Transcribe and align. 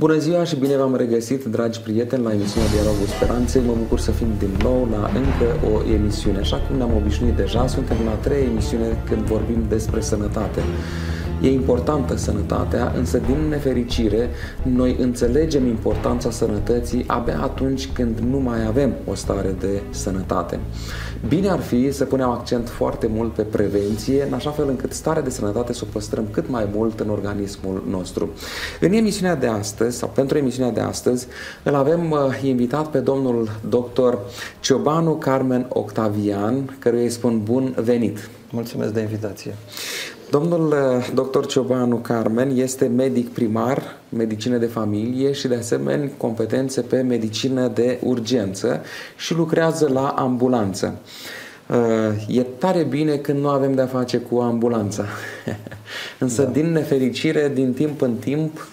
Bună 0.00 0.18
ziua 0.18 0.44
și 0.44 0.56
bine 0.56 0.76
v-am 0.76 0.96
regăsit, 0.96 1.44
dragi 1.44 1.80
prieteni, 1.80 2.22
la 2.22 2.32
emisiunea 2.32 2.70
Dialogul 2.70 3.06
Speranței. 3.06 3.62
Mă 3.66 3.74
bucur 3.78 3.98
să 3.98 4.10
fim 4.10 4.30
din 4.38 4.52
nou 4.62 4.88
la 4.90 5.10
încă 5.22 5.48
o 5.72 5.92
emisiune. 5.92 6.38
Așa 6.38 6.56
cum 6.56 6.76
ne-am 6.76 6.96
obișnuit 6.96 7.36
deja, 7.36 7.66
suntem 7.66 7.96
la 8.04 8.10
trei 8.10 8.44
emisiune 8.44 9.02
când 9.08 9.22
vorbim 9.22 9.64
despre 9.68 10.00
sănătate. 10.00 10.60
E 11.42 11.52
importantă 11.52 12.16
sănătatea, 12.16 12.92
însă 12.96 13.18
din 13.18 13.48
nefericire 13.48 14.28
noi 14.62 14.96
înțelegem 14.98 15.66
importanța 15.66 16.30
sănătății 16.30 17.04
abia 17.06 17.40
atunci 17.42 17.88
când 17.92 18.18
nu 18.18 18.38
mai 18.38 18.66
avem 18.66 18.94
o 19.06 19.14
stare 19.14 19.54
de 19.60 19.82
sănătate. 19.90 20.60
Bine 21.28 21.48
ar 21.48 21.60
fi 21.60 21.92
să 21.92 22.04
punem 22.04 22.28
accent 22.28 22.68
foarte 22.68 23.06
mult 23.06 23.32
pe 23.32 23.42
prevenție, 23.42 24.22
în 24.22 24.32
așa 24.32 24.50
fel 24.50 24.68
încât 24.68 24.92
starea 24.92 25.22
de 25.22 25.30
sănătate 25.30 25.72
să 25.72 25.84
o 25.84 25.90
păstrăm 25.92 26.28
cât 26.30 26.48
mai 26.48 26.68
mult 26.74 27.00
în 27.00 27.08
organismul 27.08 27.84
nostru. 27.90 28.30
În 28.80 28.92
emisiunea 28.92 29.34
de 29.34 29.46
astăzi, 29.46 29.96
sau 29.96 30.08
pentru 30.14 30.38
emisiunea 30.38 30.72
de 30.72 30.80
astăzi, 30.80 31.26
îl 31.62 31.74
avem 31.74 32.10
uh, 32.10 32.18
invitat 32.42 32.90
pe 32.90 32.98
domnul 32.98 33.50
doctor 33.68 34.18
Ciobanu 34.60 35.12
Carmen 35.14 35.66
Octavian, 35.68 36.76
căruia 36.78 37.02
îi 37.02 37.10
spun 37.10 37.40
bun 37.42 37.74
venit. 37.76 38.30
Mulțumesc 38.50 38.92
de 38.92 39.00
invitație. 39.00 39.54
Domnul 40.30 40.66
uh, 40.66 41.08
dr. 41.14 41.46
Ciobanu 41.46 41.96
Carmen 41.96 42.50
este 42.56 42.86
medic 42.86 43.28
primar, 43.28 43.96
medicină 44.08 44.56
de 44.56 44.66
familie 44.66 45.32
și 45.32 45.48
de 45.48 45.54
asemenea 45.54 46.10
competențe 46.16 46.80
pe 46.80 47.00
medicină 47.00 47.68
de 47.68 47.98
urgență 48.02 48.82
și 49.16 49.34
lucrează 49.34 49.88
la 49.92 50.08
ambulanță. 50.08 50.98
Uh, 51.68 52.36
e 52.36 52.42
tare 52.42 52.82
bine 52.82 53.16
când 53.16 53.40
nu 53.40 53.48
avem 53.48 53.74
de-a 53.74 53.86
face 53.86 54.18
cu 54.18 54.38
ambulanța. 54.38 55.04
Însă, 56.18 56.42
da. 56.42 56.50
din 56.50 56.72
nefericire, 56.72 57.50
din 57.54 57.72
timp 57.72 58.00
în 58.00 58.14
timp, 58.14 58.52
Uh, 58.58 58.69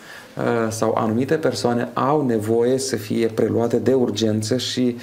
sau 0.70 0.94
anumite 0.98 1.36
persoane 1.36 1.90
au 1.94 2.26
nevoie 2.26 2.78
să 2.78 2.96
fie 2.96 3.28
preluate 3.28 3.78
de 3.78 3.94
urgență 3.94 4.58
și 4.58 4.96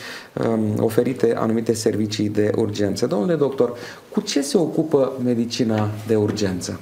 um, 0.49 0.85
oferite 0.85 1.35
anumite 1.37 1.73
servicii 1.74 2.29
de 2.29 2.51
urgență. 2.57 3.07
Domnule 3.07 3.35
doctor, 3.35 3.76
cu 4.10 4.21
ce 4.21 4.41
se 4.41 4.59
ocupă 4.59 5.13
medicina 5.24 5.88
de 6.07 6.16
urgență? 6.16 6.80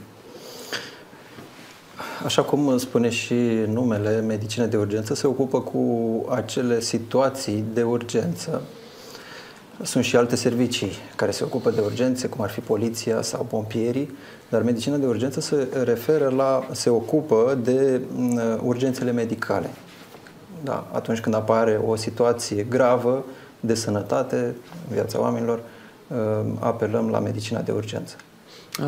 Așa 2.25 2.43
cum 2.43 2.79
spune 2.79 3.09
și 3.09 3.35
numele, 3.67 4.21
medicina 4.21 4.67
de 4.67 4.77
urgență 4.77 5.15
se 5.15 5.27
ocupă 5.27 5.61
cu 5.61 5.85
acele 6.29 6.81
situații 6.81 7.65
de 7.75 7.83
urgență. 7.83 8.63
Sunt 9.83 10.05
și 10.05 10.17
alte 10.17 10.37
servicii 10.37 10.91
care 11.17 11.31
se 11.31 11.45
ocupă 11.45 11.71
de 11.71 11.81
urgențe, 11.81 12.27
cum 12.27 12.45
ar 12.45 12.51
fi 12.51 12.61
poliția 12.61 13.23
sau 13.23 13.47
pompierii, 13.51 14.11
dar 14.49 14.63
medicina 14.63 14.97
de 14.97 15.07
urgență 15.07 15.41
se 15.41 15.69
referă 15.85 16.29
la, 16.37 16.67
se 16.73 16.91
ocupă 16.91 17.59
de 17.63 18.01
mm, 18.15 18.41
urgențele 18.63 19.13
medicale. 19.13 19.71
Da, 20.65 20.91
atunci 20.93 21.21
când 21.21 21.35
apare 21.35 21.81
o 21.87 21.97
situație 21.97 22.63
gravă 22.63 23.25
de 23.61 23.75
sănătate 23.75 24.37
în 24.89 24.95
viața 24.95 25.21
oamenilor, 25.21 25.63
mm, 26.07 26.59
apelăm 26.61 27.11
la 27.11 27.19
medicina 27.19 27.61
de 27.61 27.73
urgență. 27.73 28.15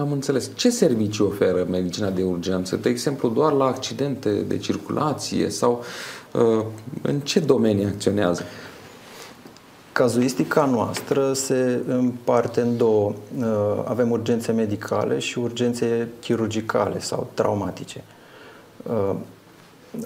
Am 0.00 0.12
înțeles. 0.12 0.50
Ce 0.55 0.70
servicii 0.70 1.25
oferă 1.25 1.67
medicina 1.70 2.11
de 2.11 2.22
urgență? 2.22 2.77
De 2.77 2.89
exemplu, 2.89 3.28
doar 3.28 3.53
la 3.53 3.65
accidente 3.65 4.31
de 4.31 4.56
circulație 4.56 5.48
sau 5.48 5.84
uh, 6.33 6.65
în 7.03 7.20
ce 7.20 7.41
domenii 7.41 7.84
acționează? 7.84 8.42
Cazuistica 9.95 10.64
noastră 10.64 11.33
se 11.33 11.81
împarte 11.87 12.61
în 12.61 12.77
două. 12.77 13.12
Uh, 13.39 13.45
avem 13.84 14.11
urgențe 14.11 14.53
medicale 14.53 15.19
și 15.19 15.39
urgențe 15.39 16.09
chirurgicale 16.20 17.00
sau 17.00 17.31
traumatice. 17.34 18.05
Uh, 18.83 19.15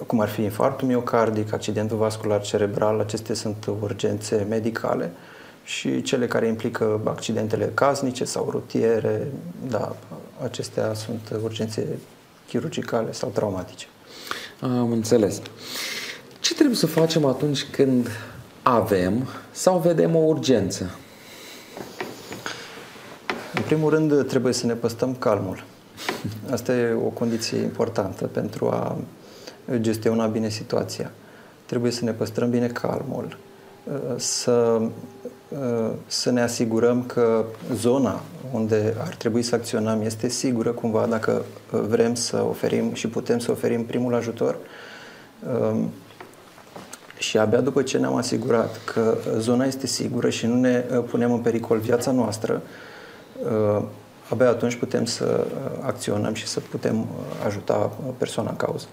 cum 0.07 0.21
ar 0.21 0.29
fi 0.29 0.43
infarctul 0.43 0.89
miocardic, 0.89 1.53
accidentul 1.53 1.97
vascular 1.97 2.41
cerebral, 2.41 3.01
acestea 3.01 3.35
sunt 3.35 3.71
urgențe 3.81 4.47
medicale 4.49 5.13
și 5.65 6.03
cele 6.03 6.27
care 6.27 6.47
implică 6.47 7.01
accidentele 7.05 7.71
casnice 7.75 8.25
sau 8.25 8.49
rutiere, 8.51 9.33
da, 9.69 9.97
acestea 10.43 10.95
sunt 10.95 11.41
urgențe 11.43 11.87
chirurgicale 12.49 13.13
sau 13.13 13.29
traumatice. 13.35 13.87
Am 14.61 14.93
înțeles. 14.93 15.41
Ce 16.41 16.55
trebuie 16.55 16.77
să 16.77 16.87
facem 16.87 17.25
atunci 17.25 17.65
când 17.71 18.09
avem 18.75 19.27
sau 19.51 19.79
vedem 19.79 20.15
o 20.15 20.19
urgență? 20.19 20.91
În 23.55 23.63
primul 23.63 23.91
rând, 23.91 24.27
trebuie 24.27 24.53
să 24.53 24.67
ne 24.67 24.73
păstăm 24.73 25.15
calmul. 25.15 25.65
Asta 26.51 26.73
e 26.77 26.93
o 26.93 27.09
condiție 27.09 27.59
importantă 27.59 28.27
pentru 28.27 28.69
a 28.69 28.97
gestiona 29.77 30.27
bine 30.27 30.49
situația. 30.49 31.11
Trebuie 31.67 31.91
să 31.91 32.05
ne 32.05 32.13
păstrăm 32.13 32.51
bine 32.51 32.67
calmul, 32.67 33.37
să, 34.17 34.81
să 36.07 36.31
ne 36.31 36.43
asigurăm 36.43 37.05
că 37.05 37.45
zona 37.75 38.23
unde 38.53 38.95
ar 38.99 39.15
trebui 39.15 39.43
să 39.43 39.55
acționăm 39.55 40.03
este 40.03 40.29
sigură 40.29 40.71
cumva 40.71 41.07
dacă 41.07 41.45
vrem 41.71 42.15
să 42.15 42.45
oferim 42.49 42.95
și 42.95 43.09
putem 43.09 43.39
să 43.39 43.51
oferim 43.51 43.85
primul 43.85 44.15
ajutor 44.15 44.57
și 47.19 47.39
abia 47.39 47.61
după 47.61 47.83
ce 47.83 47.99
ne-am 47.99 48.15
asigurat 48.15 48.81
că 48.85 49.17
zona 49.39 49.65
este 49.65 49.87
sigură 49.87 50.31
și 50.31 50.47
nu 50.47 50.55
ne 50.55 50.85
uh, 50.91 51.05
punem 51.11 51.33
în 51.33 51.39
pericol 51.39 51.79
viața 51.79 52.11
noastră, 52.11 52.63
uh, 53.43 53.83
abia 54.29 54.49
atunci 54.49 54.75
putem 54.75 55.05
să 55.05 55.47
uh, 55.47 55.71
acționăm 55.83 56.35
și 56.35 56.47
să 56.47 56.61
putem 56.61 57.07
ajuta 57.47 57.93
persoana 58.19 58.51
în 58.51 58.57
cauză. 58.57 58.87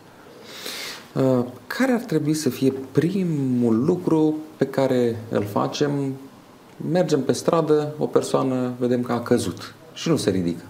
Care 1.68 1.92
ar 1.92 2.00
trebui 2.00 2.34
să 2.34 2.50
fie 2.50 2.74
primul 2.92 3.86
lucru 3.86 4.36
pe 4.58 4.66
care 4.66 5.16
îl 5.30 5.44
facem? 5.44 6.16
Mergem 6.92 7.22
pe 7.22 7.32
stradă, 7.32 7.94
o 7.98 8.06
persoană 8.06 8.74
vedem 8.80 9.02
că 9.02 9.12
a 9.12 9.22
căzut 9.22 9.76
și 9.94 10.10
nu 10.10 10.16
se 10.16 10.30
ridică. 10.30 10.64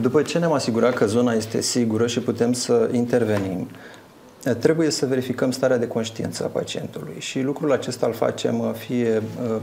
După 0.00 0.22
ce 0.22 0.38
ne-am 0.38 0.52
asigurat 0.52 0.94
că 0.94 1.06
zona 1.06 1.32
este 1.32 1.60
sigură 1.60 2.06
și 2.06 2.20
putem 2.20 2.52
să 2.52 2.88
intervenim, 2.92 3.68
Trebuie 4.52 4.90
să 4.90 5.06
verificăm 5.06 5.50
starea 5.50 5.76
de 5.76 5.86
conștiință 5.86 6.44
a 6.44 6.46
pacientului 6.46 7.14
și 7.18 7.40
lucrul 7.40 7.72
acesta 7.72 8.06
îl 8.06 8.12
facem 8.12 8.58
uh, 8.58 8.70
fie 8.72 9.22
uh, 9.42 9.56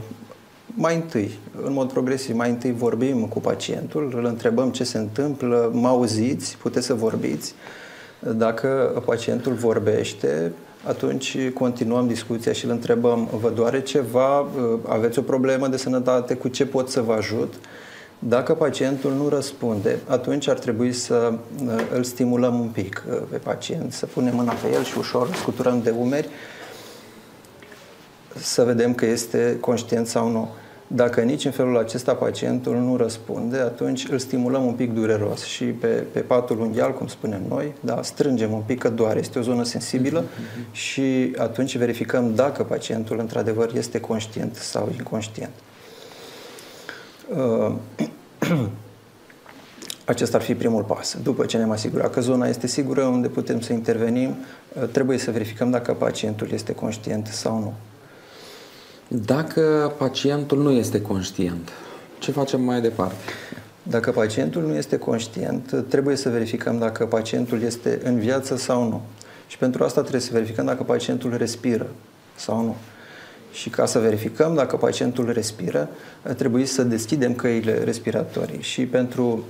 mai 0.74 0.94
întâi, 0.94 1.38
în 1.64 1.72
mod 1.72 1.92
progresiv, 1.92 2.36
mai 2.36 2.50
întâi 2.50 2.72
vorbim 2.72 3.26
cu 3.26 3.40
pacientul, 3.40 4.12
îl 4.16 4.24
întrebăm 4.24 4.70
ce 4.70 4.84
se 4.84 4.98
întâmplă, 4.98 5.70
mă 5.72 5.88
auziți, 5.88 6.56
puteți 6.56 6.86
să 6.86 6.94
vorbiți. 6.94 7.54
Dacă 8.18 9.02
pacientul 9.04 9.52
vorbește, 9.52 10.52
atunci 10.86 11.50
continuăm 11.50 12.06
discuția 12.06 12.52
și 12.52 12.64
îl 12.64 12.70
întrebăm, 12.70 13.28
vă 13.40 13.50
doare 13.50 13.82
ceva, 13.82 14.40
uh, 14.40 14.48
aveți 14.88 15.18
o 15.18 15.22
problemă 15.22 15.68
de 15.68 15.76
sănătate, 15.76 16.34
cu 16.34 16.48
ce 16.48 16.66
pot 16.66 16.88
să 16.88 17.00
vă 17.00 17.12
ajut? 17.12 17.54
Dacă 18.28 18.54
pacientul 18.54 19.12
nu 19.12 19.28
răspunde, 19.28 19.98
atunci 20.06 20.48
ar 20.48 20.58
trebui 20.58 20.92
să 20.92 21.32
uh, 21.64 21.72
îl 21.94 22.02
stimulăm 22.02 22.60
un 22.60 22.68
pic 22.68 23.04
uh, 23.10 23.18
pe 23.30 23.36
pacient, 23.36 23.92
să 23.92 24.06
punem 24.06 24.34
mâna 24.34 24.52
pe 24.52 24.72
el 24.74 24.84
și 24.84 24.98
ușor 24.98 25.34
scuturăm 25.34 25.82
de 25.82 25.90
umeri, 25.90 26.28
să 28.36 28.64
vedem 28.64 28.94
că 28.94 29.06
este 29.06 29.56
conștient 29.60 30.06
sau 30.06 30.30
nu. 30.30 30.48
Dacă 30.86 31.20
nici 31.20 31.44
în 31.44 31.50
felul 31.50 31.78
acesta 31.78 32.14
pacientul 32.14 32.76
nu 32.76 32.96
răspunde, 32.96 33.56
atunci 33.56 34.06
îl 34.10 34.18
stimulăm 34.18 34.66
un 34.66 34.74
pic 34.74 34.92
dureros 34.92 35.44
și 35.44 35.64
pe, 35.64 35.86
pe 35.86 36.20
patul 36.20 36.60
unghial, 36.60 36.92
cum 36.92 37.06
spunem 37.06 37.42
noi, 37.48 37.74
da, 37.80 38.02
strângem 38.02 38.52
un 38.52 38.62
pic 38.66 38.78
că 38.78 38.88
doare, 38.88 39.18
este 39.18 39.38
o 39.38 39.42
zonă 39.42 39.62
sensibilă 39.62 40.22
mm-hmm. 40.22 40.72
și 40.72 41.34
atunci 41.36 41.76
verificăm 41.76 42.34
dacă 42.34 42.62
pacientul 42.62 43.18
într-adevăr 43.18 43.70
este 43.76 44.00
conștient 44.00 44.54
sau 44.54 44.88
inconștient. 44.96 45.52
Uh, 47.36 47.72
acesta 50.04 50.36
ar 50.36 50.42
fi 50.42 50.54
primul 50.54 50.82
pas. 50.82 51.16
După 51.22 51.44
ce 51.44 51.56
ne-am 51.56 51.70
asigurat 51.70 52.12
că 52.12 52.20
zona 52.20 52.46
este 52.46 52.66
sigură 52.66 53.02
unde 53.02 53.28
putem 53.28 53.60
să 53.60 53.72
intervenim, 53.72 54.28
uh, 54.28 54.88
trebuie 54.88 55.18
să 55.18 55.30
verificăm 55.30 55.70
dacă 55.70 55.92
pacientul 55.92 56.48
este 56.50 56.74
conștient 56.74 57.26
sau 57.26 57.58
nu. 57.58 57.72
Dacă 59.18 59.92
pacientul 59.98 60.62
nu 60.62 60.70
este 60.70 61.00
conștient, 61.00 61.68
ce 62.18 62.30
facem 62.30 62.60
mai 62.60 62.80
departe? 62.80 63.32
Dacă 63.82 64.10
pacientul 64.10 64.62
nu 64.62 64.74
este 64.74 64.98
conștient, 64.98 65.84
trebuie 65.88 66.16
să 66.16 66.28
verificăm 66.28 66.78
dacă 66.78 67.06
pacientul 67.06 67.62
este 67.62 68.00
în 68.04 68.18
viață 68.18 68.56
sau 68.56 68.88
nu. 68.88 69.00
Și 69.46 69.58
pentru 69.58 69.84
asta 69.84 70.00
trebuie 70.00 70.20
să 70.20 70.32
verificăm 70.32 70.64
dacă 70.64 70.82
pacientul 70.82 71.36
respiră 71.36 71.86
sau 72.36 72.64
nu. 72.64 72.76
Și 73.52 73.70
ca 73.70 73.86
să 73.86 73.98
verificăm 73.98 74.54
dacă 74.54 74.76
pacientul 74.76 75.32
respiră, 75.32 75.88
trebuie 76.36 76.66
să 76.66 76.82
deschidem 76.82 77.34
căile 77.34 77.84
respiratorii. 77.84 78.62
Și 78.62 78.86
pentru 78.86 79.44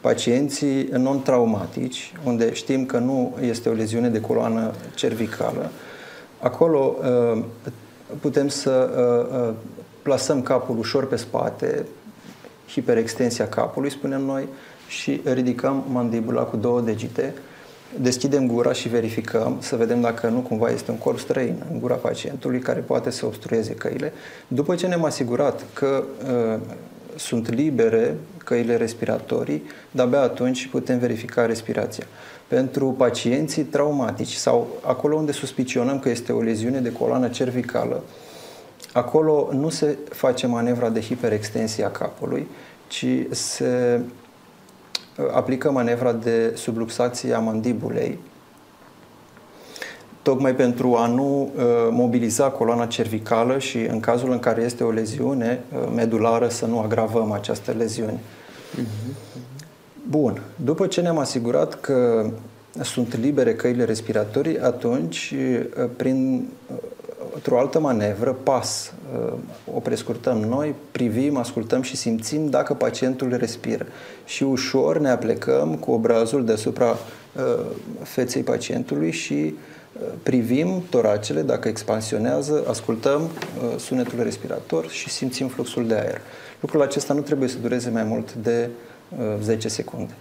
pacienții 0.00 0.88
non-traumatici, 0.92 2.12
unde 2.24 2.52
știm 2.52 2.86
că 2.86 2.98
nu 2.98 3.36
este 3.40 3.68
o 3.68 3.72
leziune 3.72 4.08
de 4.08 4.20
coloană 4.20 4.72
cervicală, 4.94 5.70
acolo 6.40 6.96
uh, 7.00 7.42
putem 8.20 8.48
să 8.48 8.90
uh, 8.96 9.48
uh, 9.48 9.54
plasăm 10.02 10.42
capul 10.42 10.78
ușor 10.78 11.06
pe 11.06 11.16
spate, 11.16 11.86
hiperextensia 12.68 13.48
capului, 13.48 13.90
spunem 13.90 14.20
noi, 14.20 14.48
și 14.88 15.20
ridicăm 15.24 15.84
mandibula 15.88 16.42
cu 16.42 16.56
două 16.56 16.80
degete 16.80 17.34
deschidem 18.00 18.46
gura 18.46 18.72
și 18.72 18.88
verificăm 18.88 19.56
să 19.60 19.76
vedem 19.76 20.00
dacă 20.00 20.28
nu 20.28 20.38
cumva 20.38 20.68
este 20.68 20.90
un 20.90 20.98
corp 20.98 21.18
străin 21.18 21.64
în 21.72 21.80
gura 21.80 21.94
pacientului 21.94 22.58
care 22.58 22.80
poate 22.80 23.10
să 23.10 23.26
obstrueze 23.26 23.74
căile. 23.74 24.12
După 24.48 24.74
ce 24.74 24.86
ne-am 24.86 25.04
asigurat 25.04 25.64
că 25.72 26.04
uh, 26.22 26.60
sunt 27.16 27.54
libere 27.54 28.16
căile 28.44 28.76
respiratorii, 28.76 29.62
de-abia 29.90 30.20
atunci 30.20 30.66
putem 30.66 30.98
verifica 30.98 31.46
respirația. 31.46 32.06
Pentru 32.48 32.86
pacienții 32.86 33.62
traumatici 33.62 34.32
sau 34.32 34.68
acolo 34.82 35.16
unde 35.16 35.32
suspicionăm 35.32 35.98
că 35.98 36.08
este 36.08 36.32
o 36.32 36.40
leziune 36.40 36.80
de 36.80 36.92
coloană 36.92 37.28
cervicală, 37.28 38.02
acolo 38.92 39.48
nu 39.52 39.68
se 39.68 39.98
face 40.08 40.46
manevra 40.46 40.88
de 40.88 41.00
hiperextensie 41.00 41.84
a 41.84 41.90
capului, 41.90 42.46
ci 42.86 43.06
se 43.30 44.00
aplică 45.32 45.70
manevra 45.70 46.12
de 46.12 46.52
subluxație 46.54 47.34
a 47.34 47.38
mandibulei, 47.38 48.18
tocmai 50.22 50.54
pentru 50.54 50.94
a 50.94 51.06
nu 51.06 51.52
uh, 51.56 51.62
mobiliza 51.90 52.50
coloana 52.50 52.86
cervicală 52.86 53.58
și 53.58 53.78
în 53.78 54.00
cazul 54.00 54.30
în 54.30 54.38
care 54.38 54.62
este 54.62 54.84
o 54.84 54.90
leziune 54.90 55.60
uh, 55.72 55.92
medulară 55.94 56.48
să 56.48 56.66
nu 56.66 56.78
agravăm 56.78 57.32
această 57.32 57.74
leziune. 57.78 58.12
Uh-huh. 58.12 59.14
Bun. 60.08 60.42
După 60.64 60.86
ce 60.86 61.00
ne-am 61.00 61.18
asigurat 61.18 61.80
că 61.80 62.30
sunt 62.82 63.16
libere 63.16 63.54
căile 63.54 63.84
respiratorii, 63.84 64.60
atunci, 64.60 65.34
uh, 65.78 65.88
prin 65.96 66.48
într-o 67.36 67.58
altă 67.58 67.80
manevră, 67.80 68.32
pas, 68.42 68.92
uh, 69.14 69.32
o 69.74 69.80
prescurtăm 69.80 70.38
noi, 70.38 70.74
privim, 70.90 71.36
ascultăm 71.36 71.82
și 71.82 71.96
simțim 71.96 72.50
dacă 72.50 72.74
pacientul 72.74 73.36
respiră. 73.36 73.86
Și 74.24 74.42
ușor 74.42 74.98
ne 74.98 75.10
aplecăm 75.10 75.74
cu 75.74 75.90
obrazul 75.90 76.44
deasupra 76.44 76.90
uh, 76.90 77.66
feței 78.02 78.42
pacientului 78.42 79.10
și 79.10 79.54
uh, 79.92 80.02
privim 80.22 80.82
toracele, 80.90 81.42
dacă 81.42 81.68
expansionează, 81.68 82.64
ascultăm 82.68 83.30
sunetul 83.78 84.22
respirator 84.22 84.88
și 84.88 85.08
simțim 85.08 85.48
fluxul 85.48 85.86
de 85.86 85.94
aer. 85.94 86.20
Lucrul 86.60 86.82
acesta 86.82 87.14
nu 87.14 87.20
trebuie 87.20 87.48
să 87.48 87.56
dureze 87.58 87.90
mai 87.90 88.02
mult 88.02 88.34
de 88.34 88.68
10 89.42 89.68
secunde. 89.68 90.12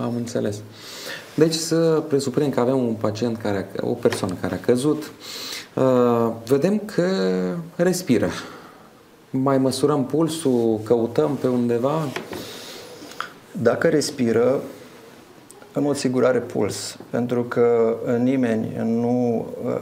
Am 0.00 0.14
înțeles. 0.16 0.56
Deci 1.34 1.54
să 1.54 2.02
presupunem 2.08 2.50
că 2.50 2.60
avem 2.60 2.78
un 2.78 2.94
pacient 2.94 3.36
care, 3.36 3.68
o 3.80 3.92
persoană 3.92 4.34
care 4.40 4.54
a 4.54 4.58
căzut, 4.58 5.02
Uh, 5.02 5.49
vedem 6.46 6.78
că 6.78 7.04
respiră. 7.76 8.28
Mai 9.30 9.58
măsurăm 9.58 10.06
pulsul, 10.06 10.80
căutăm 10.84 11.36
pe 11.36 11.46
undeva. 11.46 12.08
Dacă 13.52 13.88
respiră, 13.88 14.60
în 15.72 15.82
mod 15.82 15.96
sigur 15.96 16.24
are 16.24 16.38
puls, 16.38 16.98
pentru 17.10 17.42
că 17.42 17.96
nimeni 18.18 18.72
nu 18.84 19.46
uh, 19.64 19.80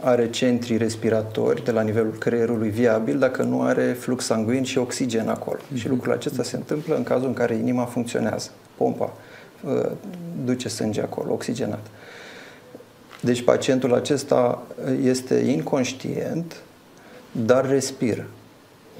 are 0.00 0.30
centri 0.30 0.76
respiratori 0.76 1.64
de 1.64 1.70
la 1.70 1.80
nivelul 1.80 2.12
creierului 2.18 2.68
viabil 2.68 3.18
dacă 3.18 3.42
nu 3.42 3.62
are 3.62 3.92
flux 3.92 4.24
sanguin 4.24 4.62
și 4.62 4.78
oxigen 4.78 5.28
acolo. 5.28 5.58
Mm-hmm. 5.58 5.76
Și 5.76 5.88
lucrul 5.88 6.12
acesta 6.12 6.42
se 6.42 6.56
întâmplă 6.56 6.96
în 6.96 7.02
cazul 7.02 7.26
în 7.26 7.32
care 7.32 7.54
inima 7.54 7.84
funcționează. 7.84 8.50
Pompa 8.76 9.12
uh, 9.64 9.90
duce 10.44 10.68
sânge 10.68 11.00
acolo, 11.00 11.32
oxigenat. 11.32 11.86
Uh, 13.24 13.30
deci 13.30 13.42
pacientul 13.42 13.94
acesta 13.94 14.62
este 15.02 15.34
inconștient, 15.34 16.62
dar 17.32 17.68
respiră. 17.68 18.26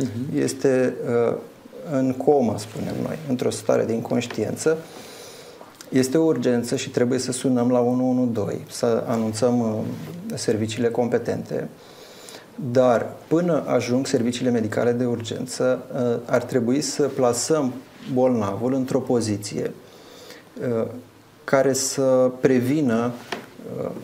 Uh-huh. 0.02 0.34
Este 0.34 0.94
uh, 1.28 1.36
în 1.92 2.12
comă, 2.12 2.54
spunem 2.58 2.94
noi, 3.02 3.18
într-o 3.28 3.50
stare 3.50 3.84
de 3.84 3.92
inconștiență. 3.92 4.76
Este 5.88 6.18
o 6.18 6.24
urgență 6.24 6.76
și 6.76 6.90
trebuie 6.90 7.18
să 7.18 7.32
sunăm 7.32 7.70
la 7.70 7.80
112, 7.80 8.64
să 8.70 9.04
anunțăm 9.06 9.60
uh, 9.60 9.76
serviciile 10.34 10.88
competente. 10.88 11.68
Dar 12.72 13.12
până 13.28 13.64
ajung 13.66 14.06
serviciile 14.06 14.50
medicale 14.50 14.92
de 14.92 15.04
urgență, 15.04 15.82
uh, 15.92 16.18
ar 16.24 16.42
trebui 16.42 16.80
să 16.80 17.02
plasăm 17.02 17.72
bolnavul 18.12 18.74
într-o 18.74 19.00
poziție 19.00 19.72
uh, 20.60 20.86
care 21.44 21.72
să 21.72 22.30
prevină 22.40 23.12
Uh, 23.30 23.33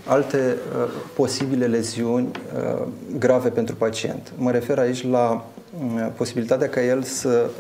alte 0.05 0.57
uh, 0.57 0.91
posibile 1.15 1.67
leziuni 1.67 2.31
uh, 2.31 2.87
grave 3.19 3.49
pentru 3.49 3.75
pacient. 3.75 4.33
Mă 4.37 4.51
refer 4.51 4.79
aici 4.79 5.05
la 5.05 5.45
posibilitatea 6.17 6.69
ca 6.69 6.83
el 6.83 7.03
să 7.03 7.51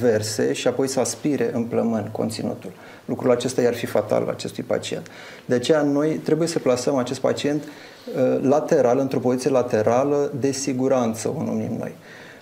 verse 0.00 0.52
și 0.52 0.68
apoi 0.68 0.88
să 0.88 1.00
aspire 1.00 1.50
în 1.54 1.64
plămân 1.64 2.08
conținutul. 2.12 2.70
Lucrul 3.04 3.30
acesta 3.30 3.60
i-ar 3.62 3.74
fi 3.74 3.86
fatal 3.86 4.28
acestui 4.28 4.62
pacient. 4.62 5.06
De 5.44 5.54
aceea 5.54 5.82
noi 5.82 6.08
trebuie 6.08 6.48
să 6.48 6.58
plasăm 6.58 6.96
acest 6.96 7.20
pacient 7.20 7.62
lateral, 8.40 8.98
într-o 8.98 9.18
poziție 9.18 9.50
laterală 9.50 10.32
de 10.40 10.50
siguranță, 10.50 11.34
o 11.38 11.42
numim 11.42 11.76
noi. 11.78 11.94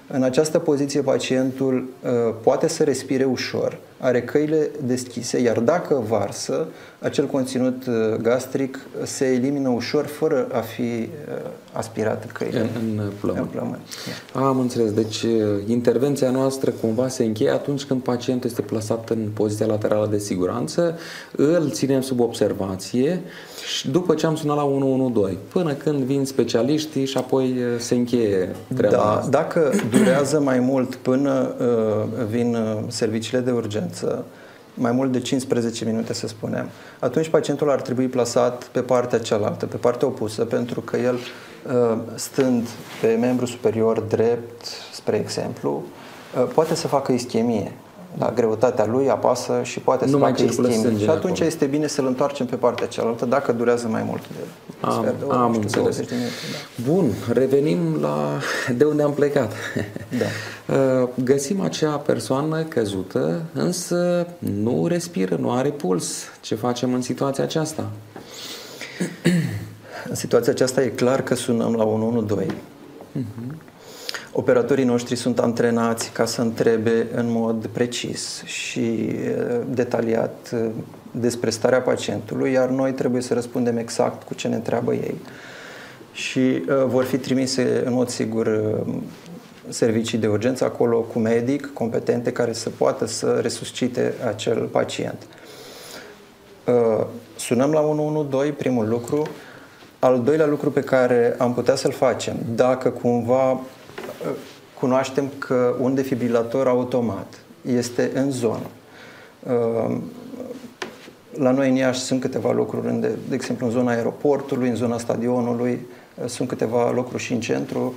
În 0.06 0.22
această 0.22 0.58
poziție 0.58 1.00
pacientul 1.00 1.88
uh, 2.02 2.10
poate 2.42 2.68
să 2.68 2.82
respire 2.82 3.24
ușor, 3.24 3.78
are 3.98 4.22
căile 4.22 4.70
deschise, 4.84 5.40
iar 5.40 5.58
dacă 5.58 6.02
varsă, 6.08 6.66
acel 7.00 7.26
conținut 7.26 7.86
uh, 7.86 8.16
gastric 8.20 8.78
se 9.02 9.26
elimină 9.26 9.68
ușor 9.68 10.06
fără 10.06 10.46
a 10.52 10.60
fi 10.60 10.82
uh, 10.82 11.08
aspirat 11.72 12.22
în 12.24 12.30
căile. 12.32 12.60
În, 12.60 12.68
în 12.98 13.10
plămân. 13.20 13.42
În 13.42 13.48
plămân. 13.48 13.78
Am 14.32 14.58
înțeles. 14.58 14.92
Deci 14.92 15.26
intervenția 15.66 16.30
noastră 16.30 16.70
cumva 16.70 17.08
se 17.08 17.24
încheie 17.24 17.50
atunci 17.50 17.84
când 17.84 18.02
pacientul 18.02 18.48
este 18.50 18.62
plasat 18.62 19.10
în 19.10 19.28
poziția 19.34 19.66
laterală 19.66 20.06
de 20.10 20.18
siguranță, 20.18 20.98
îl 21.36 21.70
ținem 21.70 22.00
sub 22.00 22.20
observație 22.20 23.22
și 23.76 23.90
după 23.90 24.14
ce 24.14 24.26
am 24.26 24.36
sunat 24.36 24.56
la 24.56 24.64
112, 24.64 25.38
până 25.48 25.72
când 25.72 26.02
vin 26.02 26.24
specialiștii 26.24 27.06
și 27.06 27.16
apoi 27.16 27.56
se 27.78 27.94
încheie 27.94 28.56
treaba 28.76 28.96
da, 28.96 29.16
asta. 29.16 29.30
Dacă 29.30 29.72
durează 29.90 30.40
mai 30.40 30.58
mult 30.58 30.94
până 30.94 31.54
uh, 31.58 32.24
vin 32.28 32.54
uh, 32.54 32.78
serviciile 32.88 33.40
de 33.40 33.50
urgență, 33.50 34.24
mai 34.74 34.92
mult 34.92 35.12
de 35.12 35.20
15 35.20 35.84
minute 35.84 36.12
să 36.12 36.26
spunem, 36.26 36.68
atunci 36.98 37.28
pacientul 37.28 37.70
ar 37.70 37.80
trebui 37.80 38.06
plasat 38.06 38.64
pe 38.64 38.80
partea 38.80 39.18
cealaltă, 39.18 39.66
pe 39.66 39.76
partea 39.76 40.08
opusă, 40.08 40.44
pentru 40.44 40.80
că 40.80 40.96
el, 40.96 41.14
uh, 41.14 41.98
stând 42.14 42.68
pe 43.00 43.16
membru 43.20 43.46
superior 43.46 44.00
drept, 44.00 44.64
spre 44.92 45.16
exemplu, 45.16 45.82
uh, 46.36 46.48
poate 46.54 46.74
să 46.74 46.86
facă 46.86 47.12
ischemie 47.12 47.72
la 48.18 48.32
greutatea 48.34 48.86
lui 48.86 49.08
apasă 49.08 49.60
și 49.62 49.80
poate 49.80 50.04
nu 50.04 50.10
să 50.10 50.16
mai 50.16 50.30
facă 50.30 50.42
ischemie. 50.42 50.98
Și 50.98 51.08
atunci 51.08 51.32
acolo. 51.32 51.46
este 51.46 51.64
bine 51.64 51.86
să-l 51.86 52.06
întoarcem 52.06 52.46
pe 52.46 52.56
partea 52.56 52.86
cealaltă 52.86 53.24
dacă 53.24 53.52
durează 53.52 53.88
mai 53.88 54.02
mult 54.06 54.22
de 54.28 54.44
am, 54.80 55.14
de 55.18 55.24
oră, 55.24 55.36
am 55.36 55.54
înțeles. 55.54 55.96
De 55.96 56.06
minute, 56.10 56.32
da. 56.52 56.92
Bun, 56.92 57.12
revenim 57.32 57.98
la 58.00 58.38
de 58.76 58.84
unde 58.84 59.02
am 59.02 59.12
plecat. 59.12 59.52
Da. 60.18 60.24
Uh, 60.66 61.08
găsim 61.24 61.60
acea 61.60 61.96
persoană 61.96 62.62
căzută, 62.62 63.42
însă 63.52 64.26
nu 64.38 64.86
respiră, 64.86 65.36
nu 65.40 65.52
are 65.52 65.68
puls. 65.68 66.22
Ce 66.40 66.54
facem 66.54 66.94
în 66.94 67.02
situația 67.02 67.44
aceasta? 67.44 67.90
În 70.08 70.14
situația 70.14 70.52
aceasta 70.52 70.82
e 70.82 70.88
clar 70.88 71.22
că 71.22 71.34
sunăm 71.34 71.74
la 71.74 71.84
112. 71.84 72.54
Uh-huh. 72.54 73.71
Operatorii 74.32 74.84
noștri 74.84 75.16
sunt 75.16 75.38
antrenați 75.38 76.10
ca 76.10 76.24
să 76.24 76.40
întrebe 76.40 77.06
în 77.14 77.30
mod 77.30 77.66
precis 77.66 78.42
și 78.44 79.10
detaliat 79.68 80.54
despre 81.10 81.50
starea 81.50 81.80
pacientului, 81.80 82.52
iar 82.52 82.68
noi 82.68 82.92
trebuie 82.92 83.22
să 83.22 83.34
răspundem 83.34 83.76
exact 83.76 84.22
cu 84.22 84.34
ce 84.34 84.48
ne 84.48 84.54
întreabă 84.54 84.94
ei. 84.94 85.14
Și 86.12 86.38
uh, 86.38 86.84
vor 86.86 87.04
fi 87.04 87.18
trimise 87.18 87.82
în 87.84 87.92
mod 87.92 88.08
sigur 88.08 88.46
uh, 88.46 88.94
servicii 89.68 90.18
de 90.18 90.26
urgență 90.26 90.64
acolo 90.64 91.00
cu 91.00 91.18
medic 91.18 91.72
competente 91.72 92.32
care 92.32 92.52
să 92.52 92.70
poată 92.70 93.06
să 93.06 93.38
resuscite 93.42 94.14
acel 94.26 94.58
pacient. 94.58 95.26
Uh, 96.66 97.06
sunăm 97.36 97.72
la 97.72 97.80
112, 97.80 98.56
primul 98.56 98.88
lucru. 98.88 99.26
Al 99.98 100.22
doilea 100.22 100.46
lucru 100.46 100.70
pe 100.70 100.80
care 100.80 101.34
am 101.38 101.54
putea 101.54 101.74
să-l 101.74 101.92
facem, 101.92 102.36
dacă 102.54 102.90
cumva 102.90 103.60
cunoaștem 104.78 105.30
că 105.38 105.74
un 105.80 105.94
defibrilator 105.94 106.68
automat 106.68 107.34
este 107.66 108.10
în 108.14 108.30
zonă. 108.30 108.66
Ehm, 109.48 110.02
la 111.36 111.50
noi 111.50 111.68
în 111.68 111.74
Iași 111.74 112.00
sunt 112.00 112.20
câteva 112.20 112.52
locuri, 112.52 112.86
unde, 112.86 113.10
de 113.28 113.34
exemplu 113.34 113.66
în 113.66 113.72
zona 113.72 113.90
aeroportului, 113.90 114.68
în 114.68 114.74
zona 114.74 114.98
stadionului, 114.98 115.86
eh, 116.22 116.28
sunt 116.28 116.48
câteva 116.48 116.90
locuri 116.90 117.22
și 117.22 117.32
în 117.32 117.40
centru 117.40 117.94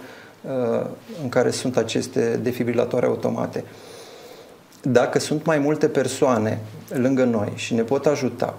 eh, 0.47 0.85
în 1.21 1.29
care 1.29 1.49
sunt 1.49 1.77
aceste 1.77 2.39
defibrilatoare 2.43 3.05
automate. 3.05 3.63
Dacă 4.81 5.19
sunt 5.19 5.45
mai 5.45 5.57
multe 5.57 5.87
persoane 5.87 6.61
lângă 6.89 7.23
noi 7.23 7.51
și 7.55 7.73
ne 7.73 7.81
pot 7.81 8.05
ajuta, 8.05 8.57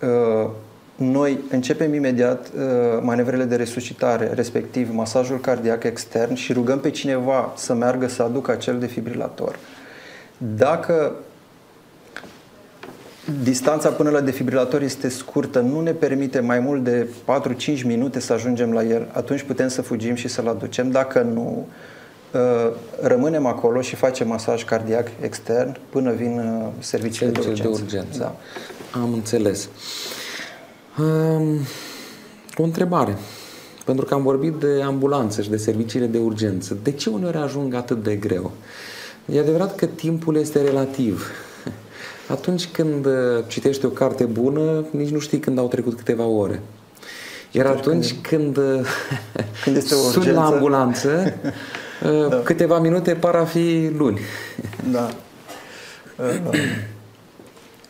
eh, 0.00 0.48
noi 0.96 1.38
începem 1.50 1.94
imediat 1.94 2.50
uh, 2.56 2.62
manevrele 3.00 3.44
de 3.44 3.56
resuscitare, 3.56 4.30
respectiv 4.34 4.94
masajul 4.94 5.40
cardiac 5.40 5.84
extern 5.84 6.34
și 6.34 6.52
rugăm 6.52 6.80
pe 6.80 6.90
cineva 6.90 7.52
să 7.56 7.74
meargă 7.74 8.08
să 8.08 8.22
aducă 8.22 8.50
acel 8.50 8.78
defibrilator. 8.78 9.58
Dacă 10.56 11.12
distanța 13.42 13.88
până 13.88 14.10
la 14.10 14.20
defibrilator 14.20 14.82
este 14.82 15.08
scurtă, 15.08 15.60
nu 15.60 15.80
ne 15.80 15.90
permite 15.90 16.40
mai 16.40 16.58
mult 16.58 16.84
de 16.84 17.06
4-5 17.78 17.84
minute 17.84 18.20
să 18.20 18.32
ajungem 18.32 18.72
la 18.72 18.84
el, 18.84 19.08
atunci 19.12 19.42
putem 19.42 19.68
să 19.68 19.82
fugim 19.82 20.14
și 20.14 20.28
să-l 20.28 20.48
aducem. 20.48 20.90
Dacă 20.90 21.20
nu, 21.20 21.66
uh, 22.32 22.72
rămânem 23.02 23.46
acolo 23.46 23.80
și 23.80 23.94
facem 23.94 24.28
masaj 24.28 24.64
cardiac 24.64 25.08
extern 25.20 25.76
până 25.90 26.12
vin 26.12 26.38
uh, 26.38 26.72
serviciile 26.78 27.30
de 27.30 27.38
urgență. 27.38 27.62
De 27.62 27.68
urgență. 27.68 28.18
Da. 28.18 28.36
Am 29.00 29.12
înțeles. 29.12 29.68
Um, 30.98 31.58
o 32.56 32.62
întrebare. 32.62 33.16
Pentru 33.84 34.04
că 34.04 34.14
am 34.14 34.22
vorbit 34.22 34.52
de 34.52 34.82
ambulanțe 34.84 35.42
și 35.42 35.50
de 35.50 35.56
serviciile 35.56 36.06
de 36.06 36.18
urgență. 36.18 36.76
De 36.82 36.92
ce 36.92 37.10
uneori 37.10 37.36
ajung 37.36 37.74
atât 37.74 38.02
de 38.02 38.16
greu? 38.16 38.50
E 39.26 39.38
adevărat 39.38 39.74
că 39.74 39.86
timpul 39.86 40.36
este 40.36 40.62
relativ. 40.62 41.30
Atunci 42.28 42.68
când 42.68 43.06
uh, 43.06 43.12
citești 43.46 43.84
o 43.84 43.88
carte 43.88 44.24
bună, 44.24 44.84
nici 44.90 45.10
nu 45.10 45.18
știi 45.18 45.38
când 45.38 45.58
au 45.58 45.68
trecut 45.68 45.94
câteva 45.96 46.24
ore. 46.24 46.62
Iar 47.50 47.66
atunci 47.66 48.14
când, 48.20 48.56
uh, 48.56 48.80
când 49.62 49.76
este 49.76 49.94
o 49.94 50.10
suni 50.10 50.30
la 50.32 50.46
ambulanță, 50.46 51.34
uh, 52.04 52.28
da. 52.28 52.36
câteva 52.36 52.78
minute 52.78 53.14
par 53.14 53.34
a 53.34 53.44
fi 53.44 53.90
luni. 53.96 54.20
Da. 54.90 55.08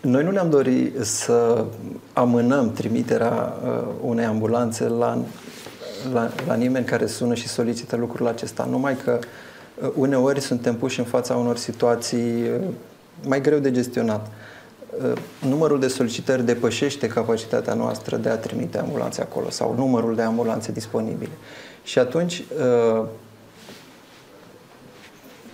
Noi 0.00 0.24
nu 0.24 0.30
ne-am 0.30 0.50
dorit 0.50 0.94
să 1.00 1.64
amânăm 2.12 2.72
trimiterea 2.72 3.54
unei 4.00 4.24
ambulanțe 4.24 4.88
la, 4.88 5.18
la, 6.12 6.30
la 6.46 6.54
nimeni 6.54 6.84
care 6.84 7.06
sună 7.06 7.34
și 7.34 7.48
solicită 7.48 7.96
lucrul 7.96 8.26
acesta, 8.26 8.68
numai 8.70 8.96
că 8.96 9.18
uneori 9.94 10.40
suntem 10.40 10.76
puși 10.76 10.98
în 10.98 11.04
fața 11.04 11.34
unor 11.34 11.56
situații 11.56 12.50
mai 13.26 13.40
greu 13.40 13.58
de 13.58 13.70
gestionat. 13.70 14.30
Uh, 15.02 15.12
numărul 15.48 15.80
de 15.80 15.88
solicitări 15.88 16.44
depășește 16.44 17.06
capacitatea 17.06 17.74
noastră 17.74 18.16
de 18.16 18.28
a 18.28 18.36
trimite 18.36 18.78
ambulanțe 18.78 19.20
acolo 19.20 19.50
sau 19.50 19.74
numărul 19.74 20.14
de 20.14 20.22
ambulanțe 20.22 20.72
disponibile. 20.72 21.32
Și 21.82 21.98
atunci 21.98 22.44
uh, 22.98 23.04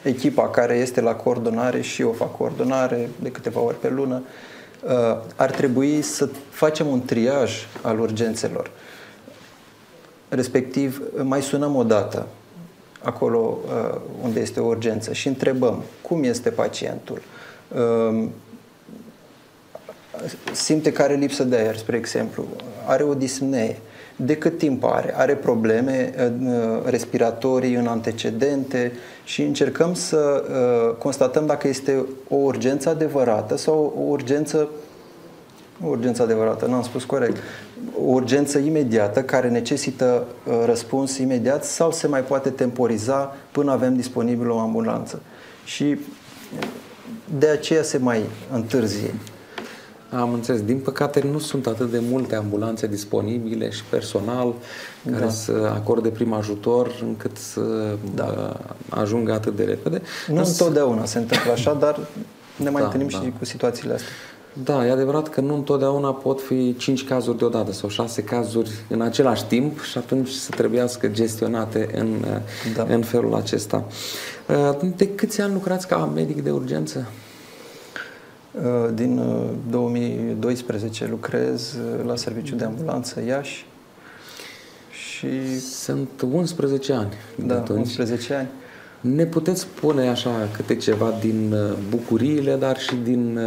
echipa 0.02 0.48
care 0.48 0.74
este 0.74 1.00
la 1.00 1.14
coordonare 1.14 1.80
și 1.80 2.02
eu 2.02 2.12
fac 2.12 2.36
coordonare 2.36 3.08
de 3.22 3.30
câteva 3.30 3.60
ori 3.60 3.80
pe 3.80 3.88
lună, 3.88 4.22
uh, 4.82 4.90
ar 5.36 5.50
trebui 5.50 6.02
să 6.02 6.28
facem 6.50 6.86
un 6.86 7.04
triaj 7.04 7.52
al 7.82 8.00
urgențelor. 8.00 8.70
Respectiv, 10.28 11.02
mai 11.22 11.42
sunăm 11.42 11.76
o 11.76 11.82
dată 11.82 12.26
acolo 13.02 13.58
unde 14.22 14.40
este 14.40 14.60
o 14.60 14.66
urgență 14.66 15.12
și 15.12 15.28
întrebăm 15.28 15.82
cum 16.02 16.22
este 16.22 16.50
pacientul, 16.50 17.20
Ehm, 17.76 18.32
simte 20.52 20.92
că 20.92 21.02
are 21.02 21.14
lipsă 21.14 21.44
de 21.44 21.56
aer, 21.56 21.76
spre 21.76 21.96
exemplu, 21.96 22.46
are 22.86 23.02
o 23.02 23.14
disnee, 23.14 23.78
de 24.16 24.36
cât 24.36 24.58
timp 24.58 24.84
are, 24.84 25.14
are 25.16 25.34
probleme 25.34 26.14
respiratorii 26.84 27.74
în 27.74 27.86
antecedente 27.86 28.92
și 29.24 29.42
încercăm 29.42 29.94
să 29.94 30.44
uh, 30.44 30.96
constatăm 30.96 31.46
dacă 31.46 31.68
este 31.68 32.06
o 32.28 32.36
urgență 32.36 32.88
adevărată 32.88 33.56
sau 33.56 33.94
o 33.98 34.10
urgență 34.10 34.68
o 35.84 35.88
urgență 35.88 36.22
adevărată, 36.22 36.66
nu 36.66 36.74
am 36.74 36.82
spus 36.82 37.04
corect, 37.04 37.36
o 37.98 38.10
urgență 38.10 38.58
imediată 38.58 39.22
care 39.22 39.48
necesită 39.48 40.26
uh, 40.46 40.62
răspuns 40.64 41.18
imediat 41.18 41.64
sau 41.64 41.92
se 41.92 42.06
mai 42.06 42.20
poate 42.20 42.50
temporiza 42.50 43.36
până 43.52 43.72
avem 43.72 43.96
disponibil 43.96 44.50
o 44.50 44.58
ambulanță. 44.58 45.20
Și 45.64 45.98
de 47.38 47.46
aceea 47.48 47.82
se 47.82 47.98
mai 47.98 48.22
întârzie. 48.52 49.14
Am 50.16 50.32
înțeles. 50.32 50.62
Din 50.62 50.78
păcate 50.78 51.24
nu 51.32 51.38
sunt 51.38 51.66
atât 51.66 51.90
de 51.90 52.02
multe 52.10 52.34
ambulanțe 52.34 52.86
disponibile 52.86 53.70
și 53.70 53.84
personal 53.84 54.54
care 55.10 55.24
da. 55.24 55.30
să 55.30 55.70
acorde 55.74 56.08
prim 56.08 56.32
ajutor 56.32 57.00
încât 57.02 57.36
să 57.36 57.60
da. 58.14 58.24
Uh, 58.24 58.70
ajungă 58.88 59.32
atât 59.32 59.56
de 59.56 59.64
repede. 59.64 60.02
Nu 60.28 60.36
Însă... 60.36 60.50
întotdeauna 60.50 61.04
se 61.04 61.18
întâmplă 61.18 61.52
așa, 61.52 61.72
dar 61.72 61.98
ne 62.56 62.70
mai 62.70 62.80
da, 62.80 62.86
întâlnim 62.86 63.08
da. 63.12 63.18
și 63.18 63.32
cu 63.38 63.44
situațiile 63.44 63.94
astea. 63.94 64.10
Da, 64.64 64.86
e 64.86 64.90
adevărat 64.90 65.28
că 65.28 65.40
nu 65.40 65.54
întotdeauna 65.54 66.12
pot 66.12 66.40
fi 66.40 66.76
cinci 66.76 67.04
cazuri 67.04 67.38
deodată 67.38 67.72
sau 67.72 67.88
șase 67.88 68.24
cazuri 68.24 68.70
în 68.88 69.00
același 69.00 69.44
timp 69.44 69.80
și 69.80 69.98
atunci 69.98 70.28
să 70.28 70.50
trebuiască 70.50 71.08
gestionate 71.08 71.88
în, 71.94 72.24
da. 72.74 72.86
în 72.88 73.02
felul 73.02 73.34
acesta. 73.34 73.84
Uh, 74.82 74.90
de 74.96 75.08
câți 75.08 75.40
ani 75.40 75.52
lucrați 75.52 75.86
ca 75.86 76.10
medic 76.14 76.42
de 76.42 76.50
urgență? 76.50 77.06
Uh, 78.52 78.94
din 78.94 79.20
2012 79.70 81.04
uh, 81.04 81.10
lucrez 81.10 81.76
la 82.06 82.16
serviciu 82.16 82.54
de 82.54 82.64
ambulanță 82.64 83.22
Iași 83.26 83.66
și... 84.90 85.60
Sunt 85.60 86.08
11 86.32 86.92
ani. 86.92 87.12
Da, 87.46 87.54
atunci. 87.54 87.78
11 87.78 88.34
ani. 88.34 88.48
Ne 89.00 89.24
puteți 89.24 89.60
spune 89.60 90.08
așa 90.08 90.48
câte 90.56 90.76
ceva 90.76 91.14
din 91.20 91.54
bucuriile, 91.88 92.56
dar 92.56 92.78
și 92.78 92.94
din 92.94 93.38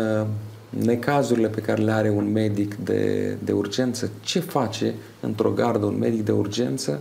necazurile 0.69 1.47
pe 1.47 1.61
care 1.61 1.81
le 1.81 1.91
are 1.91 2.09
un 2.09 2.31
medic 2.31 2.75
de, 2.75 3.35
de 3.43 3.51
urgență? 3.51 4.09
Ce 4.21 4.39
face 4.39 4.93
într-o 5.19 5.49
gardă 5.49 5.85
un 5.85 5.97
medic 5.97 6.25
de 6.25 6.31
urgență 6.31 6.99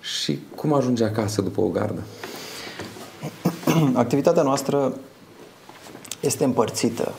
și 0.00 0.38
cum 0.54 0.72
ajunge 0.72 1.04
acasă 1.04 1.42
după 1.42 1.60
o 1.60 1.68
gardă? 1.68 2.02
Activitatea 3.94 4.42
noastră 4.42 4.94
este 6.20 6.44
împărțită. 6.44 7.12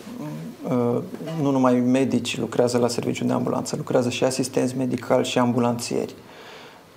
Uh, 0.64 0.98
nu 1.42 1.52
numai 1.52 1.80
medici 1.80 2.38
lucrează 2.38 2.78
la 2.78 2.88
serviciul 2.88 3.28
de 3.28 3.34
ambulanță, 3.34 3.76
lucrează 3.76 4.10
și 4.10 4.24
asistenți 4.24 4.78
medicali 4.78 5.26
și 5.26 5.38
ambulanțieri. 5.38 6.14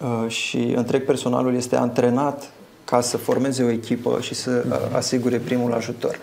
Uh, 0.01 0.31
și 0.31 0.73
întreg 0.77 1.05
personalul 1.05 1.55
este 1.55 1.77
antrenat 1.77 2.51
ca 2.85 3.01
să 3.01 3.17
formeze 3.17 3.63
o 3.63 3.71
echipă 3.71 4.19
și 4.21 4.35
să 4.35 4.65
uh, 4.69 4.97
asigure 4.97 5.39
primul 5.39 5.73
ajutor. 5.73 6.19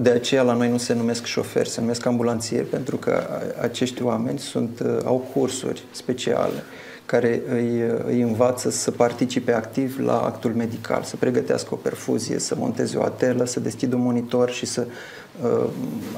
De 0.00 0.10
aceea 0.10 0.42
la 0.42 0.52
noi 0.52 0.70
nu 0.70 0.76
se 0.76 0.94
numesc 0.94 1.24
șoferi, 1.24 1.68
se 1.68 1.80
numesc 1.80 2.06
ambulanțieri, 2.06 2.66
pentru 2.66 2.96
că 2.96 3.26
acești 3.60 4.02
oameni 4.02 4.38
sunt, 4.38 4.82
au 5.04 5.28
cursuri 5.34 5.82
speciale 5.90 6.62
care 7.06 7.42
îi, 7.50 7.82
îi 8.06 8.20
învață 8.20 8.70
să 8.70 8.90
participe 8.90 9.52
activ 9.52 9.98
la 9.98 10.20
actul 10.20 10.52
medical, 10.54 11.02
să 11.02 11.16
pregătească 11.16 11.68
o 11.74 11.76
perfuzie, 11.76 12.38
să 12.38 12.54
monteze 12.58 12.96
o 12.96 13.02
atelă, 13.02 13.44
să 13.44 13.60
deschidă 13.60 13.96
un 13.96 14.02
monitor 14.02 14.50
și 14.50 14.66
să 14.66 14.86
uh, 15.42 15.66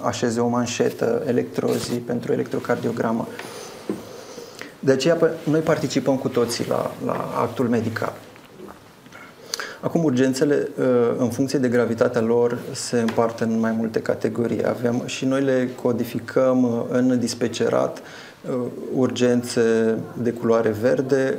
așeze 0.03 0.41
o 0.41 0.49
manșetă, 0.49 1.23
electrozii 1.27 1.99
pentru 1.99 2.33
electrocardiogramă. 2.33 3.29
De 4.79 4.93
aceea 4.93 5.19
noi 5.45 5.61
participăm 5.61 6.17
cu 6.17 6.29
toții 6.29 6.67
la, 6.69 6.91
la 7.05 7.33
actul 7.35 7.69
medical. 7.69 8.13
Acum, 9.81 10.05
urgențele, 10.05 10.69
uh, 10.79 10.85
în 11.17 11.31
funcție 11.31 11.59
de 11.59 11.69
gravitatea 11.69 12.21
lor, 12.21 12.59
se 12.73 13.01
împart 13.01 13.41
în 13.41 13.59
mai 13.59 13.73
multe 13.73 14.01
categorii. 14.01 14.67
Avem 14.67 15.03
și 15.07 15.25
noi 15.25 15.43
le 15.43 15.69
codificăm 15.83 16.63
uh, 16.63 16.85
în 16.89 17.19
dispecerat 17.19 17.99
Uh, 17.99 18.26
urgențe 18.95 19.99
de 20.23 20.31
culoare 20.31 20.71
verde, 20.71 21.39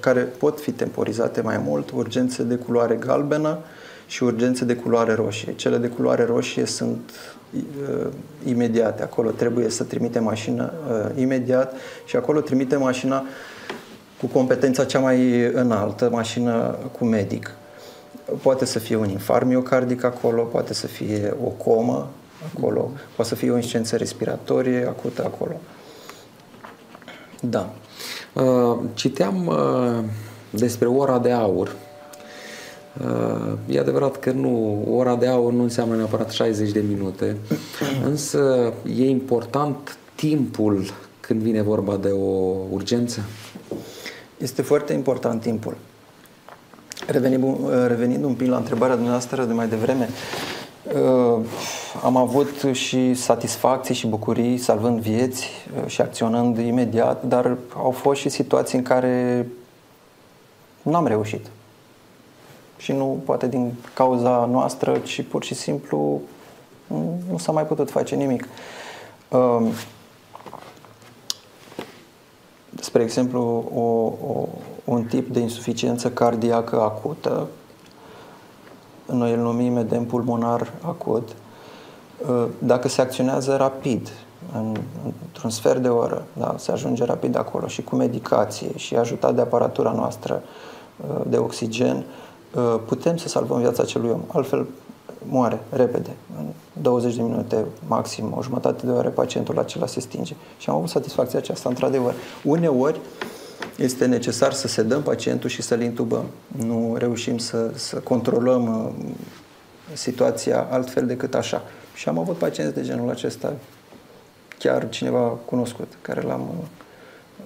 care 0.00 0.20
pot 0.20 0.60
fi 0.60 0.70
temporizate 0.70 1.40
mai 1.40 1.60
mult, 1.64 1.90
urgențe 1.90 2.42
de 2.42 2.54
culoare 2.54 2.94
galbenă 2.94 3.58
și 4.06 4.22
urgențe 4.22 4.64
de 4.64 4.74
culoare 4.74 5.14
roșie. 5.14 5.52
Cele 5.54 5.76
de 5.76 5.88
culoare 5.88 6.24
roșie 6.24 6.64
sunt 6.64 7.10
uh, 7.54 8.06
imediate. 8.44 9.02
Acolo 9.02 9.30
trebuie 9.30 9.68
să 9.68 9.84
trimite 9.84 10.18
mașină 10.18 10.72
uh, 10.90 11.20
imediat 11.20 11.74
și 12.04 12.16
acolo 12.16 12.40
trimite 12.40 12.76
mașina 12.76 13.24
cu 14.20 14.26
competența 14.26 14.84
cea 14.84 14.98
mai 14.98 15.46
înaltă, 15.52 16.08
mașină 16.10 16.76
cu 16.98 17.04
medic. 17.04 17.54
Poate 18.42 18.64
să 18.64 18.78
fie 18.78 18.96
un 18.96 19.08
infarct 19.08 19.46
miocardic 19.46 20.04
acolo, 20.04 20.42
poate 20.42 20.74
să 20.74 20.86
fie 20.86 21.34
o 21.44 21.48
comă 21.48 22.10
acolo, 22.54 22.90
poate 23.16 23.30
să 23.30 23.36
fie 23.36 23.50
o 23.50 23.54
insuficiență 23.54 23.96
respiratorie 23.96 24.86
acută 24.88 25.22
acolo. 25.24 25.60
Da. 27.50 27.72
Uh, 28.32 28.78
citeam 28.94 29.46
uh, 29.46 30.04
despre 30.50 30.86
ora 30.86 31.18
de 31.18 31.30
aur. 31.30 31.76
Uh, 33.00 33.52
e 33.66 33.78
adevărat 33.78 34.18
că 34.18 34.30
nu, 34.30 34.84
ora 34.96 35.16
de 35.16 35.26
aur 35.26 35.52
nu 35.52 35.62
înseamnă 35.62 35.96
neapărat 35.96 36.30
60 36.30 36.70
de 36.70 36.84
minute, 36.88 37.36
însă 38.10 38.72
e 38.96 39.08
important 39.08 39.98
timpul 40.14 40.84
când 41.20 41.40
vine 41.40 41.62
vorba 41.62 41.96
de 41.96 42.08
o 42.08 42.54
urgență? 42.70 43.20
Este 44.38 44.62
foarte 44.62 44.92
important 44.92 45.42
timpul. 45.42 45.76
Revenind, 47.06 47.44
revenind 47.86 48.24
un 48.24 48.34
pic 48.34 48.48
la 48.48 48.56
întrebarea 48.56 48.94
dumneavoastră 48.94 49.44
de 49.44 49.52
mai 49.52 49.68
devreme, 49.68 50.08
Uh, 50.08 50.51
am 52.04 52.16
avut 52.16 52.62
și 52.72 53.14
satisfacții 53.14 53.94
și 53.94 54.06
bucurii 54.06 54.58
salvând 54.58 55.00
vieți 55.00 55.48
uh, 55.76 55.86
și 55.86 56.00
acționând 56.00 56.58
imediat, 56.58 57.24
dar 57.24 57.56
au 57.76 57.90
fost 57.90 58.20
și 58.20 58.28
situații 58.28 58.78
în 58.78 58.84
care 58.84 59.46
n-am 60.82 61.06
reușit. 61.06 61.46
Și 62.76 62.92
nu 62.92 63.20
poate 63.24 63.48
din 63.48 63.74
cauza 63.94 64.48
noastră, 64.50 64.98
ci 64.98 65.22
pur 65.22 65.44
și 65.44 65.54
simplu 65.54 66.20
nu 67.30 67.38
s-a 67.38 67.52
mai 67.52 67.66
putut 67.66 67.90
face 67.90 68.14
nimic. 68.14 68.48
Um, 69.28 69.68
spre 72.80 73.02
exemplu, 73.02 73.70
o, 73.74 73.80
o, 74.32 74.48
un 74.84 75.04
tip 75.04 75.32
de 75.32 75.40
insuficiență 75.40 76.10
cardiacă 76.10 76.80
acută, 76.80 77.48
noi 79.14 79.32
îl 79.32 79.38
numim 79.38 79.76
edem 79.76 80.04
pulmonar 80.04 80.72
acut, 80.80 81.28
uh, 82.28 82.44
dacă 82.58 82.88
se 82.88 83.00
acționează 83.00 83.56
rapid, 83.56 84.08
în, 84.54 84.76
într-un 85.04 85.50
sfert 85.50 85.82
de 85.82 85.88
oră, 85.88 86.22
da, 86.32 86.54
se 86.58 86.72
ajunge 86.72 87.04
rapid 87.04 87.36
acolo 87.36 87.66
și 87.66 87.82
cu 87.82 87.96
medicație 87.96 88.76
și 88.76 88.96
ajutat 88.96 89.34
de 89.34 89.40
aparatura 89.40 89.92
noastră 89.92 90.42
uh, 90.96 91.20
de 91.26 91.36
oxigen, 91.36 92.04
uh, 92.54 92.80
putem 92.86 93.16
să 93.16 93.28
salvăm 93.28 93.58
viața 93.58 93.82
acelui 93.82 94.10
om. 94.10 94.20
Altfel, 94.26 94.66
moare 95.28 95.60
repede. 95.70 96.10
În 96.38 96.44
20 96.82 97.14
de 97.14 97.22
minute, 97.22 97.64
maxim, 97.86 98.34
o 98.36 98.42
jumătate 98.42 98.86
de 98.86 98.92
oră, 98.92 99.08
pacientul 99.08 99.58
acela 99.58 99.86
se 99.86 100.00
stinge. 100.00 100.34
Și 100.58 100.70
am 100.70 100.76
avut 100.76 100.88
satisfacția 100.88 101.38
aceasta, 101.38 101.68
într-adevăr. 101.68 102.14
Uneori 102.44 103.00
este 103.76 104.06
necesar 104.06 104.52
să 104.52 104.68
sedăm 104.68 105.02
pacientul 105.02 105.50
și 105.50 105.62
să-l 105.62 105.82
intubăm. 105.82 106.24
Nu 106.46 106.96
reușim 106.98 107.38
să, 107.38 107.70
să 107.74 107.96
controlăm 107.96 108.94
uh, 108.98 109.10
situația 109.92 110.66
altfel 110.70 111.06
decât 111.06 111.34
așa. 111.34 111.62
Și 111.94 112.08
am 112.08 112.18
avut 112.18 112.36
pacienți 112.36 112.74
de 112.74 112.82
genul 112.82 113.10
acesta, 113.10 113.54
chiar 114.58 114.88
cineva 114.88 115.28
cunoscut, 115.44 115.92
care 116.02 116.20
l-am, 116.20 116.54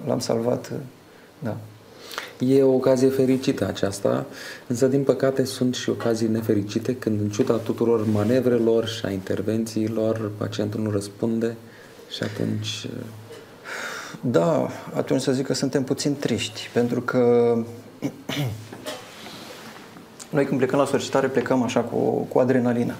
l-am 0.06 0.18
salvat. 0.18 0.73
Da. 1.38 1.56
E 2.38 2.62
o 2.62 2.75
ocazie 2.75 3.08
fericită 3.08 3.66
aceasta, 3.66 4.26
însă 4.66 4.87
din 4.87 5.02
păcate 5.02 5.44
sunt 5.44 5.75
și 5.75 5.90
ocazii 5.90 6.28
nefericite 6.28 6.96
când 6.96 7.20
în 7.20 7.28
ciuda 7.28 7.54
tuturor 7.54 8.06
manevrelor 8.06 8.87
și 8.87 9.04
a 9.04 9.11
intervențiilor 9.11 10.30
pacientul 10.37 10.80
nu 10.80 10.90
răspunde 10.90 11.56
și 12.08 12.23
atunci... 12.23 12.88
Da, 14.20 14.68
atunci 14.94 15.20
să 15.20 15.32
zic 15.32 15.46
că 15.46 15.54
suntem 15.54 15.85
puțin 15.85 16.16
triști, 16.16 16.70
pentru 16.73 17.00
că 17.00 17.54
noi 20.30 20.44
când 20.44 20.58
plecăm 20.58 20.78
la 20.78 20.85
solicitare 20.85 21.26
plecăm 21.26 21.62
așa 21.62 21.80
cu, 21.80 21.99
cu 22.08 22.38
adrenalină 22.38 22.94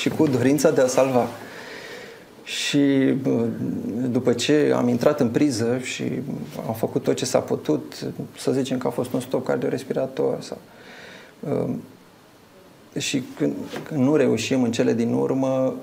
și 0.00 0.08
cu 0.08 0.26
dorința 0.26 0.70
de 0.70 0.80
a 0.80 0.86
salva. 0.86 1.26
Și 2.44 3.14
după 4.10 4.32
ce 4.32 4.72
am 4.76 4.88
intrat 4.88 5.20
în 5.20 5.28
priză 5.28 5.78
și 5.78 6.04
am 6.66 6.74
făcut 6.74 7.02
tot 7.02 7.16
ce 7.16 7.24
s-a 7.24 7.38
putut, 7.38 8.12
să 8.38 8.52
zicem 8.52 8.78
că 8.78 8.86
a 8.86 8.90
fost 8.90 9.12
un 9.12 9.20
stop 9.20 9.44
cardiorespirator 9.44 10.40
sau, 10.40 10.58
um, 11.40 11.82
și 12.98 13.22
când, 13.36 13.54
când 13.82 14.00
nu 14.00 14.16
reușim 14.16 14.62
în 14.62 14.72
cele 14.72 14.92
din 14.92 15.12
urmă, 15.12 15.74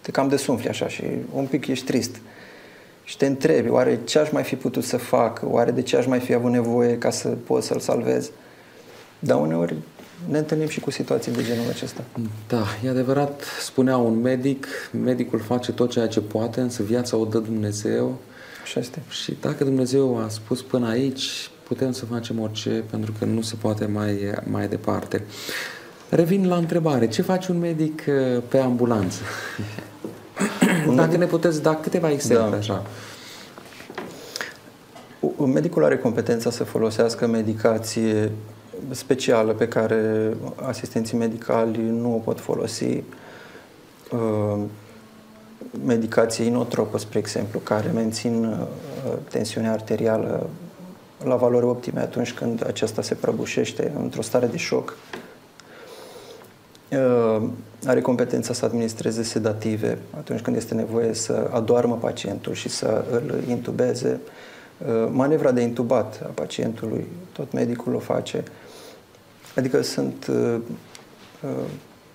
te 0.00 0.10
cam 0.10 0.28
desumfli 0.28 0.68
așa 0.68 0.88
și 0.88 1.02
un 1.32 1.46
pic 1.46 1.66
ești 1.66 1.84
trist. 1.84 2.20
Și 3.04 3.16
te 3.16 3.26
întrebi, 3.26 3.68
oare 3.68 4.00
ce 4.04 4.18
aș 4.18 4.30
mai 4.30 4.42
fi 4.42 4.56
putut 4.56 4.84
să 4.84 4.96
fac? 4.96 5.40
Oare 5.44 5.70
de 5.70 5.82
ce 5.82 5.96
aș 5.96 6.06
mai 6.06 6.20
fi 6.20 6.34
avut 6.34 6.50
nevoie 6.50 6.98
ca 6.98 7.10
să 7.10 7.28
pot 7.28 7.62
să-l 7.62 7.78
salvez? 7.78 8.30
Dar 9.18 9.40
uneori 9.40 9.74
ne 10.28 10.38
întâlnim 10.38 10.68
și 10.68 10.80
cu 10.80 10.90
situații 10.90 11.32
de 11.32 11.42
genul 11.44 11.68
acesta. 11.68 12.04
Da, 12.48 12.64
e 12.84 12.88
adevărat, 12.88 13.42
spunea 13.60 13.96
un 13.96 14.20
medic, 14.20 14.66
medicul 15.02 15.40
face 15.40 15.72
tot 15.72 15.90
ceea 15.90 16.06
ce 16.06 16.20
poate, 16.20 16.60
însă 16.60 16.82
viața 16.82 17.16
o 17.16 17.24
dă 17.24 17.38
Dumnezeu. 17.38 18.18
Așa 18.62 18.80
este. 18.80 19.02
Și 19.08 19.36
dacă 19.40 19.64
Dumnezeu 19.64 20.18
a 20.18 20.28
spus 20.28 20.62
până 20.62 20.88
aici, 20.88 21.50
putem 21.62 21.92
să 21.92 22.04
facem 22.04 22.40
orice, 22.40 22.84
pentru 22.90 23.12
că 23.18 23.24
nu 23.24 23.40
se 23.40 23.54
poate 23.60 23.86
mai, 23.86 24.34
mai 24.44 24.68
departe. 24.68 25.24
Revin 26.08 26.48
la 26.48 26.56
întrebare. 26.56 27.08
Ce 27.08 27.22
face 27.22 27.52
un 27.52 27.58
medic 27.58 28.04
uh, 28.08 28.42
pe 28.48 28.58
ambulanță? 28.58 29.20
Dacă 30.94 31.16
ne 31.16 31.26
puteți 31.26 31.62
da 31.62 31.74
câteva 31.74 32.10
exemple 32.10 32.50
da. 32.50 32.56
așa. 32.56 32.82
Medicul 35.46 35.84
are 35.84 35.98
competența 35.98 36.50
să 36.50 36.64
folosească 36.64 37.26
medicație 37.26 38.30
specială 38.90 39.52
pe 39.52 39.68
care 39.68 40.32
asistenții 40.54 41.18
medicali 41.18 41.80
nu 41.90 42.14
o 42.14 42.18
pot 42.18 42.40
folosi. 42.40 43.02
Uh, 44.10 44.60
medicație 45.84 46.44
inotropă, 46.44 46.98
spre 46.98 47.18
exemplu, 47.18 47.58
care 47.58 47.90
mențin 47.94 48.44
uh, 48.44 48.66
tensiunea 49.30 49.72
arterială 49.72 50.46
la 51.24 51.36
valori 51.36 51.64
optime 51.64 52.00
atunci 52.00 52.32
când 52.32 52.66
aceasta 52.66 53.02
se 53.02 53.14
prăbușește 53.14 53.92
într-o 53.98 54.22
stare 54.22 54.46
de 54.46 54.56
șoc. 54.56 54.96
Uh, 56.92 57.48
are 57.86 58.00
competența 58.00 58.52
să 58.52 58.64
administreze 58.64 59.22
sedative 59.22 59.98
atunci 60.16 60.40
când 60.40 60.56
este 60.56 60.74
nevoie 60.74 61.14
să 61.14 61.50
adoarmă 61.52 61.96
pacientul 61.96 62.52
și 62.52 62.68
să 62.68 63.04
îl 63.10 63.42
intubeze. 63.48 64.20
Manevra 65.10 65.50
de 65.50 65.60
intubat 65.60 66.20
a 66.24 66.30
pacientului, 66.34 67.06
tot 67.32 67.52
medicul 67.52 67.94
o 67.94 67.98
face. 67.98 68.44
Adică 69.56 69.82
sunt 69.82 70.26
uh, 70.30 70.60
uh, 71.42 71.50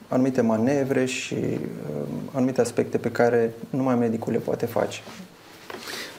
anumite 0.08 0.42
manevre 0.42 1.06
și 1.06 1.34
uh, 1.34 2.08
anumite 2.34 2.62
aspecte 2.62 2.98
pe 2.98 3.12
care 3.12 3.54
numai 3.70 3.96
medicul 3.96 4.32
le 4.32 4.40
poate 4.40 4.66
face. 4.66 5.02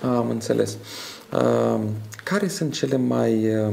Am 0.02 0.30
înțeles. 0.30 0.76
Uh, 1.32 1.80
care 2.24 2.48
sunt 2.48 2.72
cele 2.72 2.96
mai 2.96 3.56
uh, 3.56 3.72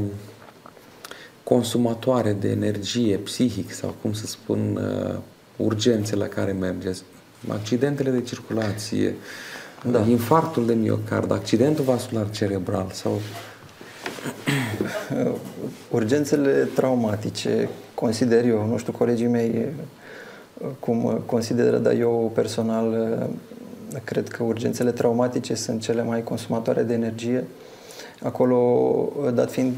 consumatoare 1.48 2.32
de 2.32 2.48
energie 2.48 3.16
psihic 3.16 3.72
sau 3.72 3.94
cum 4.02 4.12
să 4.12 4.26
spun 4.26 4.76
uh, 4.76 5.18
urgențe 5.56 6.16
la 6.16 6.26
care 6.26 6.52
mergeți? 6.52 7.02
Accidentele 7.48 8.10
de 8.10 8.20
circulație, 8.20 9.14
da. 9.90 10.04
infarctul 10.08 10.66
de 10.66 10.74
miocard, 10.74 11.32
accidentul 11.32 11.84
vascular 11.84 12.30
cerebral 12.30 12.90
sau 12.92 13.20
Urgențele 15.90 16.68
traumatice, 16.74 17.68
consider 17.94 18.44
eu, 18.44 18.66
nu 18.66 18.78
știu 18.78 18.92
colegii 18.92 19.26
mei 19.26 19.66
cum 20.80 21.22
consideră, 21.26 21.78
dar 21.78 21.92
eu 21.92 22.30
personal 22.34 23.18
cred 24.04 24.28
că 24.28 24.42
urgențele 24.42 24.90
traumatice 24.90 25.54
sunt 25.54 25.80
cele 25.80 26.02
mai 26.02 26.22
consumatoare 26.22 26.82
de 26.82 26.94
energie. 26.94 27.44
Acolo, 28.22 29.12
dat 29.34 29.50
fiind 29.50 29.72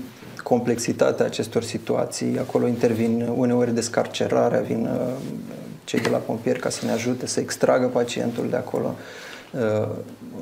complexitatea 0.48 1.26
acestor 1.26 1.62
situații, 1.62 2.38
acolo 2.38 2.66
intervin 2.66 3.28
uneori 3.36 3.74
descarcerarea, 3.74 4.60
vin 4.60 4.88
cei 5.84 6.00
de 6.00 6.08
la 6.08 6.18
pompieri 6.18 6.58
ca 6.58 6.68
să 6.68 6.84
ne 6.84 6.90
ajute 6.90 7.26
să 7.26 7.40
extragă 7.40 7.86
pacientul 7.86 8.46
de 8.50 8.56
acolo. 8.56 8.94
Uh, 9.52 9.88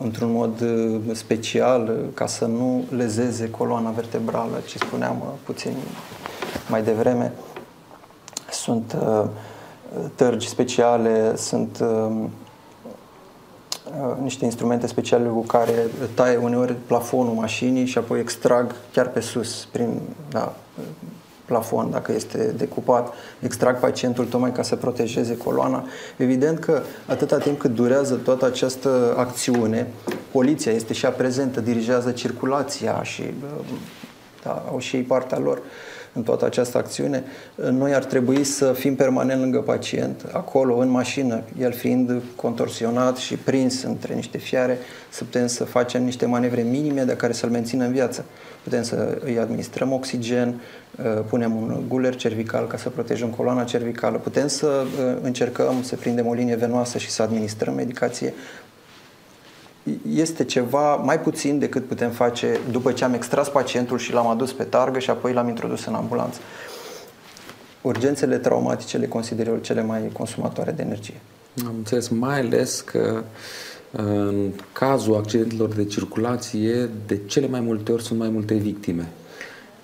într-un 0.02 0.32
mod 0.32 0.60
uh, 0.60 1.00
special 1.12 1.88
uh, 1.88 2.08
ca 2.14 2.26
să 2.26 2.44
nu 2.46 2.84
lezeze 2.96 3.50
coloana 3.50 3.90
vertebrală, 3.90 4.62
ce 4.66 4.78
spuneam 4.78 5.22
puțin 5.44 5.72
mai 6.68 6.82
devreme. 6.82 7.32
Sunt 8.50 8.96
tărgi 10.14 10.48
speciale, 10.48 11.36
sunt 11.36 11.84
niște 14.22 14.44
instrumente 14.44 14.86
speciale 14.86 15.28
cu 15.28 15.40
care 15.40 15.72
taie 16.14 16.36
uneori 16.36 16.74
plafonul 16.86 17.32
mașinii 17.32 17.86
și 17.86 17.98
apoi 17.98 18.20
extrag 18.20 18.74
chiar 18.92 19.08
pe 19.08 19.20
sus, 19.20 19.68
prin 19.72 20.00
da, 20.30 20.54
plafon, 21.44 21.90
dacă 21.90 22.12
este 22.12 22.54
decupat, 22.56 23.12
extrag 23.40 23.78
pacientul 23.78 24.24
tocmai 24.24 24.52
ca 24.52 24.62
să 24.62 24.76
protejeze 24.76 25.36
coloana. 25.36 25.84
Evident 26.16 26.58
că 26.58 26.82
atâta 27.06 27.38
timp 27.38 27.58
cât 27.58 27.74
durează 27.74 28.14
toată 28.14 28.46
această 28.46 29.14
acțiune, 29.16 29.86
poliția 30.30 30.72
este 30.72 30.92
și 30.92 31.06
a 31.06 31.10
prezentă, 31.10 31.60
dirigează 31.60 32.10
circulația 32.10 33.02
și 33.02 33.22
da, 34.42 34.64
au 34.70 34.78
și 34.78 34.96
ei 34.96 35.02
partea 35.02 35.38
lor 35.38 35.62
în 36.16 36.22
toată 36.22 36.44
această 36.44 36.78
acțiune, 36.78 37.24
noi 37.70 37.94
ar 37.94 38.04
trebui 38.04 38.44
să 38.44 38.72
fim 38.72 38.94
permanent 38.94 39.40
lângă 39.40 39.58
pacient, 39.58 40.24
acolo, 40.32 40.76
în 40.76 40.88
mașină, 40.88 41.42
el 41.60 41.72
fiind 41.72 42.22
contorsionat 42.36 43.16
și 43.16 43.34
prins 43.34 43.82
între 43.82 44.14
niște 44.14 44.38
fiare, 44.38 44.78
să 45.08 45.24
putem 45.24 45.46
să 45.46 45.64
facem 45.64 46.04
niște 46.04 46.26
manevre 46.26 46.62
minime 46.62 47.02
de 47.02 47.16
care 47.16 47.32
să-l 47.32 47.50
mențină 47.50 47.84
în 47.84 47.92
viață. 47.92 48.24
Putem 48.62 48.82
să 48.82 49.18
îi 49.24 49.38
administrăm 49.38 49.92
oxigen, 49.92 50.60
uh, 50.98 51.22
punem 51.28 51.56
un 51.56 51.82
guler 51.88 52.16
cervical 52.16 52.66
ca 52.66 52.76
să 52.76 52.88
protejăm 52.88 53.28
coloana 53.28 53.64
cervicală, 53.64 54.18
putem 54.18 54.46
să 54.46 54.66
uh, 54.66 55.16
încercăm 55.22 55.82
să 55.82 55.96
prindem 55.96 56.26
o 56.26 56.32
linie 56.32 56.54
venoasă 56.54 56.98
și 56.98 57.10
să 57.10 57.22
administrăm 57.22 57.74
medicație 57.74 58.34
este 60.14 60.44
ceva 60.44 60.94
mai 60.94 61.20
puțin 61.20 61.58
decât 61.58 61.86
putem 61.86 62.10
face 62.10 62.60
după 62.70 62.92
ce 62.92 63.04
am 63.04 63.14
extras 63.14 63.48
pacientul 63.48 63.98
și 63.98 64.12
l-am 64.12 64.26
adus 64.26 64.52
pe 64.52 64.62
targă 64.62 64.98
și 64.98 65.10
apoi 65.10 65.32
l-am 65.32 65.48
introdus 65.48 65.84
în 65.84 65.94
ambulanță. 65.94 66.38
Urgențele 67.80 68.38
traumatice 68.38 68.96
le 68.96 69.06
consider 69.06 69.46
eu 69.46 69.56
cele 69.56 69.82
mai 69.82 70.10
consumatoare 70.12 70.70
de 70.70 70.82
energie. 70.82 71.20
Am 71.66 71.74
înțeles, 71.76 72.08
mai 72.08 72.40
ales 72.40 72.80
că 72.80 73.22
în 73.90 74.50
cazul 74.72 75.14
accidentelor 75.14 75.68
de 75.68 75.84
circulație, 75.84 76.90
de 77.06 77.20
cele 77.26 77.46
mai 77.48 77.60
multe 77.60 77.92
ori 77.92 78.02
sunt 78.02 78.18
mai 78.18 78.28
multe 78.28 78.54
victime. 78.54 79.08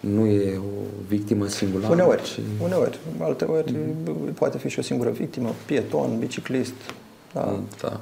Nu 0.01 0.27
e 0.27 0.57
o 0.57 0.83
victimă 1.09 1.47
singulară. 1.47 1.93
Uneori, 1.93 2.23
ci... 2.23 2.39
uneori. 2.63 2.99
Alte 3.19 3.45
ori 3.45 3.73
mm-hmm. 3.73 4.35
poate 4.35 4.59
fi 4.59 4.69
și 4.69 4.79
o 4.79 4.83
singură 4.83 5.11
victimă, 5.11 5.55
pieton, 5.67 6.19
biciclist, 6.19 6.75
Da? 7.33 7.61
da. 7.81 8.01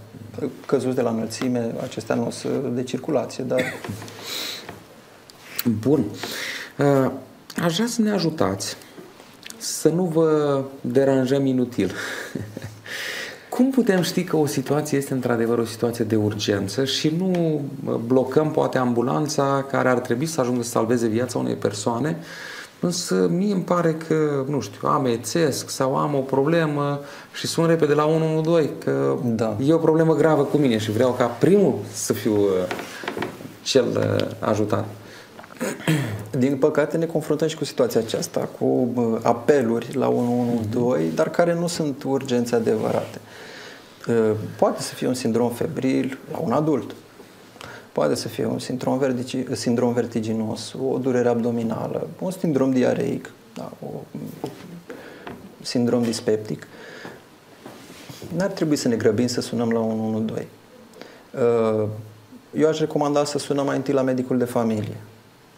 Căzuți 0.66 0.94
de 0.94 1.02
la 1.02 1.10
înălțime, 1.10 1.74
acestea 1.82 2.14
nu 2.14 2.30
sunt 2.30 2.74
de 2.74 2.82
circulație, 2.82 3.44
dar... 3.44 3.60
Bun. 5.80 6.04
Uh, 6.78 7.10
aș 7.62 7.74
vrea 7.74 7.86
să 7.86 8.02
ne 8.02 8.10
ajutați 8.10 8.76
să 9.58 9.88
nu 9.88 10.04
vă 10.04 10.62
deranjăm 10.80 11.46
inutil. 11.46 11.92
Cum 13.48 13.70
putem 13.70 14.02
ști 14.02 14.24
că 14.24 14.36
o 14.36 14.46
situație 14.46 14.98
este 14.98 15.12
într-adevăr 15.12 15.58
o 15.58 15.64
situație 15.64 16.04
de 16.04 16.16
urgență 16.16 16.84
și 16.84 17.14
nu 17.18 17.62
blocăm 18.06 18.50
poate 18.50 18.78
ambulanța 18.78 19.66
care 19.70 19.88
ar 19.88 19.98
trebui 19.98 20.26
să 20.26 20.40
ajungă 20.40 20.62
să 20.62 20.68
salveze 20.68 21.06
viața 21.06 21.38
unei 21.38 21.54
persoane 21.54 22.16
Însă 22.80 23.28
mie 23.28 23.52
îmi 23.52 23.62
pare 23.62 23.94
că, 24.08 24.44
nu 24.48 24.60
știu, 24.60 24.88
amețesc 24.88 25.70
sau 25.70 25.96
am 25.96 26.14
o 26.14 26.18
problemă 26.18 27.00
și 27.32 27.46
sun 27.46 27.66
repede 27.66 27.94
la 27.94 28.06
112 28.06 28.72
că 28.84 29.16
da. 29.24 29.56
e 29.64 29.72
o 29.72 29.78
problemă 29.78 30.14
gravă 30.14 30.42
cu 30.42 30.56
mine 30.56 30.78
și 30.78 30.90
vreau 30.90 31.12
ca 31.12 31.26
primul 31.26 31.74
să 31.92 32.12
fiu 32.12 32.32
uh, 32.32 32.48
cel 33.62 33.86
uh, 33.96 34.26
ajutat. 34.38 34.84
Din 36.38 36.56
păcate 36.56 36.96
ne 36.96 37.06
confruntăm 37.06 37.48
și 37.48 37.56
cu 37.56 37.64
situația 37.64 38.00
aceasta, 38.00 38.48
cu 38.58 38.88
uh, 38.94 39.18
apeluri 39.22 39.96
la 39.96 40.08
112, 40.08 41.10
mm-hmm. 41.10 41.14
dar 41.14 41.30
care 41.30 41.54
nu 41.54 41.66
sunt 41.66 42.02
urgențe 42.02 42.54
adevărate. 42.54 43.20
Poate 44.58 44.82
să 44.82 44.94
fie 44.94 45.06
un 45.06 45.14
sindrom 45.14 45.50
febril 45.50 46.18
la 46.32 46.38
un 46.38 46.52
adult, 46.52 46.94
Poate 47.92 48.14
să 48.14 48.28
fie 48.28 48.46
un 48.46 48.58
sindrom, 48.58 48.98
vertigi, 48.98 49.44
sindrom 49.52 49.92
vertiginos, 49.92 50.74
o 50.90 50.98
durere 50.98 51.28
abdominală, 51.28 52.08
un 52.18 52.30
sindrom 52.30 52.70
diareic, 52.70 53.30
da, 53.54 53.72
o, 53.86 54.18
sindrom 55.62 56.02
dispeptic. 56.02 56.66
N-ar 58.36 58.50
trebui 58.50 58.76
să 58.76 58.88
ne 58.88 58.96
grăbim 58.96 59.26
să 59.26 59.40
sunăm 59.40 59.70
la 59.70 59.80
112. 59.80 60.46
Uh, 61.34 61.88
eu 62.54 62.68
aș 62.68 62.78
recomanda 62.78 63.24
să 63.24 63.38
sunăm 63.38 63.66
mai 63.66 63.76
întâi 63.76 63.94
la 63.94 64.02
medicul 64.02 64.38
de 64.38 64.44
familie 64.44 64.96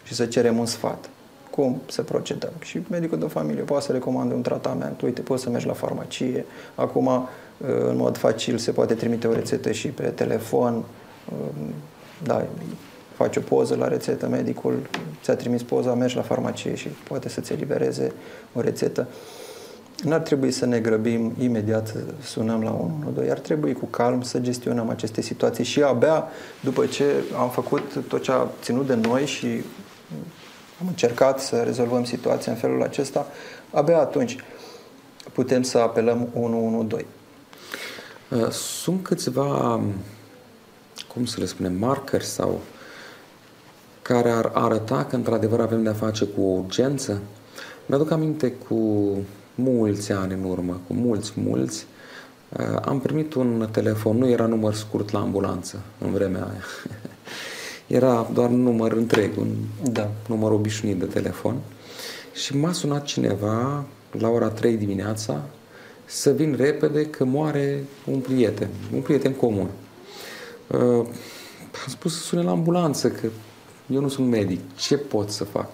și 0.03 0.13
să 0.13 0.25
cerem 0.25 0.57
un 0.57 0.65
sfat. 0.65 1.09
Cum 1.49 1.81
să 1.89 2.01
procedăm? 2.01 2.51
Și 2.61 2.81
medicul 2.89 3.19
de 3.19 3.25
familie 3.25 3.61
poate 3.63 3.85
să 3.85 3.91
recomande 3.91 4.33
un 4.33 4.41
tratament. 4.41 5.01
Uite, 5.01 5.21
poți 5.21 5.43
să 5.43 5.49
mergi 5.49 5.67
la 5.67 5.73
farmacie. 5.73 6.45
Acum, 6.75 7.05
uh, 7.05 7.27
în 7.89 7.95
mod 7.97 8.17
facil, 8.17 8.57
se 8.57 8.71
poate 8.71 8.93
trimite 8.93 9.27
o 9.27 9.33
rețetă 9.33 9.71
și 9.71 9.87
pe 9.87 10.03
telefon 10.03 10.75
uh, 10.75 11.65
da, 12.23 12.45
faci 13.15 13.35
o 13.35 13.39
poză 13.39 13.75
la 13.75 13.87
rețetă, 13.87 14.27
medicul 14.27 14.79
ți-a 15.23 15.35
trimis 15.35 15.63
poza, 15.63 15.93
mergi 15.93 16.15
la 16.15 16.21
farmacie 16.21 16.75
și 16.75 16.87
poate 16.87 17.29
să-ți 17.29 17.51
elibereze 17.51 18.11
o 18.53 18.61
rețetă. 18.61 19.07
N-ar 20.03 20.19
trebui 20.19 20.51
să 20.51 20.65
ne 20.65 20.79
grăbim 20.79 21.33
imediat 21.39 21.87
să 21.87 21.97
sunăm 22.21 22.61
la 22.61 22.71
112, 22.71 23.31
ar 23.31 23.39
trebui 23.39 23.73
cu 23.73 23.85
calm 23.85 24.21
să 24.21 24.39
gestionăm 24.39 24.89
aceste 24.89 25.21
situații 25.21 25.63
și 25.63 25.81
abia 25.81 26.27
după 26.61 26.85
ce 26.85 27.05
am 27.37 27.49
făcut 27.49 28.03
tot 28.07 28.21
ce 28.21 28.31
a 28.31 28.47
ținut 28.61 28.87
de 28.87 28.95
noi 28.95 29.25
și 29.25 29.47
am 30.81 30.87
încercat 30.87 31.39
să 31.39 31.55
rezolvăm 31.55 32.03
situația 32.03 32.51
în 32.51 32.57
felul 32.57 32.83
acesta, 32.83 33.27
abia 33.71 33.99
atunci 33.99 34.37
putem 35.33 35.61
să 35.61 35.77
apelăm 35.77 36.27
112. 36.33 37.07
Sunt 38.51 39.03
câțiva 39.03 39.81
cum 41.13 41.25
să 41.25 41.39
le 41.39 41.45
spunem, 41.45 41.73
markeri 41.73 42.25
sau 42.25 42.61
care 44.01 44.29
ar 44.29 44.51
arăta 44.53 45.05
că 45.05 45.15
într-adevăr 45.15 45.59
avem 45.59 45.83
de-a 45.83 45.93
face 45.93 46.25
cu 46.25 46.41
o 46.41 46.57
urgență. 46.57 47.21
Mi-aduc 47.85 48.11
aminte 48.11 48.51
cu 48.51 49.09
mulți 49.55 50.11
ani 50.11 50.33
în 50.33 50.43
urmă, 50.43 50.79
cu 50.87 50.93
mulți, 50.93 51.33
mulți, 51.35 51.85
uh, 52.49 52.77
am 52.85 52.99
primit 52.99 53.33
un 53.33 53.67
telefon, 53.71 54.17
nu 54.17 54.29
era 54.29 54.45
număr 54.45 54.73
scurt 54.73 55.11
la 55.11 55.19
ambulanță 55.19 55.81
în 55.99 56.11
vremea 56.11 56.41
aia. 56.41 56.63
era 57.99 58.29
doar 58.33 58.49
un 58.49 58.61
număr 58.61 58.91
întreg, 58.91 59.37
un 59.37 59.55
da. 59.91 60.11
număr 60.27 60.51
obișnuit 60.51 60.99
de 60.99 61.05
telefon. 61.05 61.55
Și 62.33 62.57
m-a 62.57 62.71
sunat 62.71 63.03
cineva 63.03 63.85
la 64.11 64.29
ora 64.29 64.49
3 64.49 64.75
dimineața 64.77 65.41
să 66.05 66.31
vin 66.31 66.55
repede 66.57 67.05
că 67.05 67.23
moare 67.23 67.83
un 68.11 68.19
prieten, 68.19 68.69
un 68.93 69.01
prieten 69.01 69.33
comun. 69.33 69.69
Uh, 70.67 71.05
am 71.71 71.89
spus 71.89 72.15
să 72.15 72.21
sune 72.21 72.41
la 72.41 72.51
ambulanță, 72.51 73.09
că 73.09 73.27
eu 73.87 74.01
nu 74.01 74.07
sunt 74.07 74.27
medic. 74.27 74.59
Ce 74.75 74.97
pot 74.97 75.29
să 75.29 75.43
fac? 75.43 75.67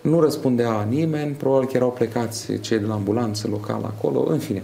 Nu 0.00 0.20
răspundea 0.20 0.86
nimeni, 0.88 1.34
probabil 1.34 1.68
că 1.68 1.76
erau 1.76 1.90
plecați 1.90 2.60
cei 2.60 2.78
de 2.78 2.86
la 2.86 2.94
ambulanță 2.94 3.48
locală 3.48 3.92
acolo, 3.96 4.24
în 4.28 4.38
fine. 4.38 4.62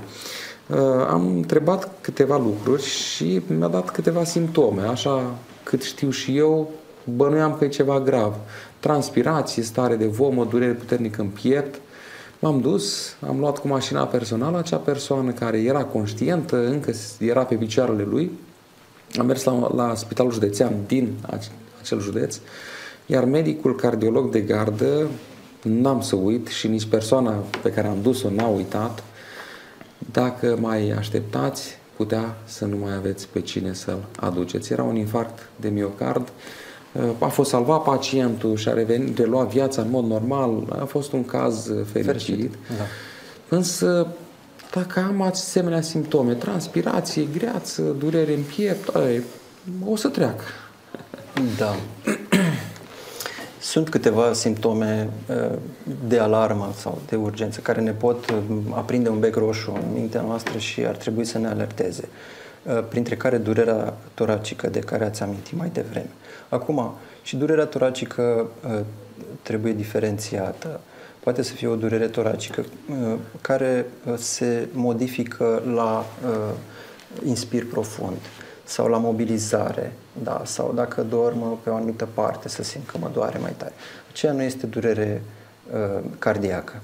Uh, 0.70 0.78
am 1.09 1.26
întrebat 1.26 1.90
câteva 2.00 2.38
lucruri 2.38 2.83
și 2.83 3.42
mi-a 3.46 3.68
dat 3.68 3.90
câteva 3.90 4.24
simptome, 4.24 4.83
așa 4.83 5.35
cât 5.62 5.83
știu 5.83 6.11
și 6.11 6.37
eu, 6.37 6.70
bănuiam 7.16 7.57
că 7.59 7.64
e 7.64 7.68
ceva 7.68 8.00
grav. 8.00 8.35
Transpirație, 8.80 9.62
stare 9.62 9.96
de 9.96 10.07
vomă, 10.07 10.44
durere 10.44 10.72
puternică 10.72 11.20
în 11.20 11.28
piept. 11.28 11.80
M-am 12.38 12.61
dus, 12.61 13.16
am 13.26 13.38
luat 13.38 13.59
cu 13.59 13.68
mașina 13.68 14.07
personală 14.07 14.59
acea 14.59 14.76
persoană 14.76 15.30
care 15.30 15.59
era 15.59 15.85
conștientă, 15.85 16.66
încă 16.66 16.92
era 17.18 17.44
pe 17.44 17.54
picioarele 17.54 18.02
lui, 18.02 18.30
am 19.18 19.27
mers 19.27 19.44
la, 19.44 19.70
la 19.74 19.94
spitalul 19.94 20.33
județean 20.33 20.72
din 20.87 21.12
acel 21.81 22.00
județ, 22.00 22.38
iar 23.07 23.24
medicul 23.24 23.77
cardiolog 23.77 24.31
de 24.31 24.40
gardă, 24.40 25.09
n-am 25.62 26.00
să 26.00 26.16
uit 26.16 26.46
și 26.46 26.68
nici 26.68 26.87
persoana 26.87 27.33
pe 27.62 27.70
care 27.70 27.87
am 27.87 27.98
dus-o 28.03 28.31
n-a 28.31 28.46
uitat, 28.46 29.03
dacă 30.12 30.57
mai 30.61 30.90
așteptați, 30.90 31.79
putea 31.96 32.37
să 32.44 32.64
nu 32.64 32.77
mai 32.77 32.94
aveți 32.94 33.29
pe 33.29 33.40
cine 33.40 33.72
să-l 33.72 34.05
aduceți. 34.20 34.72
Era 34.72 34.83
un 34.83 34.96
infarct 34.96 35.48
de 35.57 35.68
miocard, 35.68 36.33
a 37.18 37.27
fost 37.27 37.50
salvat 37.50 37.83
pacientul 37.83 38.57
și 38.57 38.68
a 38.68 38.72
revenit, 38.72 39.18
relua 39.18 39.44
viața 39.44 39.83
în 39.83 39.90
mod 39.90 40.05
normal, 40.05 40.77
a 40.81 40.85
fost 40.85 41.12
un 41.12 41.24
caz 41.24 41.70
fericit. 41.92 42.05
fericit. 42.05 42.50
Da. 42.50 42.85
Însă 43.57 44.07
dacă 44.75 45.01
am 45.01 45.21
asemenea 45.21 45.81
simptome, 45.81 46.35
transpirație, 46.35 47.29
greață, 47.37 47.83
durere 47.83 48.35
în 48.35 48.43
piept, 48.43 48.95
ai, 48.95 49.23
o 49.87 49.97
să 49.97 50.09
treacă. 50.09 50.45
Da. 51.59 51.75
Sunt 53.61 53.89
câteva 53.89 54.33
simptome 54.33 55.11
uh, 55.29 55.59
de 56.09 56.19
alarmă 56.19 56.73
sau 56.77 57.01
de 57.09 57.17
urgență 57.17 57.61
care 57.61 57.81
ne 57.81 57.91
pot 57.91 58.31
uh, 58.31 58.39
aprinde 58.71 59.09
un 59.09 59.19
bec 59.19 59.35
roșu 59.35 59.73
în 59.73 59.93
mintea 59.93 60.21
noastră 60.21 60.59
și 60.59 60.87
ar 60.87 60.97
trebui 60.97 61.25
să 61.25 61.39
ne 61.39 61.47
alerteze. 61.47 62.09
Uh, 62.63 62.85
printre 62.89 63.17
care 63.17 63.37
durerea 63.37 63.95
toracică 64.15 64.69
de 64.69 64.79
care 64.79 65.05
ați 65.05 65.23
amintit 65.23 65.57
mai 65.59 65.71
devreme. 65.73 66.11
Acum, 66.49 66.95
și 67.23 67.37
durerea 67.37 67.65
toracică 67.65 68.49
trebuie 69.43 69.73
diferențiată 69.73 70.81
poate 71.25 71.43
să 71.43 71.53
fie 71.53 71.69
o 71.69 71.77
durere 71.77 72.09
toracică 72.09 72.65
uh, 72.91 73.19
care 73.41 73.87
uh, 74.07 74.15
se 74.17 74.69
modifică 74.73 75.63
la 75.75 75.99
uh, 76.29 76.55
inspir 77.27 77.67
profund 77.67 78.17
sau 78.65 78.89
la 78.89 78.99
mobilizare, 78.99 79.93
da, 80.23 80.43
sau 80.45 80.73
dacă 80.75 81.03
dorm 81.03 81.63
pe 81.63 81.71
o 81.71 81.75
anumită 81.75 82.09
parte 82.15 82.49
să 82.49 82.63
simt 82.63 82.87
că 82.87 82.99
mă 82.99 83.11
doare 83.13 83.39
mai 83.39 83.53
tare. 83.57 83.73
Aceea 84.11 84.33
nu 84.33 84.43
este 84.43 84.67
durere 84.67 85.23
uh, 85.73 86.05
cardiacă. 86.19 86.81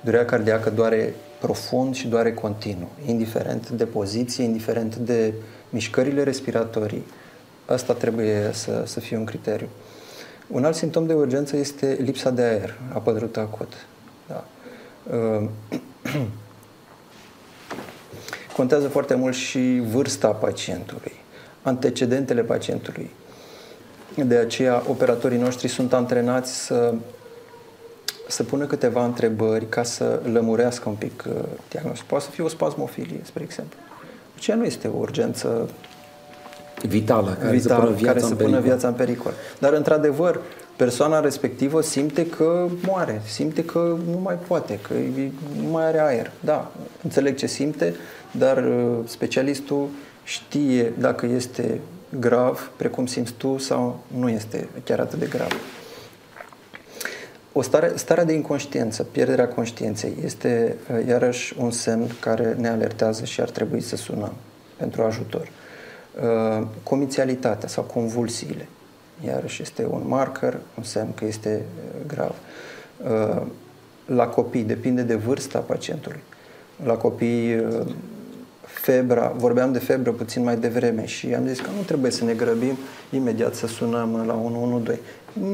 Durerea 0.00 0.26
cardiacă 0.26 0.70
doare 0.70 1.14
profund 1.40 1.94
și 1.94 2.08
doare 2.08 2.34
continuu, 2.34 2.90
indiferent 3.06 3.68
de 3.68 3.84
poziție, 3.84 4.44
indiferent 4.44 4.96
de 4.96 5.32
mișcările 5.70 6.22
respiratorii. 6.22 7.04
Asta 7.66 7.92
trebuie 7.92 8.50
să, 8.52 8.82
să 8.86 9.00
fie 9.00 9.16
un 9.16 9.24
criteriu. 9.24 9.68
Un 10.46 10.64
alt 10.64 10.74
simptom 10.74 11.06
de 11.06 11.14
urgență 11.14 11.56
este 11.56 11.96
lipsa 12.00 12.30
de 12.30 12.42
aer, 12.42 12.78
apă 12.92 13.30
acut. 13.34 13.86
Da. 14.26 14.44
Ehm, 15.12 15.50
contează 18.56 18.88
foarte 18.88 19.14
mult 19.14 19.34
și 19.34 19.82
vârsta 19.90 20.28
pacientului, 20.28 21.12
antecedentele 21.62 22.42
pacientului. 22.42 23.10
De 24.14 24.36
aceea, 24.36 24.82
operatorii 24.88 25.38
noștri 25.38 25.68
sunt 25.68 25.92
antrenați 25.92 26.64
să, 26.64 26.94
să 28.28 28.42
pună 28.42 28.66
câteva 28.66 29.04
întrebări 29.04 29.68
ca 29.68 29.82
să 29.82 30.20
lămurească 30.32 30.88
un 30.88 30.94
pic 30.94 31.24
uh, 31.28 31.34
diagnosticul. 31.68 32.08
Poate 32.08 32.24
să 32.24 32.30
fie 32.30 32.44
o 32.44 32.48
spasmofilie, 32.48 33.20
spre 33.22 33.42
exemplu. 33.42 33.78
Aceea 34.36 34.56
nu 34.56 34.64
este 34.64 34.88
o 34.88 34.98
urgență 34.98 35.70
vitală, 36.86 37.36
care 37.40 37.56
vital, 37.56 37.78
să 37.78 37.82
pună 37.82 37.90
viața, 37.90 38.06
care 38.06 38.20
în, 38.20 38.28
să 38.28 38.34
pună 38.34 38.60
viața 38.60 38.88
în 38.88 38.94
pericol. 38.94 39.32
Dar, 39.58 39.72
într-adevăr, 39.72 40.40
persoana 40.76 41.20
respectivă 41.20 41.82
simte 41.82 42.26
că 42.26 42.66
moare, 42.86 43.22
simte 43.26 43.64
că 43.64 43.96
nu 44.12 44.18
mai 44.22 44.38
poate, 44.46 44.78
că 44.82 44.94
nu 45.62 45.68
mai 45.70 45.84
are 45.84 46.00
aer. 46.00 46.30
Da, 46.40 46.70
înțeleg 47.02 47.36
ce 47.36 47.46
simte, 47.46 47.94
dar 48.30 48.64
uh, 48.64 48.98
specialistul 49.04 49.88
știe 50.24 50.92
dacă 50.98 51.26
este 51.26 51.80
grav, 52.18 52.70
precum 52.76 53.06
simți 53.06 53.32
tu, 53.32 53.58
sau 53.58 54.00
nu 54.18 54.28
este 54.28 54.68
chiar 54.84 55.00
atât 55.00 55.18
de 55.18 55.26
grav. 55.26 55.52
O 57.52 57.62
stare, 57.62 57.92
starea 57.94 58.24
de 58.24 58.32
inconștiență, 58.32 59.02
pierderea 59.02 59.48
conștiinței, 59.48 60.12
este 60.24 60.76
uh, 60.90 61.06
iarăși 61.08 61.54
un 61.58 61.70
semn 61.70 62.10
care 62.20 62.56
ne 62.60 62.68
alertează 62.68 63.24
și 63.24 63.40
ar 63.40 63.50
trebui 63.50 63.80
să 63.80 63.96
sunăm. 63.96 64.32
pentru 64.76 65.02
ajutor. 65.02 65.48
Uh, 66.22 66.66
comițialitatea 66.82 67.68
sau 67.68 67.82
convulsiile, 67.82 68.68
iarăși 69.26 69.62
este 69.62 69.86
un 69.90 70.02
marker, 70.06 70.56
un 70.76 70.82
semn 70.82 71.14
că 71.14 71.24
este 71.24 71.62
uh, 71.76 72.00
grav. 72.06 72.34
Uh, 73.04 73.42
la 74.06 74.26
copii, 74.26 74.62
depinde 74.62 75.02
de 75.02 75.14
vârsta 75.14 75.58
pacientului. 75.58 76.20
La 76.84 76.94
copii, 76.94 77.64
febra, 78.64 79.32
vorbeam 79.36 79.72
de 79.72 79.78
febră 79.78 80.12
puțin 80.12 80.42
mai 80.42 80.56
devreme 80.56 81.06
și 81.06 81.34
am 81.34 81.46
zis 81.46 81.60
că 81.60 81.70
nu 81.76 81.82
trebuie 81.82 82.10
să 82.10 82.24
ne 82.24 82.34
grăbim 82.34 82.76
imediat 83.10 83.54
să 83.54 83.66
sunăm 83.66 84.24
la 84.26 84.34
112. 84.34 85.04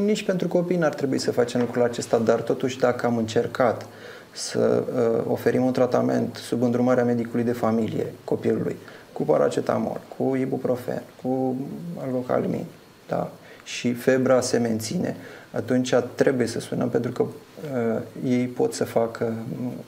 Nici 0.04 0.24
pentru 0.24 0.48
copii 0.48 0.76
n-ar 0.76 0.94
trebui 0.94 1.18
să 1.18 1.32
facem 1.32 1.60
lucrul 1.60 1.82
acesta, 1.82 2.18
dar 2.18 2.40
totuși 2.40 2.78
dacă 2.78 3.06
am 3.06 3.16
încercat 3.16 3.86
să 4.32 4.82
uh, 4.94 5.24
oferim 5.32 5.64
un 5.64 5.72
tratament 5.72 6.36
sub 6.36 6.62
îndrumarea 6.62 7.04
medicului 7.04 7.44
de 7.44 7.52
familie 7.52 8.12
copilului, 8.24 8.76
cu 9.20 9.26
paracetamol, 9.26 10.00
cu 10.16 10.36
ibuprofen, 10.36 11.02
cu 11.22 11.56
algocalmin, 12.02 12.64
da? 13.08 13.30
și 13.64 13.92
febra 13.92 14.40
se 14.40 14.58
menține, 14.58 15.16
atunci 15.50 15.94
trebuie 16.14 16.46
să 16.46 16.60
sunăm 16.60 16.88
pentru 16.88 17.10
că 17.12 17.22
uh, 17.22 18.00
ei 18.24 18.46
pot 18.46 18.72
să 18.74 18.84
facă 18.84 19.34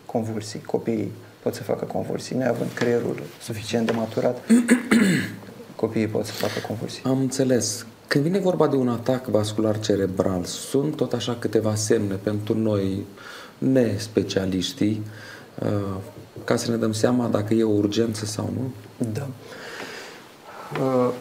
convulsii, 0.07 0.61
copiii 0.61 1.12
pot 1.42 1.55
să 1.55 1.62
facă 1.62 1.85
convulsii, 1.85 2.37
neavând 2.37 2.71
creierul 2.73 3.23
suficient 3.42 3.87
de 3.87 3.92
maturat, 3.92 4.38
copiii 5.83 6.07
pot 6.07 6.25
să 6.27 6.33
facă 6.33 6.66
convulsii. 6.66 7.03
Am 7.05 7.18
înțeles. 7.18 7.87
Când 8.07 8.25
vine 8.25 8.38
vorba 8.38 8.66
de 8.66 8.77
un 8.77 8.88
atac 8.88 9.27
vascular 9.27 9.79
cerebral, 9.79 10.45
sunt 10.45 10.97
tot 10.97 11.12
așa 11.12 11.37
câteva 11.38 11.75
semne 11.75 12.14
pentru 12.14 12.59
noi, 12.59 13.05
nespecialiștii, 13.59 15.03
uh, 15.62 15.97
ca 16.44 16.57
să 16.57 16.70
ne 16.70 16.76
dăm 16.76 16.92
seama 16.92 17.26
dacă 17.26 17.55
e 17.55 17.64
o 17.64 17.70
urgență 17.70 18.24
sau 18.24 18.50
nu? 18.55 18.72
Da. 19.12 19.26
Uh, 20.81 21.12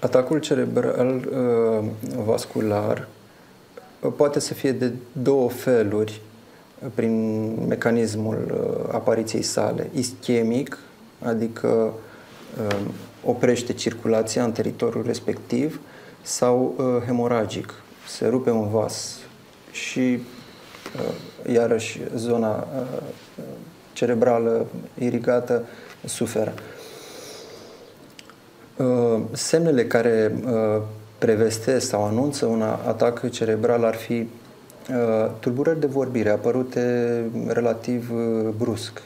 atacul 0.00 0.38
cerebral 0.38 1.28
uh, 1.30 2.12
vascular 2.24 3.08
poate 4.16 4.40
să 4.40 4.54
fie 4.54 4.72
de 4.72 4.92
două 5.12 5.50
feluri 5.50 6.20
prin 6.94 7.44
mecanismul 7.68 8.68
apariției 8.92 9.42
sale. 9.42 9.90
Ischemic, 9.94 10.78
adică 11.22 11.92
oprește 13.24 13.72
circulația 13.72 14.44
în 14.44 14.52
teritoriul 14.52 15.04
respectiv, 15.06 15.80
sau 16.22 16.74
hemoragic, 17.06 17.74
se 18.08 18.26
rupe 18.26 18.50
un 18.50 18.70
vas 18.70 19.18
și 19.70 20.18
iarăși 21.52 22.00
zona 22.16 22.66
cerebrală 23.92 24.66
irigată 24.98 25.64
suferă. 26.04 26.52
Semnele 29.32 29.86
care 29.86 30.34
prevestesc 31.18 31.88
sau 31.88 32.04
anunță 32.04 32.46
un 32.46 32.62
atac 32.62 33.30
cerebral 33.30 33.84
ar 33.84 33.94
fi 33.94 34.28
tulburări 35.38 35.80
de 35.80 35.86
vorbire 35.86 36.30
apărute 36.30 37.24
relativ 37.46 38.10
brusc, 38.56 39.02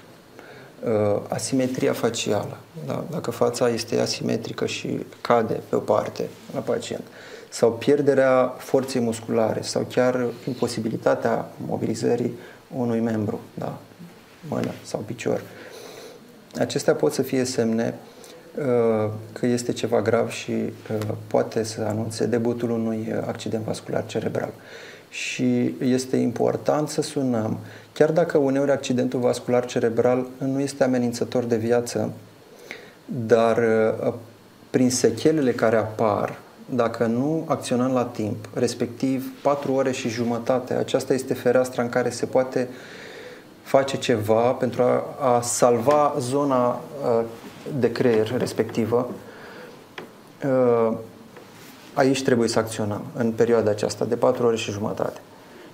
asimetria 1.29 1.93
facială, 1.93 2.57
da? 2.87 3.05
dacă 3.11 3.31
fața 3.31 3.69
este 3.69 4.01
asimetrică 4.01 4.67
și 4.67 5.07
cade 5.21 5.61
pe 5.69 5.77
o 5.77 5.79
parte 5.79 6.29
la 6.55 6.61
pacient, 6.61 7.05
sau 7.49 7.73
pierderea 7.73 8.55
forței 8.59 9.01
musculare, 9.01 9.63
sau 9.63 9.83
chiar 9.83 10.27
imposibilitatea 10.47 11.49
mobilizării 11.67 12.33
unui 12.77 13.01
membru, 13.01 13.41
da? 13.55 13.79
mână 14.49 14.71
sau 14.85 15.01
picior. 15.01 15.41
Acestea 16.59 16.95
pot 16.95 17.13
să 17.13 17.23
fie 17.23 17.45
semne 17.45 17.95
uh, 18.59 19.11
că 19.33 19.47
este 19.47 19.73
ceva 19.73 20.03
grav 20.03 20.31
și 20.31 20.53
uh, 20.53 20.99
poate 21.27 21.63
să 21.63 21.81
anunțe 21.89 22.27
debutul 22.27 22.71
unui 22.71 23.15
accident 23.27 23.65
vascular 23.65 24.07
cerebral. 24.07 24.53
Și 25.11 25.75
este 25.81 26.17
important 26.17 26.89
să 26.89 27.03
sunăm, 27.03 27.59
chiar 27.93 28.11
dacă 28.11 28.39
uneori 28.39 28.71
accidentul 28.71 29.21
vascular 29.21 29.67
cerebral 29.67 30.27
nu 30.39 30.61
este 30.61 30.85
amenințător 30.85 31.45
de 31.45 31.57
viață, 31.57 32.13
dar 33.05 33.59
uh, 33.59 34.15
prin 34.71 34.91
sechelele 34.91 35.53
care 35.53 35.77
apar, 35.77 36.39
dacă 36.75 37.07
nu 37.07 37.45
acționăm 37.47 37.93
la 37.93 38.05
timp, 38.05 38.49
respectiv 38.55 39.33
4 39.43 39.73
ore 39.73 39.93
și 39.93 40.09
jumătate, 40.09 40.75
aceasta 40.75 41.15
este 41.15 41.35
fereastra 41.35 41.83
în 41.83 41.89
care 41.89 42.11
se 42.11 42.27
poate 42.27 42.69
face 43.63 43.97
ceva 43.97 44.53
pentru 44.53 44.83
a, 44.83 45.05
a 45.21 45.41
salva 45.41 46.15
zona 46.19 46.69
uh, 46.69 47.25
de 47.79 47.93
creier 47.93 48.35
respectivă, 48.39 49.11
uh, 50.45 50.97
aici 51.95 52.23
trebuie 52.23 52.49
să 52.49 52.59
acționăm 52.59 53.03
în 53.17 53.33
perioada 53.33 53.71
aceasta 53.71 54.05
de 54.05 54.17
4 54.17 54.47
ore 54.47 54.57
și 54.57 54.71
jumătate. 54.71 55.21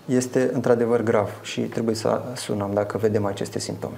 Este 0.05 0.51
într-adevăr 0.53 1.03
grav 1.03 1.31
și 1.43 1.61
trebuie 1.61 1.95
să 1.95 2.23
sunăm 2.37 2.71
dacă 2.75 2.99
vedem 2.99 3.25
aceste 3.25 3.59
simptome. 3.59 3.97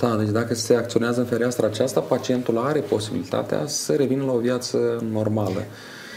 Da, 0.00 0.16
deci 0.16 0.28
dacă 0.28 0.54
se 0.54 0.74
acționează 0.74 1.20
în 1.20 1.26
fereastra 1.26 1.66
aceasta, 1.66 2.00
pacientul 2.00 2.58
are 2.58 2.80
posibilitatea 2.80 3.66
să 3.66 3.92
revină 3.92 4.24
la 4.24 4.32
o 4.32 4.38
viață 4.38 5.04
normală. 5.10 5.64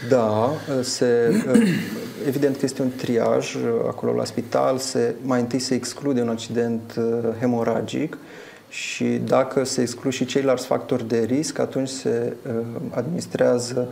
Da, 0.08 0.50
se, 0.82 1.42
evident 2.28 2.56
că 2.56 2.64
este 2.64 2.82
un 2.82 2.90
triaj 2.96 3.56
acolo 3.86 4.12
la 4.12 4.24
spital, 4.24 4.78
se, 4.78 5.14
mai 5.22 5.40
întâi 5.40 5.58
se 5.58 5.74
exclude 5.74 6.20
un 6.20 6.28
accident 6.28 6.94
uh, 6.98 7.04
hemoragic 7.40 8.18
și 8.68 9.04
dacă 9.04 9.64
se 9.64 9.80
exclud 9.80 10.12
și 10.12 10.24
ceilalți 10.24 10.66
factori 10.66 11.08
de 11.08 11.18
risc, 11.18 11.58
atunci 11.58 11.88
se 11.88 12.36
uh, 12.46 12.52
administrează 12.90 13.88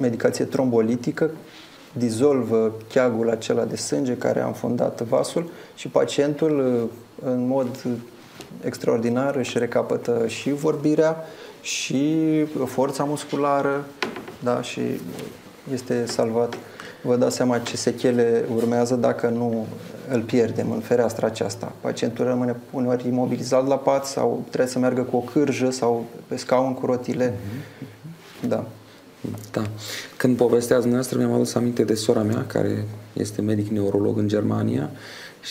medicație 0.00 0.44
trombolitică, 0.44 1.30
dizolvă 1.92 2.72
cheagul 2.88 3.30
acela 3.30 3.64
de 3.64 3.76
sânge 3.76 4.16
care 4.16 4.40
a 4.40 4.46
înfundat 4.46 5.00
vasul 5.00 5.50
și 5.74 5.88
pacientul 5.88 6.88
uh, 7.22 7.30
în 7.32 7.46
mod 7.46 7.86
extraordinar 8.64 9.36
își 9.36 9.58
recapătă 9.58 10.24
și 10.26 10.52
vorbirea 10.52 11.16
și 11.60 12.44
forța 12.66 13.04
musculară 13.04 13.84
da, 14.42 14.62
și 14.62 14.80
este 15.72 16.06
salvat. 16.06 16.54
Vă 17.02 17.16
dați 17.16 17.36
seama 17.36 17.58
ce 17.58 17.76
sechele 17.76 18.44
urmează 18.54 18.94
dacă 18.94 19.28
nu 19.28 19.66
îl 20.08 20.20
pierdem 20.20 20.70
în 20.70 20.80
fereastra 20.80 21.26
aceasta. 21.26 21.72
Pacientul 21.80 22.24
rămâne 22.24 22.56
uneori 22.70 23.08
imobilizat 23.08 23.66
la 23.66 23.76
pat 23.76 24.06
sau 24.06 24.44
trebuie 24.48 24.70
să 24.70 24.78
meargă 24.78 25.02
cu 25.02 25.16
o 25.16 25.20
cârjă 25.20 25.70
sau 25.70 26.06
pe 26.26 26.36
scaun 26.36 26.74
cu 26.74 26.86
rotile. 26.86 27.30
Mm-hmm. 27.30 28.48
Da. 28.48 28.64
Da. 29.52 29.62
Când 30.16 30.36
povestea 30.36 30.76
dumneavoastră, 30.76 31.18
mi-am 31.18 31.32
adus 31.32 31.54
aminte 31.54 31.84
de 31.84 31.94
sora 31.94 32.22
mea, 32.22 32.44
care 32.46 32.84
este 33.12 33.42
medic 33.42 33.68
neurolog 33.68 34.18
în 34.18 34.28
Germania 34.28 34.90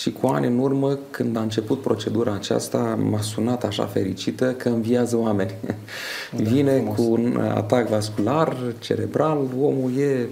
și 0.01 0.12
cu 0.12 0.27
ani 0.27 0.47
în 0.47 0.60
urmă, 0.60 0.99
când 1.12 1.38
a 1.38 1.41
început 1.41 1.81
procedura 1.81 2.34
aceasta, 2.34 2.99
m-a 3.10 3.21
sunat 3.21 3.63
așa 3.63 3.86
fericită 3.86 4.51
că 4.51 4.69
înviază 4.69 5.17
oameni. 5.17 5.55
Da, 5.65 5.73
Vine 6.51 6.71
frumos. 6.71 6.95
cu 6.95 7.12
un 7.12 7.41
atac 7.55 7.88
vascular, 7.88 8.58
cerebral, 8.79 9.38
omul 9.62 9.91
e 9.99 10.27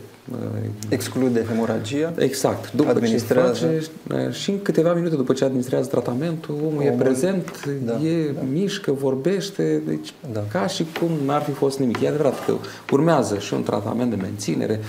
exclude 0.90 1.46
hemoragia. 1.46 2.14
Exact. 2.18 2.72
După 2.72 2.90
administrează. 2.90 3.68
ce 3.68 3.90
face, 4.08 4.32
și 4.32 4.50
în 4.50 4.62
câteva 4.62 4.94
minute 4.94 5.16
după 5.16 5.34
ce 5.34 5.44
administrează 5.44 5.90
tratamentul, 5.90 6.56
omul, 6.56 6.70
omul 6.70 6.84
e 6.84 6.90
prezent, 6.90 7.66
da, 7.86 7.94
e 7.94 8.32
da. 8.32 8.42
mișcă, 8.52 8.92
vorbește, 8.92 9.82
deci 9.88 10.14
da. 10.34 10.44
ca 10.52 10.68
și 10.68 10.86
cum 11.00 11.12
n-ar 11.26 11.42
fi 11.42 11.52
fost 11.52 11.80
nimic. 11.80 12.02
E 12.02 12.08
adevărat 12.08 12.46
că 12.46 12.54
urmează 12.92 13.38
și 13.38 13.54
un 13.54 13.64
tratament 13.64 14.10
de 14.10 14.16
menținere, 14.16 14.80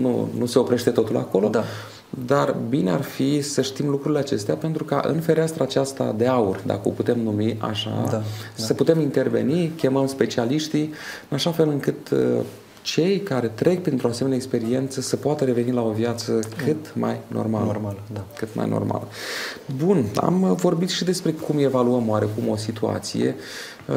nu, 0.00 0.28
nu 0.38 0.46
se 0.46 0.58
oprește 0.58 0.90
totul 0.90 1.16
acolo, 1.16 1.48
da. 1.48 1.64
Dar 2.26 2.56
bine 2.68 2.90
ar 2.90 3.02
fi 3.02 3.42
să 3.42 3.62
știm 3.62 3.88
lucrurile 3.88 4.18
acestea 4.18 4.54
pentru 4.54 4.84
ca 4.84 5.02
în 5.06 5.20
fereastra 5.20 5.64
aceasta 5.64 6.14
de 6.16 6.26
aur, 6.26 6.60
dacă 6.66 6.80
o 6.84 6.90
putem 6.90 7.20
numi 7.20 7.56
așa, 7.60 8.06
da, 8.10 8.22
să 8.54 8.68
da. 8.68 8.74
putem 8.74 9.00
interveni, 9.00 9.72
chemăm 9.76 10.06
specialiștii, 10.06 10.92
în 11.28 11.36
așa 11.36 11.50
fel 11.50 11.68
încât 11.68 12.10
uh, 12.10 12.18
cei 12.82 13.20
care 13.20 13.46
trec 13.46 13.82
printr-o 13.82 14.08
asemenea 14.08 14.36
experiență 14.36 15.00
să 15.00 15.16
poată 15.16 15.44
reveni 15.44 15.72
la 15.72 15.82
o 15.82 15.90
viață 15.90 16.38
cât 16.64 16.94
mai 16.94 17.20
normală. 17.26 17.64
Normală, 17.64 17.98
da. 18.12 18.24
Cât 18.36 18.54
mai 18.54 18.68
normală. 18.68 19.08
Bun, 19.76 20.04
am 20.14 20.54
vorbit 20.60 20.88
și 20.88 21.04
despre 21.04 21.32
cum 21.32 21.58
evaluăm 21.58 22.08
oarecum 22.08 22.48
o 22.48 22.56
situație. 22.56 23.34
Uh, 23.88 23.94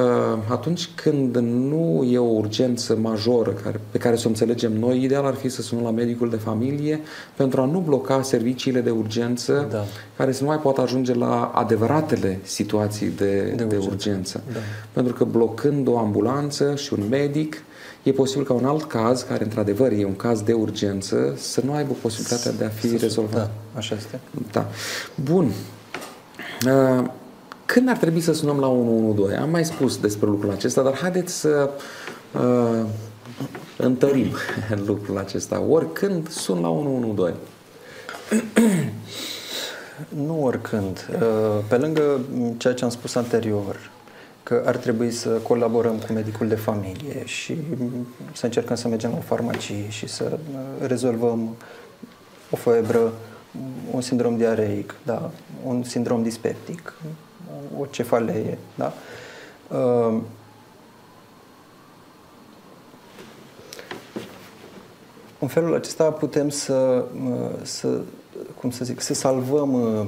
atunci 0.50 0.89
când 0.95 1.36
nu 1.38 2.08
e 2.12 2.17
o 2.17 2.23
urgență 2.23 2.95
majoră 2.95 3.52
care, 3.52 3.80
pe 3.91 3.97
care 3.97 4.15
să 4.15 4.23
o 4.26 4.30
înțelegem 4.30 4.80
noi, 4.80 5.04
ideal 5.04 5.26
ar 5.26 5.34
fi 5.34 5.50
să 5.50 5.62
sunăm 5.62 5.84
la 5.84 5.91
medicul 5.91 6.30
de 6.30 6.36
familie 6.36 7.00
pentru 7.36 7.62
a 7.62 7.65
nu 7.65 7.80
bloca 7.80 8.21
serviciile 8.21 8.82
de 8.82 8.89
urgență 8.89 9.67
da. 9.71 9.86
care 10.17 10.32
să 10.32 10.43
nu 10.43 10.50
mai 10.50 10.60
poată 10.60 10.82
ajunge 10.82 11.13
la 11.13 11.52
adevăratele 11.56 12.39
situații 12.43 13.08
de, 13.08 13.54
de, 13.56 13.63
de 13.63 13.63
urgență. 13.63 13.89
urgență. 13.89 14.43
Da. 14.54 14.60
Pentru 14.91 15.13
că 15.13 15.23
blocând 15.23 15.88
o 15.88 15.97
ambulanță 15.97 16.76
și 16.76 16.93
un 16.93 17.04
medic, 17.10 17.63
e 18.04 18.12
posibil 18.12 18.45
ca 18.45 18.54
un 18.54 18.65
alt 18.65 18.84
caz, 18.84 19.21
care 19.21 19.43
într-adevăr 19.43 19.91
e 19.91 20.06
un 20.06 20.15
caz 20.15 20.41
de 20.41 20.54
urgență, 20.54 21.34
să 21.38 21.62
nu 21.65 21.73
aibă 21.73 21.93
posibilitatea 22.02 22.52
de 22.52 22.63
a 22.65 22.69
fi 22.69 22.97
rezolvat. 22.97 23.34
Da, 23.34 23.50
așa 23.76 23.95
este. 23.95 24.19
Da. 24.52 24.69
Bun. 25.15 25.52
Uh, 26.65 27.06
când 27.67 27.89
ar 27.89 27.97
trebui 27.97 28.21
să 28.21 28.34
sunăm 28.34 28.60
la 28.60 28.67
112? 28.67 29.41
Am 29.41 29.49
mai 29.49 29.65
spus 29.65 29.97
despre 29.97 30.27
lucrul 30.27 30.51
acesta, 30.51 30.82
dar 30.82 30.95
haideți 30.97 31.34
să 31.34 31.69
uh, 32.34 32.86
întărim 33.77 34.32
lucrul 34.88 35.17
acesta. 35.17 35.62
Oricând 35.62 36.30
sun 36.30 36.60
la 36.62 36.69
112. 36.69 37.36
Nu 40.27 40.43
oricând. 40.43 41.10
Uh, 41.13 41.63
pe 41.67 41.77
lângă 41.77 42.19
ceea 42.58 42.73
ce 42.73 42.84
am 42.84 42.89
spus 42.89 43.15
anterior, 43.15 43.91
că 44.43 44.63
ar 44.65 44.77
trebui 44.77 45.12
să 45.12 45.30
colaborăm 45.30 45.97
cu 45.97 46.13
medicul 46.13 46.47
de 46.47 46.56
familie 46.56 47.25
și 47.25 47.58
să 48.34 48.45
încercăm 48.45 48.75
să 48.75 48.88
mergem 48.88 49.10
la 49.10 49.17
o 49.17 49.21
farmacie 49.21 49.89
și 49.89 50.08
să 50.08 50.23
uh, 50.32 50.88
rezolvăm 50.88 51.56
o 52.49 52.56
febră, 52.56 53.13
un 53.91 54.01
sindrom 54.01 54.38
diareic, 54.38 54.95
da, 55.06 55.32
un 55.63 55.84
sindrom 55.84 56.23
dispeptic, 56.23 56.93
o 57.80 57.86
cefalee, 57.86 58.58
da? 58.76 58.93
Uh, 59.78 60.22
în 65.39 65.48
felul 65.48 65.76
acesta 65.76 66.12
putem 66.12 66.50
să, 66.50 67.06
să 67.62 68.00
cum 68.60 68.72
să 68.72 68.86
zic, 68.86 69.02
să 69.02 69.13
salvăm 69.13 69.74
uh, 69.74 70.06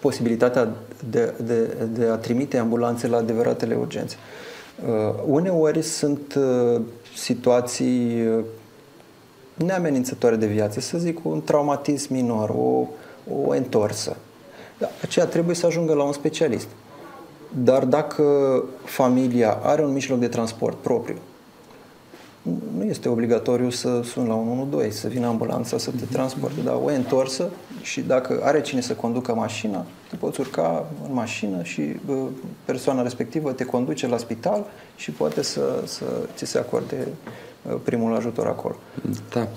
posibilitatea 0.00 0.68
de, 1.10 1.34
de, 1.42 1.64
de 1.92 2.04
a 2.04 2.16
trimite 2.16 2.58
ambulanțe 2.58 3.06
la 3.06 3.16
adevăratele 3.16 3.74
urgențe. 3.74 4.16
Uh, 4.86 5.14
uneori 5.26 5.82
sunt 5.82 6.34
uh, 6.34 6.80
situații 7.16 8.22
neamenințătoare 9.54 10.36
de 10.36 10.46
viață, 10.46 10.80
să 10.80 10.98
zic 10.98 11.24
un 11.24 11.42
traumatism 11.42 12.12
minor, 12.12 12.48
o, 12.50 12.86
o 13.46 13.50
întorsă. 13.50 14.16
Da, 14.84 14.90
aceea 15.02 15.26
trebuie 15.26 15.54
să 15.54 15.66
ajungă 15.66 15.94
la 15.94 16.02
un 16.02 16.12
specialist. 16.12 16.68
Dar 17.62 17.84
dacă 17.84 18.24
familia 18.84 19.58
are 19.62 19.84
un 19.84 19.92
mijloc 19.92 20.18
de 20.18 20.28
transport 20.28 20.76
propriu, 20.76 21.18
nu 22.76 22.84
este 22.84 23.08
obligatoriu 23.08 23.70
să 23.70 24.00
suni 24.02 24.28
la 24.28 24.34
112, 24.34 25.00
să 25.00 25.08
vină 25.08 25.26
ambulanța 25.26 25.78
să 25.78 25.90
te 25.90 26.04
transporte, 26.12 26.60
dar 26.60 26.74
o 26.84 26.86
întorsă 26.86 27.50
și 27.82 28.00
dacă 28.00 28.40
are 28.42 28.60
cine 28.60 28.80
să 28.80 28.92
conducă 28.92 29.34
mașina, 29.34 29.84
te 30.10 30.16
poți 30.16 30.40
urca 30.40 30.86
în 31.08 31.14
mașină 31.14 31.62
și 31.62 31.82
persoana 32.64 33.02
respectivă 33.02 33.52
te 33.52 33.64
conduce 33.64 34.06
la 34.06 34.16
spital 34.16 34.64
și 34.96 35.10
poate 35.10 35.42
să, 35.42 35.82
să 35.84 36.04
ți 36.34 36.44
se 36.44 36.58
acorde 36.58 37.08
primul 37.82 38.16
ajutor 38.16 38.46
acolo. 38.46 38.76
Da. 39.32 39.48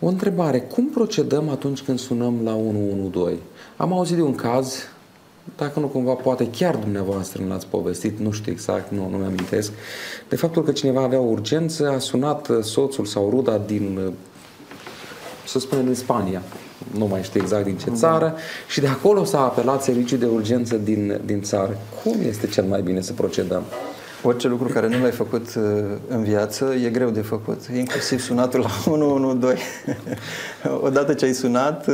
O 0.00 0.06
întrebare. 0.06 0.60
Cum 0.60 0.86
procedăm 0.86 1.48
atunci 1.48 1.82
când 1.82 1.98
sunăm 1.98 2.40
la 2.44 2.54
112? 2.54 3.42
Am 3.78 3.92
auzit 3.92 4.16
de 4.16 4.22
un 4.22 4.34
caz 4.34 4.88
dacă 5.56 5.80
nu 5.80 5.86
cumva 5.86 6.12
poate 6.12 6.50
chiar 6.50 6.76
dumneavoastră 6.76 7.42
nu 7.42 7.48
l-ați 7.48 7.66
povestit, 7.66 8.18
nu 8.18 8.30
știu 8.30 8.52
exact, 8.52 8.92
nu, 8.92 9.08
nu 9.10 9.16
mi-amintesc, 9.16 9.72
de 10.28 10.36
faptul 10.36 10.62
că 10.62 10.72
cineva 10.72 11.02
avea 11.02 11.18
o 11.18 11.28
urgență, 11.30 11.88
a 11.88 11.98
sunat 11.98 12.48
uh, 12.48 12.62
soțul 12.62 13.04
sau 13.04 13.30
ruda 13.30 13.60
din, 13.66 13.98
uh, 14.06 14.12
să 15.46 15.58
spunem, 15.58 15.84
din 15.84 15.94
Spania, 15.94 16.42
nu 16.96 17.06
mai 17.06 17.22
știu 17.22 17.40
exact 17.40 17.64
din 17.64 17.76
ce 17.76 17.90
țară, 17.90 18.34
și 18.68 18.80
de 18.80 18.86
acolo 18.86 19.24
s-a 19.24 19.40
apelat 19.40 19.82
serviciul 19.82 20.18
de 20.18 20.26
urgență 20.26 20.76
din, 20.76 21.20
din 21.24 21.42
țară. 21.42 21.78
Cum 22.02 22.16
este 22.28 22.46
cel 22.46 22.64
mai 22.64 22.82
bine 22.82 23.00
să 23.00 23.12
procedăm? 23.12 23.62
Orice 24.22 24.48
lucru 24.48 24.68
care 24.68 24.88
nu 24.88 25.02
l-ai 25.02 25.10
făcut 25.10 25.54
uh, 25.56 25.62
în 26.08 26.22
viață 26.22 26.74
e 26.84 26.88
greu 26.88 27.10
de 27.10 27.20
făcut, 27.20 27.60
inclusiv 27.76 28.20
sunatul 28.20 28.60
la 28.60 28.70
112. 28.92 29.62
Odată 30.86 31.14
ce 31.14 31.24
ai 31.24 31.32
sunat, 31.32 31.86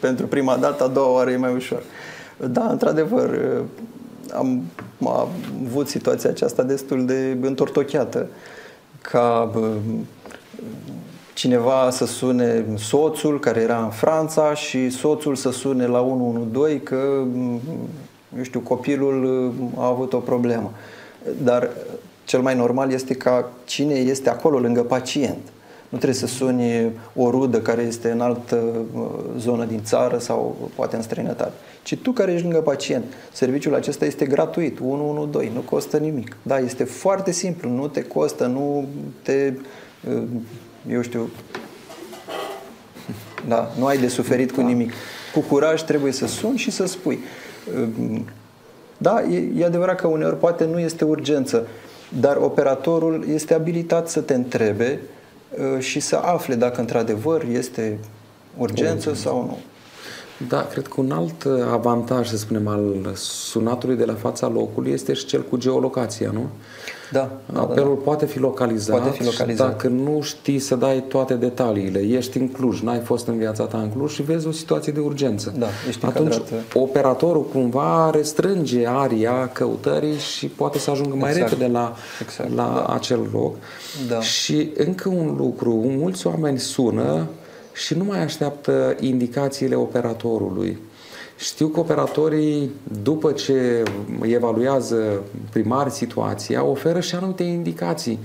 pentru 0.00 0.26
prima 0.26 0.56
dată, 0.56 0.84
a 0.84 0.88
doua 0.88 1.12
oară 1.12 1.30
e 1.30 1.36
mai 1.36 1.54
ușor. 1.54 1.82
Da, 2.50 2.66
într-adevăr, 2.70 3.40
am, 4.34 4.62
am 5.06 5.28
avut 5.66 5.88
situația 5.88 6.30
aceasta 6.30 6.62
destul 6.62 7.06
de 7.06 7.36
întortocheată 7.40 8.26
ca 9.00 9.50
cineva 11.34 11.90
să 11.90 12.06
sune 12.06 12.64
soțul 12.76 13.40
care 13.40 13.60
era 13.60 13.82
în 13.82 13.90
Franța 13.90 14.54
și 14.54 14.90
soțul 14.90 15.34
să 15.34 15.50
sune 15.50 15.86
la 15.86 16.00
112 16.00 16.82
că, 16.82 17.24
eu 18.36 18.42
știu, 18.42 18.60
copilul 18.60 19.52
a 19.76 19.86
avut 19.86 20.12
o 20.12 20.18
problemă. 20.18 20.72
Dar 21.42 21.70
cel 22.24 22.40
mai 22.40 22.56
normal 22.56 22.92
este 22.92 23.14
ca 23.14 23.50
cine 23.64 23.94
este 23.94 24.30
acolo 24.30 24.58
lângă 24.58 24.82
pacient. 24.82 25.52
Nu 25.96 26.02
trebuie 26.02 26.28
să 26.28 26.34
suni 26.36 26.92
o 27.14 27.30
rudă 27.30 27.60
care 27.60 27.82
este 27.82 28.10
în 28.10 28.20
altă 28.20 28.62
zonă 29.38 29.64
din 29.64 29.80
țară 29.84 30.18
sau 30.18 30.70
poate 30.74 30.96
în 30.96 31.02
străinătate 31.02 31.52
ci 31.82 31.96
tu 31.96 32.10
care 32.10 32.32
ești 32.32 32.42
lângă 32.42 32.60
pacient. 32.60 33.04
Serviciul 33.32 33.74
acesta 33.74 34.04
este 34.04 34.24
gratuit, 34.24 34.78
112, 34.80 35.52
nu 35.54 35.60
costă 35.60 35.96
nimic. 35.96 36.36
Da, 36.42 36.58
este 36.58 36.84
foarte 36.84 37.32
simplu, 37.32 37.70
nu 37.70 37.88
te 37.88 38.02
costă, 38.02 38.46
nu 38.46 38.88
te, 39.22 39.52
uh, 40.10 40.22
eu 40.90 41.02
știu, 41.02 41.30
da, 43.48 43.72
nu 43.78 43.86
ai 43.86 43.98
de 43.98 44.08
suferit 44.08 44.52
cu 44.52 44.60
nimic. 44.60 44.92
Cu 45.34 45.40
curaj 45.40 45.82
trebuie 45.82 46.12
să 46.12 46.26
suni 46.26 46.58
și 46.58 46.70
să 46.70 46.86
spui. 46.86 47.18
Uh, 47.80 48.20
da, 48.96 49.22
e, 49.22 49.48
e 49.56 49.64
adevărat 49.64 50.00
că 50.00 50.06
uneori 50.06 50.38
poate 50.38 50.64
nu 50.64 50.78
este 50.78 51.04
urgență, 51.04 51.66
dar 52.20 52.36
operatorul 52.36 53.24
este 53.32 53.54
abilitat 53.54 54.08
să 54.08 54.20
te 54.20 54.34
întrebe 54.34 55.00
uh, 55.02 55.15
și 55.78 56.00
să 56.00 56.16
afle 56.16 56.54
dacă 56.54 56.80
într-adevăr 56.80 57.44
este 57.44 57.98
urgență 58.58 59.14
sau 59.14 59.44
nu. 59.44 59.58
Da, 60.48 60.66
cred 60.66 60.86
că 60.86 60.94
un 61.00 61.10
alt 61.10 61.44
uh, 61.44 61.52
avantaj, 61.70 62.28
să 62.28 62.36
spunem, 62.36 62.66
al 62.66 63.12
sunatului 63.14 63.96
de 63.96 64.04
la 64.04 64.14
fața 64.14 64.48
locului 64.48 64.92
este 64.92 65.12
și 65.12 65.24
cel 65.24 65.42
cu 65.42 65.56
geolocația, 65.56 66.30
nu? 66.30 66.48
Da. 67.12 67.30
da 67.52 67.60
Apelul 67.60 67.88
da, 67.88 67.94
da. 67.94 68.04
poate 68.04 68.26
fi 68.26 68.38
localizat. 68.38 68.96
Poate 69.00 69.16
fi 69.16 69.24
localizat. 69.24 69.66
dacă 69.70 69.88
nu 69.88 70.20
știi 70.20 70.58
să 70.58 70.74
dai 70.74 71.04
toate 71.08 71.34
detaliile, 71.34 71.98
ești 71.98 72.38
în 72.38 72.48
Cluj, 72.48 72.80
n-ai 72.80 73.00
fost 73.00 73.26
în 73.26 73.36
viața 73.38 73.64
ta 73.64 73.78
în 73.78 73.90
Cluj 73.90 74.12
și 74.12 74.22
vezi 74.22 74.46
o 74.46 74.50
situație 74.50 74.92
de 74.92 75.00
urgență. 75.00 75.54
Da, 75.58 75.66
ești 75.88 76.04
Atunci 76.04 76.34
încadrat. 76.34 76.62
operatorul 76.74 77.44
cumva 77.44 78.10
restrânge 78.10 78.86
aria 78.86 79.50
căutării 79.52 80.18
și 80.18 80.46
poate 80.46 80.78
să 80.78 80.90
ajungă 80.90 81.16
mai 81.16 81.30
exact. 81.30 81.50
repede 81.50 81.72
la, 81.72 81.94
exact. 82.22 82.54
la 82.54 82.84
da. 82.86 82.94
acel 82.94 83.20
loc. 83.32 83.54
Da. 84.08 84.20
Și 84.20 84.70
încă 84.76 85.08
un 85.08 85.34
lucru, 85.36 85.70
mulți 85.70 86.26
oameni 86.26 86.58
sună 86.58 87.26
și 87.72 87.94
nu 87.94 88.04
mai 88.04 88.22
așteaptă 88.22 88.96
indicațiile 89.00 89.74
operatorului. 89.74 90.78
Știu 91.36 91.66
că 91.66 91.80
operatorii, 91.80 92.70
după 93.02 93.32
ce 93.32 93.82
evaluează 94.22 95.22
primar 95.52 95.88
situația, 95.88 96.64
oferă 96.64 97.00
și 97.00 97.14
anumite 97.14 97.42
indicații. 97.42 98.18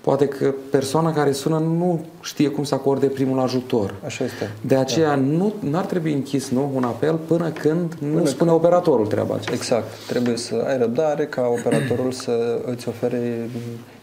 Poate 0.00 0.26
că 0.26 0.54
persoana 0.70 1.12
care 1.12 1.32
sună 1.32 1.58
nu 1.58 2.04
știe 2.20 2.48
cum 2.48 2.64
să 2.64 2.74
acorde 2.74 3.06
primul 3.06 3.38
ajutor. 3.38 3.94
Așa 4.04 4.24
este. 4.24 4.50
De 4.60 4.76
aceea 4.76 5.08
da. 5.08 5.14
nu 5.14 5.54
ar 5.72 5.84
trebui 5.84 6.12
închis 6.12 6.48
nu, 6.48 6.70
un 6.74 6.84
apel 6.84 7.14
până 7.14 7.50
când 7.50 7.94
până 7.94 8.10
nu 8.12 8.24
spune 8.24 8.50
când... 8.50 8.64
operatorul 8.64 9.06
treaba 9.06 9.34
aceasta. 9.34 9.52
Exact. 9.52 9.86
Trebuie 10.06 10.36
să 10.36 10.64
ai 10.66 10.78
răbdare 10.78 11.26
ca 11.26 11.42
operatorul 11.58 12.12
să 12.12 12.60
îți 12.66 12.88
ofere 12.88 13.50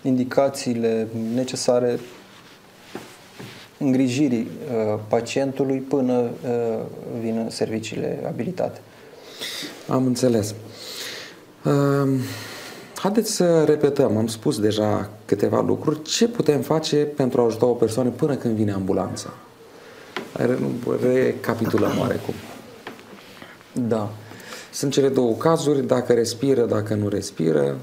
indicațiile 0.01 1.07
necesare 1.35 1.99
îngrijirii 3.85 4.47
uh, 4.47 4.99
pacientului 5.07 5.77
până 5.77 6.13
uh, 6.19 6.79
vin 7.21 7.47
serviciile 7.49 8.19
abilitate. 8.27 8.79
Am 9.87 10.05
înțeles. 10.05 10.55
Uh, 11.63 12.09
haideți 12.95 13.31
să 13.31 13.63
repetăm, 13.63 14.17
am 14.17 14.27
spus 14.27 14.59
deja 14.59 15.09
câteva 15.25 15.61
lucruri. 15.61 16.01
Ce 16.01 16.27
putem 16.27 16.61
face 16.61 16.95
pentru 16.95 17.41
a 17.41 17.45
ajuta 17.45 17.65
o 17.65 17.73
persoană 17.73 18.09
până 18.09 18.35
când 18.35 18.55
vine 18.55 18.71
ambulanța? 18.71 19.33
Recapitulăm 21.01 21.91
oarecum. 21.99 22.33
Da. 23.71 24.09
Sunt 24.71 24.91
cele 24.91 25.09
două 25.09 25.33
cazuri, 25.33 25.87
dacă 25.87 26.13
respiră, 26.13 26.65
dacă 26.65 26.93
nu 26.93 27.07
respiră. 27.07 27.75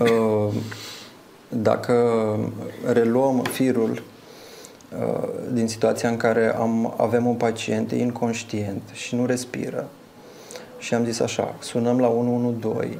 Uh, 0.00 0.54
dacă 1.56 2.38
reluăm 2.92 3.42
firul 3.42 3.90
uh, 3.90 5.28
din 5.52 5.68
situația 5.68 6.08
în 6.08 6.16
care 6.16 6.54
am, 6.54 6.94
avem 6.96 7.26
un 7.26 7.34
pacient 7.34 7.90
inconștient 7.90 8.82
și 8.92 9.14
nu 9.14 9.26
respiră 9.26 9.88
și 10.78 10.94
am 10.94 11.04
zis 11.04 11.20
așa, 11.20 11.54
sunăm 11.58 12.00
la 12.00 12.08
112, 12.08 12.98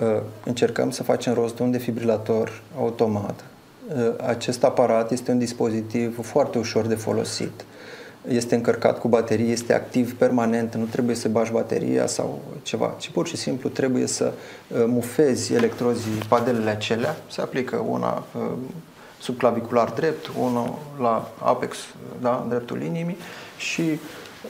uh, 0.00 0.20
încercăm 0.44 0.90
să 0.90 1.02
facem 1.02 1.34
rost 1.34 1.56
de 1.56 1.62
un 1.62 1.70
defibrilator 1.70 2.62
automat. 2.78 3.44
Uh, 3.94 4.12
acest 4.26 4.64
aparat 4.64 5.10
este 5.10 5.30
un 5.30 5.38
dispozitiv 5.38 6.18
foarte 6.22 6.58
ușor 6.58 6.86
de 6.86 6.94
folosit 6.94 7.64
este 8.28 8.54
încărcat 8.54 8.98
cu 8.98 9.08
baterie, 9.08 9.50
este 9.50 9.74
activ 9.74 10.16
permanent, 10.16 10.74
nu 10.74 10.84
trebuie 10.84 11.16
să 11.16 11.28
bagi 11.28 11.52
bateria 11.52 12.06
sau 12.06 12.40
ceva, 12.62 12.94
ci 12.98 13.10
pur 13.10 13.26
și 13.26 13.36
simplu 13.36 13.68
trebuie 13.68 14.06
să 14.06 14.32
uh, 14.32 14.84
mufezi 14.86 15.54
electrozii, 15.54 16.12
padelele 16.28 16.70
acelea, 16.70 17.16
se 17.30 17.40
aplică 17.40 17.76
una 17.88 18.24
uh, 18.36 18.42
subclavicular 19.20 19.90
drept, 19.90 20.30
una 20.40 20.78
la 21.00 21.32
apex, 21.38 21.76
da, 22.20 22.40
în 22.42 22.48
dreptul 22.48 22.82
inimii 22.82 23.16
și 23.56 23.82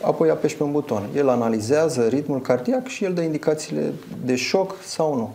apoi 0.00 0.30
apeși 0.30 0.56
pe 0.56 0.62
un 0.62 0.72
buton. 0.72 1.08
El 1.14 1.28
analizează 1.28 2.06
ritmul 2.06 2.40
cardiac 2.40 2.86
și 2.86 3.04
el 3.04 3.14
dă 3.14 3.20
indicațiile 3.20 3.92
de 4.24 4.34
șoc 4.34 4.74
sau 4.82 5.14
nu. 5.14 5.32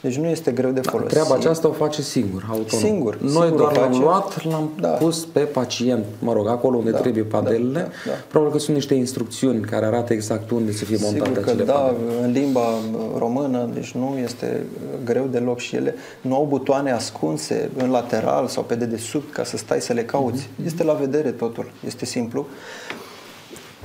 Deci 0.00 0.16
nu 0.16 0.26
este 0.26 0.50
greu 0.50 0.70
de 0.70 0.80
folosit. 0.80 1.10
Treaba 1.12 1.34
aceasta 1.34 1.68
o 1.68 1.72
face 1.72 2.02
singur, 2.02 2.46
autonom. 2.50 2.84
Singur. 2.84 3.18
Noi 3.20 3.30
singur 3.32 3.56
doar 3.58 3.70
o 3.76 3.80
l-am 3.80 3.88
face. 3.90 4.02
luat, 4.02 4.44
l-am 4.44 4.70
Da. 4.80 4.88
pus 4.88 5.24
pe 5.24 5.40
pacient, 5.40 6.04
mă 6.18 6.32
rog, 6.32 6.48
acolo 6.48 6.76
unde 6.76 6.90
Da, 6.90 6.98
trebuie 6.98 7.22
padelele. 7.22 7.72
da, 7.72 7.80
da. 7.80 8.12
Probabil 8.28 8.52
că 8.54 8.58
sunt 8.58 8.76
niște 8.76 8.94
instrucțiuni 8.94 9.60
care 9.60 9.86
arată 9.86 10.12
exact 10.12 10.50
unde 10.50 10.72
să 10.72 10.84
fie 10.84 10.96
montate 11.00 11.24
Sigur 11.28 11.42
că 11.42 11.50
acele 11.50 11.64
da, 11.64 11.72
padele. 11.72 11.98
în 12.24 12.32
limba 12.32 12.66
română, 13.18 13.68
deci 13.74 13.92
nu 13.92 14.14
este 14.22 14.62
greu 15.04 15.24
deloc 15.30 15.58
și 15.58 15.76
ele 15.76 15.94
nu 16.20 16.34
au 16.34 16.46
butoane 16.48 16.92
ascunse 16.92 17.70
în 17.76 17.90
lateral 17.90 18.46
sau 18.46 18.62
pe 18.62 18.74
dedesubt 18.74 19.32
ca 19.32 19.44
să 19.44 19.56
stai 19.56 19.80
să 19.80 19.92
le 19.92 20.02
cauți. 20.04 20.48
Este 20.64 20.84
la 20.84 20.92
vedere 20.92 21.30
totul, 21.30 21.70
este 21.86 22.04
simplu. 22.04 22.46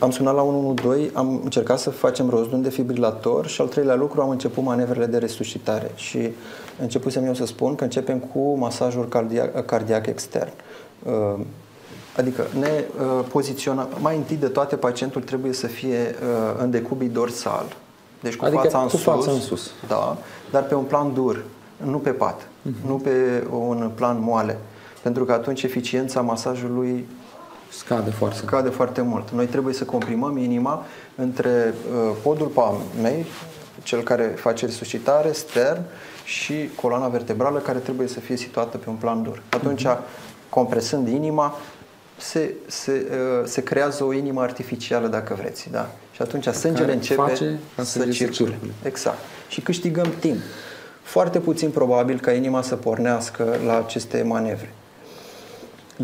Am 0.04 0.12
sunat 0.12 0.36
la 0.36 0.41
112, 0.41 1.12
am 1.14 1.39
încercat 1.43 1.80
să 1.80 1.89
facem 1.89 2.30
rost 2.30 2.49
de 2.49 2.56
un 2.56 2.62
defibrilator 2.62 3.47
și 3.47 3.62
al 3.62 3.68
treilea 3.68 3.95
lucru 3.95 4.22
am 4.22 4.30
început 4.30 4.64
manevrele 4.64 5.06
de 5.06 5.18
resuscitare 5.18 5.91
și 5.95 6.30
începusem 6.82 7.26
eu 7.26 7.34
să 7.34 7.45
spun 7.45 7.76
că 7.76 7.84
începem 7.84 8.20
cu 8.20 8.56
masajul 8.58 9.08
cardiac, 9.08 9.66
cardiac 9.66 10.08
extern. 10.08 10.51
Uh, 11.04 11.39
Adică 12.18 12.45
ne 12.60 12.68
uh, 12.70 13.26
poziționăm, 13.32 13.88
mai 14.01 14.16
întâi 14.16 14.36
de 14.36 14.47
toate 14.47 14.76
pacientul 14.76 15.22
trebuie 15.22 15.54
să 15.54 15.68
fie 15.68 15.97
uh, 15.97 16.62
în 16.62 16.70
decubii 16.70 17.10
dorsal, 17.10 17.66
deci 18.22 18.36
cu 18.36 18.45
Adică 18.45 18.62
fața 18.62 18.78
în 18.78 18.84
cu 18.84 18.89
sus, 18.89 19.01
fața 19.01 19.32
în 19.32 19.39
sus. 19.39 19.72
Da, 19.88 20.18
dar 20.51 20.64
pe 20.64 20.76
un 20.76 20.84
plan 20.84 21.14
dur, 21.14 21.43
nu 21.86 21.97
pe 21.97 22.10
pat, 22.10 22.47
Mhm. 22.62 22.88
nu 22.88 22.95
pe 22.95 23.43
un 23.51 23.91
plan 23.95 24.18
moale, 24.22 24.58
pentru 25.01 25.26
că 25.26 25.32
atunci 25.32 25.64
eficiența 25.64 26.22
masajului 26.22 27.06
Scade 27.78 28.10
foarte. 28.10 28.38
scade 28.38 28.70
foarte 28.70 29.02
mult. 29.02 29.30
Noi 29.30 29.46
trebuie 29.46 29.74
să 29.74 29.84
comprimăm 29.84 30.38
inima 30.38 30.86
între 31.16 31.74
uh, 31.94 32.16
podul 32.24 32.48
palmei, 32.48 33.26
cel 33.84 34.02
care 34.02 34.24
face 34.24 34.66
resuscitare, 34.66 35.32
stern, 35.32 35.82
și 36.26 36.70
coloana 36.82 37.08
vertebrală, 37.08 37.60
care 37.60 37.78
trebuie 37.78 38.08
să 38.08 38.20
fie 38.20 38.38
situată 38.38 38.78
pe 38.78 38.90
un 38.90 38.96
plan 38.96 39.24
dur. 39.24 39.42
Atunci, 39.50 39.86
compresând 40.50 41.08
inima, 41.08 41.58
se, 42.18 42.54
se, 42.68 43.08
uh, 43.12 43.48
se 43.48 43.64
creează 43.64 44.04
o 44.04 44.14
inimă 44.14 44.42
artificială, 44.42 45.08
dacă 45.08 45.36
vreți. 45.38 45.70
Da? 45.72 45.90
Și 46.12 46.22
atunci 46.22 46.48
sângele 46.48 46.86
Care 46.86 46.98
începe 46.98 47.22
face 47.22 47.60
ca 47.76 47.84
să 47.84 47.90
sângele 47.90 48.14
să 48.14 48.18
circule. 48.18 48.50
circule. 48.50 48.72
Exact. 48.84 49.18
Și 49.48 49.62
câștigăm 49.62 50.08
timp. 50.20 50.38
Foarte 51.02 51.40
puțin 51.40 51.70
probabil 51.70 52.20
ca 52.20 52.32
inima 52.32 52.62
să 52.62 52.76
pornească 52.76 53.58
la 53.66 53.78
aceste 53.78 54.22
manevre 54.22 54.74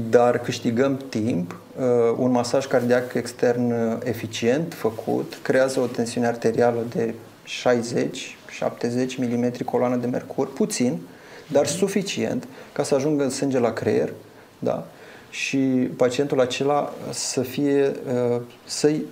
dar 0.09 0.39
câștigăm 0.39 0.97
timp. 1.09 1.59
Uh, 1.79 1.85
Un 2.17 2.31
masaj 2.31 2.67
cardiac 2.67 3.13
extern 3.13 3.71
uh, 3.71 3.97
eficient, 4.03 4.73
făcut, 4.73 5.37
creează 5.41 5.79
o 5.79 5.85
tensiune 5.85 6.27
arterială 6.27 6.85
de 6.95 7.13
60-70 7.45 9.17
mm 9.17 9.51
coloană 9.65 9.95
de 9.95 10.07
mercur, 10.07 10.53
puțin, 10.53 10.99
dar 11.47 11.67
suficient 11.67 12.47
ca 12.71 12.83
să 12.83 12.95
ajungă 12.95 13.23
în 13.23 13.29
sânge 13.29 13.59
la 13.59 13.73
creier, 13.73 14.13
da? 14.59 14.87
și 15.29 15.57
pacientul 15.97 16.39
acela 16.39 16.93
să 17.09 17.41
fie, 17.41 17.91
uh, 18.31 18.41
să-i 18.65 19.05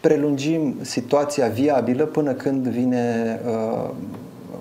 prelungim 0.00 0.76
situația 0.80 1.48
viabilă 1.48 2.04
până 2.04 2.32
când 2.32 2.66
vine, 2.66 3.40
uh, 3.46 3.90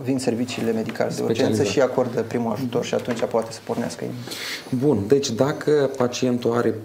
vin 0.03 0.17
serviciile 0.19 0.71
medicale 0.71 1.09
de 1.15 1.21
urgență 1.21 1.41
Specializate. 1.43 1.69
și 1.69 1.81
acordă 1.81 2.21
primul 2.21 2.51
ajutor 2.51 2.85
și 2.85 2.93
atunci 2.93 3.23
poate 3.23 3.51
să 3.51 3.59
pornească 3.63 4.03
inima. 4.03 4.19
Bun, 4.85 5.03
deci 5.07 5.29
dacă 5.31 5.89
pacientul 5.97 6.51
are 6.53 6.75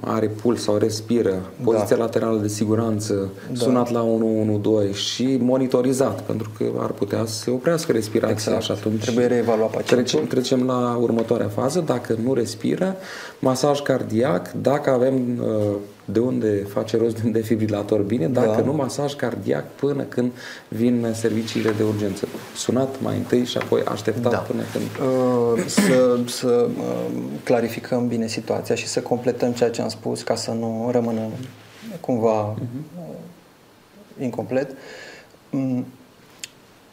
are 0.00 0.26
puls 0.26 0.62
sau 0.62 0.76
respiră, 0.76 1.50
poziția 1.64 1.96
laterală 1.96 2.38
de 2.38 2.48
siguranță, 2.48 3.30
Da. 3.48 3.58
sunat 3.58 3.90
la 3.90 4.02
112 4.02 4.98
și 4.98 5.36
monitorizat, 5.40 6.20
pentru 6.22 6.50
că 6.56 6.64
ar 6.78 6.90
putea 6.90 7.24
să 7.26 7.34
se 7.34 7.50
oprească 7.50 7.92
respirația 7.92 8.34
Exact. 8.52 8.62
și 8.62 8.70
atunci 8.70 9.02
Trebuie 9.02 9.26
reevalua 9.26 9.66
pacientul. 9.66 9.96
Trecem, 9.96 10.26
trecem 10.26 10.66
la 10.66 10.98
următoarea 11.00 11.48
fază. 11.48 11.80
Dacă 11.86 12.16
nu 12.24 12.34
respiră, 12.34 12.96
masaj 13.38 13.80
cardiac, 13.80 14.52
dacă 14.52 14.90
avem 14.90 15.14
uh, 15.40 15.46
de 16.12 16.18
unde 16.18 16.66
face 16.68 16.96
rost 16.96 17.14
de 17.14 17.22
un 17.24 17.32
defibrilator 17.32 18.00
bine, 18.00 18.26
dacă 18.26 18.60
Da. 18.60 18.64
nu, 18.64 18.72
masaj 18.72 19.14
cardiac 19.14 19.64
până 19.74 20.02
când 20.02 20.32
vin 20.68 21.06
serviciile 21.14 21.70
de 21.70 21.82
urgență. 21.82 22.28
Sunat 22.54 23.00
mai 23.00 23.16
întâi 23.16 23.44
și 23.44 23.56
apoi 23.56 23.82
așteptat 23.84 24.32
Da. 24.32 24.38
până 24.38 24.62
când... 24.72 24.84
Uh, 24.84 25.64
să, 25.66 26.18
să 26.26 26.68
uh, 26.78 27.20
clarificăm 27.44 28.06
bine 28.06 28.26
situația 28.26 28.74
și 28.74 28.86
să 28.86 29.00
completăm 29.00 29.52
ceea 29.52 29.70
ce 29.70 29.82
am 29.82 29.88
spus 29.88 30.22
ca 30.22 30.34
să 30.34 30.50
nu 30.50 30.88
rămână 30.92 31.20
cumva 32.00 32.48
uh, 32.48 32.56
incomplet. 34.20 34.70
Mm, 35.50 35.86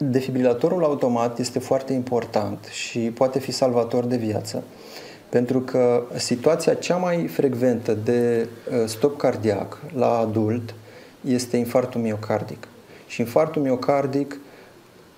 Defibrilatorul 0.00 0.84
automat 0.84 1.38
este 1.38 1.58
foarte 1.58 1.92
important 1.92 2.64
și 2.64 2.98
poate 2.98 3.38
fi 3.38 3.52
salvator 3.52 4.04
de 4.04 4.16
viață 4.16 4.62
pentru 5.28 5.60
că 5.60 6.02
situația 6.16 6.74
cea 6.74 6.96
mai 6.96 7.26
frecventă 7.26 7.94
de 8.04 8.48
uh, 8.70 8.86
stop 8.86 9.18
cardiac 9.18 9.78
la 9.96 10.18
adult 10.18 10.74
este 11.20 11.56
infarctul 11.56 12.00
miocardic. 12.00 12.68
Și 13.06 13.20
infarctul 13.20 13.62
miocardic 13.62 14.40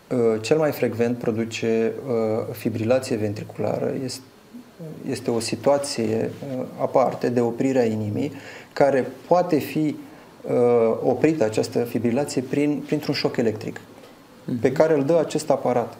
uh, 0.08 0.18
cel 0.40 0.58
mai 0.58 0.72
frecvent 0.72 1.18
produce 1.18 1.92
uh, 2.06 2.12
fibrilație 2.52 3.16
ventriculară. 3.16 3.94
Este, 4.04 4.22
este 5.10 5.30
o 5.30 5.40
situație 5.40 6.30
uh, 6.56 6.64
aparte 6.80 7.28
de 7.28 7.40
oprirea 7.40 7.84
inimii 7.84 8.32
care 8.72 9.06
poate 9.26 9.58
fi 9.58 9.96
uh, 10.42 10.52
oprită 11.02 11.44
această 11.44 11.78
fibrilație 11.78 12.42
prin, 12.42 12.82
printr-un 12.86 13.14
șoc 13.14 13.36
electric 13.36 13.80
pe 14.60 14.72
care 14.72 14.94
îl 14.94 15.04
dă 15.04 15.18
acest 15.18 15.50
aparat. 15.50 15.96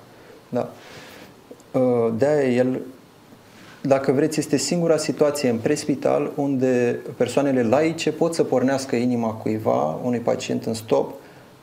Da. 0.48 0.72
Uh, 1.72 2.12
De-aia 2.16 2.48
el, 2.48 2.80
dacă 3.82 4.12
vreți, 4.12 4.38
este 4.38 4.56
singura 4.56 4.96
situație 4.96 5.48
în 5.48 5.58
prespital 5.58 6.32
unde 6.34 7.00
persoanele 7.16 7.62
laice 7.62 8.12
pot 8.12 8.34
să 8.34 8.44
pornească 8.44 8.96
inima 8.96 9.32
cuiva, 9.32 9.98
unui 10.02 10.18
pacient 10.18 10.64
în 10.64 10.74
stop, 10.74 11.12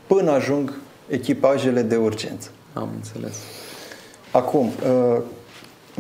până 0.08 0.32
ajung 0.32 0.74
echipajele 1.08 1.82
de 1.82 1.96
urgență. 1.96 2.50
Am 2.74 2.90
înțeles. 2.96 3.38
Acum, 4.32 4.66
uh, 4.66 5.22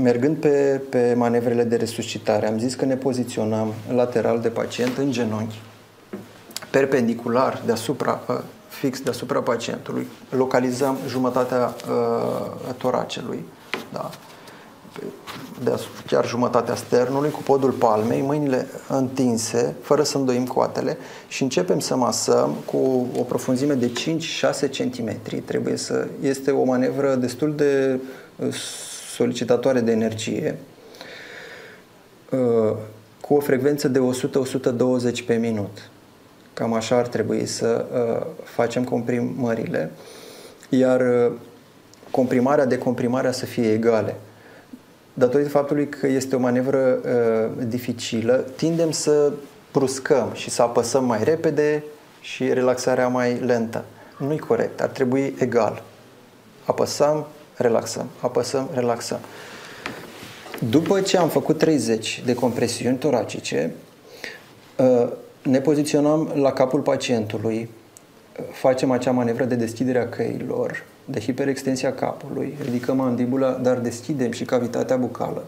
mergând 0.02 0.38
pe, 0.38 0.82
pe 0.90 1.14
manevrele 1.18 1.64
de 1.64 1.76
resuscitare, 1.76 2.48
am 2.48 2.60
zis 2.60 2.76
că 2.76 2.86
ne 2.86 2.96
poziționăm 2.96 3.74
lateral 3.94 4.40
de 4.40 4.50
pacient 4.50 4.98
în 4.98 5.12
genunchi, 5.12 5.62
perpendicular 6.72 7.62
deasupra, 7.66 8.22
uh, 8.28 8.40
fix 8.68 9.02
deasupra 9.02 9.40
pacientului, 9.40 10.08
localizăm 10.30 10.98
jumătatea 11.08 11.76
uh, 11.90 12.74
toracelui, 12.78 13.46
da? 13.94 14.10
Pe- 15.00 15.06
deasupra, 15.64 16.02
chiar 16.08 16.28
jumătatea 16.28 16.76
sternului, 16.76 17.30
cu 17.30 17.42
podul 17.42 17.72
palmei, 17.72 18.22
mâinile 18.22 18.68
întinse, 18.88 19.76
fără 19.82 20.04
să 20.04 20.18
îndoim 20.18 20.46
coatele 20.46 20.98
și 21.28 21.44
începem 21.44 21.80
să 21.80 21.96
masăm 21.96 22.56
cu 22.66 23.08
o 23.20 23.22
profunzime 23.22 23.74
de 23.74 23.92
5-6 23.92 24.70
cm. 24.78 25.20
Trebuie 25.46 25.76
să... 25.76 26.08
Este 26.22 26.52
o 26.52 26.64
manevră 26.64 27.16
destul 27.16 27.56
de 27.56 28.00
uh, 28.36 28.54
solicitatoare 29.16 29.80
de 29.80 29.92
energie, 29.92 30.58
uh, 32.32 32.76
cu 33.22 33.34
o 33.34 33.40
frecvență 33.40 33.88
de 33.88 34.00
100-120 35.22 35.26
pe 35.26 35.36
minut. 35.36 35.90
Cam 36.54 36.74
așa 36.74 36.98
ar 36.98 37.08
trebui 37.08 37.46
să 37.46 37.86
uh, 37.94 38.26
facem 38.44 38.84
comprimările, 38.84 39.92
iar 40.70 41.02
uh, 41.02 41.32
comprimarea 42.12 42.66
de 42.66 42.78
comprimarea 42.78 43.32
să 43.32 43.46
fie 43.46 43.72
egale. 43.72 44.16
Datorită 45.20 45.50
faptului 45.50 45.90
că 45.90 46.08
este 46.08 46.36
o 46.36 46.40
manevră 46.40 47.00
uh, 47.04 47.66
dificilă, 47.68 48.46
tindem 48.56 48.92
să 48.92 49.32
bruscăm 49.72 50.30
și 50.34 50.50
să 50.50 50.62
apăsăm 50.62 51.06
mai 51.06 51.24
repede 51.24 51.84
și 52.22 52.54
relaxarea 52.54 53.08
mai 53.08 53.40
lentă. 53.40 53.86
Nu-i 54.18 54.38
corect, 54.38 54.82
ar 54.82 54.90
trebui 54.90 55.34
egal. 55.38 55.84
Apăsăm, 56.66 57.28
relaxăm, 57.56 58.10
apăsăm, 58.20 58.70
relaxăm. 58.74 59.20
După 60.70 61.02
ce 61.02 61.18
am 61.18 61.30
făcut 61.30 61.58
30 61.58 62.22
de 62.26 62.34
compresiuni 62.34 62.98
toracice, 62.98 63.74
uh, 64.76 65.08
ne 65.42 65.60
poziționăm 65.60 66.32
la 66.36 66.52
capul 66.52 66.80
pacientului, 66.80 67.70
uh, 68.40 68.46
facem 68.52 68.92
acea 68.92 69.12
manevră 69.12 69.44
de 69.44 69.56
deschidere 69.56 70.00
a 70.00 70.10
căilor, 70.10 70.84
de 71.10 71.20
hiperextensia 71.20 71.94
capului, 71.94 72.58
ridicăm 72.64 72.98
mandibula, 72.98 73.52
dar 73.52 73.78
deschidem 73.78 74.32
și 74.32 74.46
cavitatea 74.46 74.96
bucală. 74.96 75.44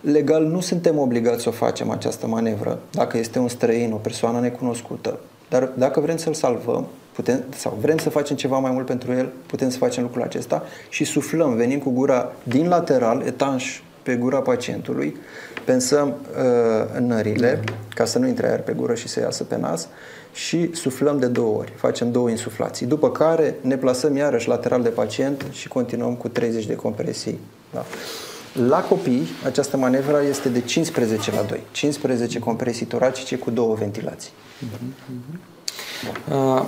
Legal 0.00 0.44
nu 0.44 0.60
suntem 0.60 0.98
obligați 0.98 1.42
să 1.42 1.48
o 1.48 1.52
facem 1.52 1.90
această 1.90 2.26
manevră, 2.26 2.78
dacă 2.90 3.18
este 3.18 3.38
un 3.38 3.48
străin, 3.48 3.92
o 3.92 3.96
persoană 3.96 4.40
necunoscută. 4.40 5.18
Dar 5.48 5.70
dacă 5.76 6.00
vrem 6.00 6.16
să-l 6.16 6.34
salvăm, 6.34 6.86
putem, 7.12 7.44
sau 7.56 7.78
vrem 7.80 7.98
să 7.98 8.10
facem 8.10 8.36
ceva 8.36 8.58
mai 8.58 8.70
mult 8.70 8.86
pentru 8.86 9.12
el, 9.12 9.32
putem 9.46 9.70
să 9.70 9.78
facem 9.78 10.02
lucrul 10.02 10.22
acesta 10.22 10.62
și 10.88 11.04
suflăm, 11.04 11.54
venim 11.54 11.78
cu 11.78 11.90
gura 11.90 12.32
din 12.42 12.68
lateral, 12.68 13.22
etanș 13.26 13.80
pe 14.02 14.16
gura 14.16 14.38
pacientului, 14.40 15.16
pensăm 15.64 16.08
uh, 16.08 17.00
nările, 17.00 17.60
ca 17.94 18.04
să 18.04 18.18
nu 18.18 18.26
intre 18.26 18.48
aer 18.48 18.60
pe 18.60 18.72
gură 18.72 18.94
și 18.94 19.08
să 19.08 19.20
iasă 19.20 19.44
pe 19.44 19.56
nas, 19.56 19.88
și 20.34 20.74
suflăm 20.74 21.18
de 21.18 21.26
două 21.26 21.58
ori, 21.58 21.72
facem 21.76 22.10
două 22.10 22.30
insuflații. 22.30 22.86
După 22.86 23.10
care 23.10 23.58
ne 23.60 23.76
plasăm 23.76 24.16
iarăși 24.16 24.48
lateral 24.48 24.82
de 24.82 24.88
pacient 24.88 25.44
și 25.50 25.68
continuăm 25.68 26.14
cu 26.14 26.28
30 26.28 26.66
de 26.66 26.74
compresii. 26.74 27.38
Da. 27.72 27.84
La 28.68 28.80
copii, 28.80 29.26
această 29.44 29.76
manevră 29.76 30.22
este 30.28 30.48
de 30.48 30.60
15 30.60 31.30
la 31.30 31.42
2. 31.42 31.60
15 31.70 32.38
compresii 32.38 32.86
toracice 32.86 33.36
cu 33.36 33.50
două 33.50 33.74
ventilații. 33.74 34.30
Uh, 36.30 36.62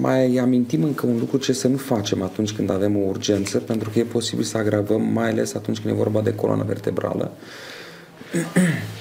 mai 0.00 0.36
amintim 0.36 0.82
încă 0.82 1.06
un 1.06 1.18
lucru 1.18 1.36
ce 1.36 1.52
să 1.52 1.68
nu 1.68 1.76
facem 1.76 2.22
atunci 2.22 2.52
când 2.52 2.70
avem 2.70 2.96
o 2.96 3.08
urgență, 3.08 3.58
pentru 3.58 3.90
că 3.90 3.98
e 3.98 4.02
posibil 4.02 4.44
să 4.44 4.56
agravăm, 4.56 5.02
mai 5.02 5.30
ales 5.30 5.54
atunci 5.54 5.80
când 5.80 5.94
e 5.94 5.96
vorba 5.96 6.20
de 6.20 6.34
coloană 6.34 6.64
vertebrală. 6.66 7.32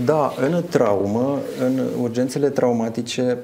Da, 0.00 0.34
în 0.40 0.62
traumă, 0.70 1.38
în 1.60 1.80
urgențele 2.00 2.48
traumatice, 2.48 3.38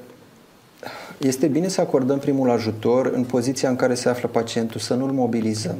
este 1.17 1.47
bine 1.47 1.67
să 1.67 1.81
acordăm 1.81 2.19
primul 2.19 2.49
ajutor 2.49 3.05
în 3.05 3.23
poziția 3.23 3.69
în 3.69 3.75
care 3.75 3.93
se 3.93 4.09
află 4.09 4.29
pacientul, 4.31 4.79
să 4.79 4.93
nu-l 4.93 5.11
mobilizăm. 5.11 5.75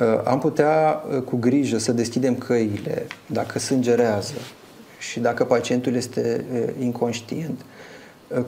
Uh, 0.00 0.06
am 0.24 0.38
putea 0.38 1.02
uh, 1.10 1.22
cu 1.22 1.36
grijă 1.36 1.78
să 1.78 1.92
deschidem 1.92 2.34
căile 2.34 3.06
dacă 3.26 3.58
sângerează 3.58 4.34
și 4.98 5.20
dacă 5.20 5.44
pacientul 5.44 5.94
este 5.94 6.44
uh, 6.52 6.62
inconștient, 6.80 7.60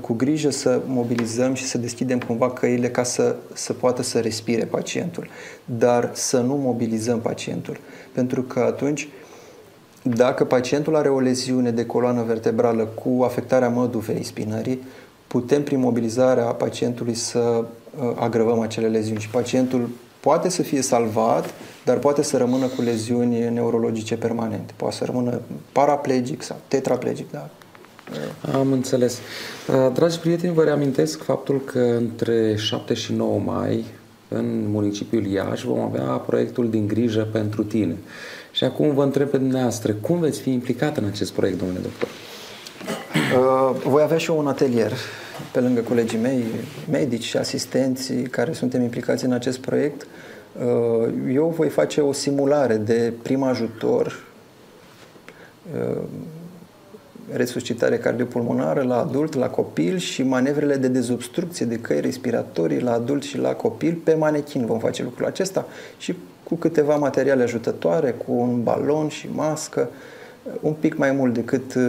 cu 0.01 0.13
grijă 0.13 0.51
să 0.51 0.81
mobilizăm 0.87 1.55
și 1.55 1.65
să 1.65 1.79
deschidem 1.79 2.19
cumva 2.19 2.51
căile 2.51 2.91
ca 2.91 3.03
să, 3.03 3.37
să 3.53 3.73
poată 3.73 4.03
să 4.03 4.21
respire 4.21 4.65
pacientul, 4.65 5.29
dar 5.65 6.11
să 6.13 6.41
nu 6.41 6.55
mobilizăm 6.55 7.21
pacientul, 7.21 7.77
pentru 8.13 8.43
că 8.43 8.61
atunci 8.61 9.09
dacă 10.03 10.45
pacientul 10.45 10.97
are 10.97 11.09
o 11.09 11.21
leziune 11.21 11.71
de 11.71 11.87
coloană 11.87 12.23
vertebrală 12.23 12.85
cu 12.85 13.23
afectarea 13.23 13.69
măduvei 13.69 14.25
spinării, 14.25 14.83
putem 15.27 15.63
prin 15.63 15.81
mobilizarea 15.81 16.45
pacientului 16.45 17.15
să 17.15 17.65
agravăm 18.15 18.61
acele 18.61 18.87
leziuni 18.89 19.21
și 19.21 19.29
pacientul 19.29 19.89
poate 20.21 20.49
să 20.49 20.63
fie 20.63 20.83
salvat, 20.83 21.55
dar 21.85 21.99
poate 21.99 22.23
să 22.23 22.37
rămână 22.37 22.67
cu 22.67 22.83
leziuni 22.83 23.51
neurologice 23.51 24.17
permanente. 24.17 24.73
Poate 24.77 24.95
să 24.95 25.05
rămână 25.05 25.41
paraplegic 25.73 26.43
sau 26.43 26.57
tetraplegic, 26.69 27.31
da. 27.31 27.49
Am 28.59 28.73
înțeles. 28.73 29.19
Uh, 29.69 29.93
dragi 29.95 30.19
prieteni, 30.19 30.55
vă 30.55 30.65
reamintesc 30.65 31.23
faptul 31.23 31.61
că 31.61 31.79
între 31.79 32.57
7 32.57 32.95
și 32.95 33.13
9 33.13 33.39
mai 33.39 33.85
în 34.29 34.71
municipiul 34.71 35.27
Iași 35.27 35.67
vom 35.67 35.81
avea 35.81 36.03
proiectul 36.03 36.71
din 36.71 36.87
grijă 36.87 37.29
pentru 37.33 37.65
tine. 37.65 37.97
Și 38.53 38.65
acum 38.65 38.95
vă 38.95 39.03
întreb 39.03 39.29
pe 39.29 39.37
dumneavoastră, 39.37 39.93
cum 39.93 40.19
veți 40.19 40.41
fi 40.41 40.53
implicat 40.53 40.97
în 40.97 41.05
acest 41.05 41.33
proiect, 41.33 41.59
domnule 41.59 41.81
doctor? 41.81 42.09
Uh, 43.15 43.81
voi 43.85 44.03
avea 44.03 44.19
și 44.19 44.31
eu 44.31 44.39
un 44.39 44.47
atelier 44.47 44.93
pe 45.53 45.61
lângă 45.61 45.81
colegii 45.81 46.19
mei, 46.19 46.45
medici 46.91 47.25
și 47.25 47.37
asistenții 47.37 48.23
care 48.23 48.53
suntem 48.53 48.83
implicați 48.83 49.25
în 49.25 49.33
acest 49.33 49.59
proiect. 49.59 50.07
Uh, 50.59 51.13
eu 51.35 51.55
voi 51.57 51.69
face 51.69 52.01
o 52.01 52.13
simulare 52.13 52.77
de 52.77 53.13
prim 53.23 53.43
ajutor 53.43 54.25
uh, 55.75 56.03
resuscitare 57.33 57.99
cardiopulmonară 57.99 58.83
la 58.83 59.01
adult, 59.01 59.35
la 59.35 59.49
copil 59.49 59.99
și 59.99 60.23
manevrele 60.23 60.77
de 60.77 60.89
dezobstrucție 60.89 61.67
de 61.67 61.79
căi 61.79 62.01
respiratorii 62.01 62.81
la 62.81 62.93
adult 62.93 63.23
și 63.23 63.39
la 63.39 63.53
copil 63.53 64.01
pe 64.05 64.15
manechin 64.15 64.67
vom 64.67 64.79
face 64.79 65.03
lucrul 65.03 65.27
acesta 65.27 65.67
și 65.99 66.15
cu 66.51 66.57
câteva 66.57 66.97
materiale 66.97 67.43
ajutătoare, 67.43 68.11
cu 68.11 68.33
un 68.33 68.63
balon 68.63 69.09
și 69.09 69.29
mască, 69.33 69.89
un 70.61 70.73
pic 70.73 70.97
mai 70.97 71.13
mult 71.13 71.35
decât 71.35 71.75
uh, 71.75 71.83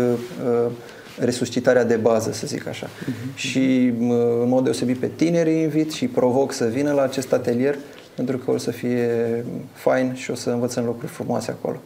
uh 0.45 0.72
resuscitarea 1.20 1.84
de 1.84 1.95
bază, 1.95 2.32
să 2.32 2.47
zic 2.47 2.68
așa. 2.68 2.88
Uh-huh. 2.88 3.36
Și 3.36 3.93
uh, 3.99 4.16
în 4.41 4.47
mod 4.47 4.64
deosebit 4.64 4.97
pe 4.97 5.12
tineri 5.16 5.62
invit 5.62 5.91
și 5.91 6.07
provoc 6.07 6.51
să 6.51 6.66
vină 6.66 6.91
la 6.91 7.01
acest 7.01 7.34
atelier 7.34 7.78
pentru 8.16 8.38
că 8.38 8.51
o 8.51 8.57
să 8.57 8.72
fie 8.72 9.09
fain 9.74 10.14
și 10.14 10.32
o 10.32 10.36
să 10.36 10.49
învățăm 10.49 10.86
lucruri 10.86 11.12
frumoase 11.12 11.51
acolo. 11.51 11.82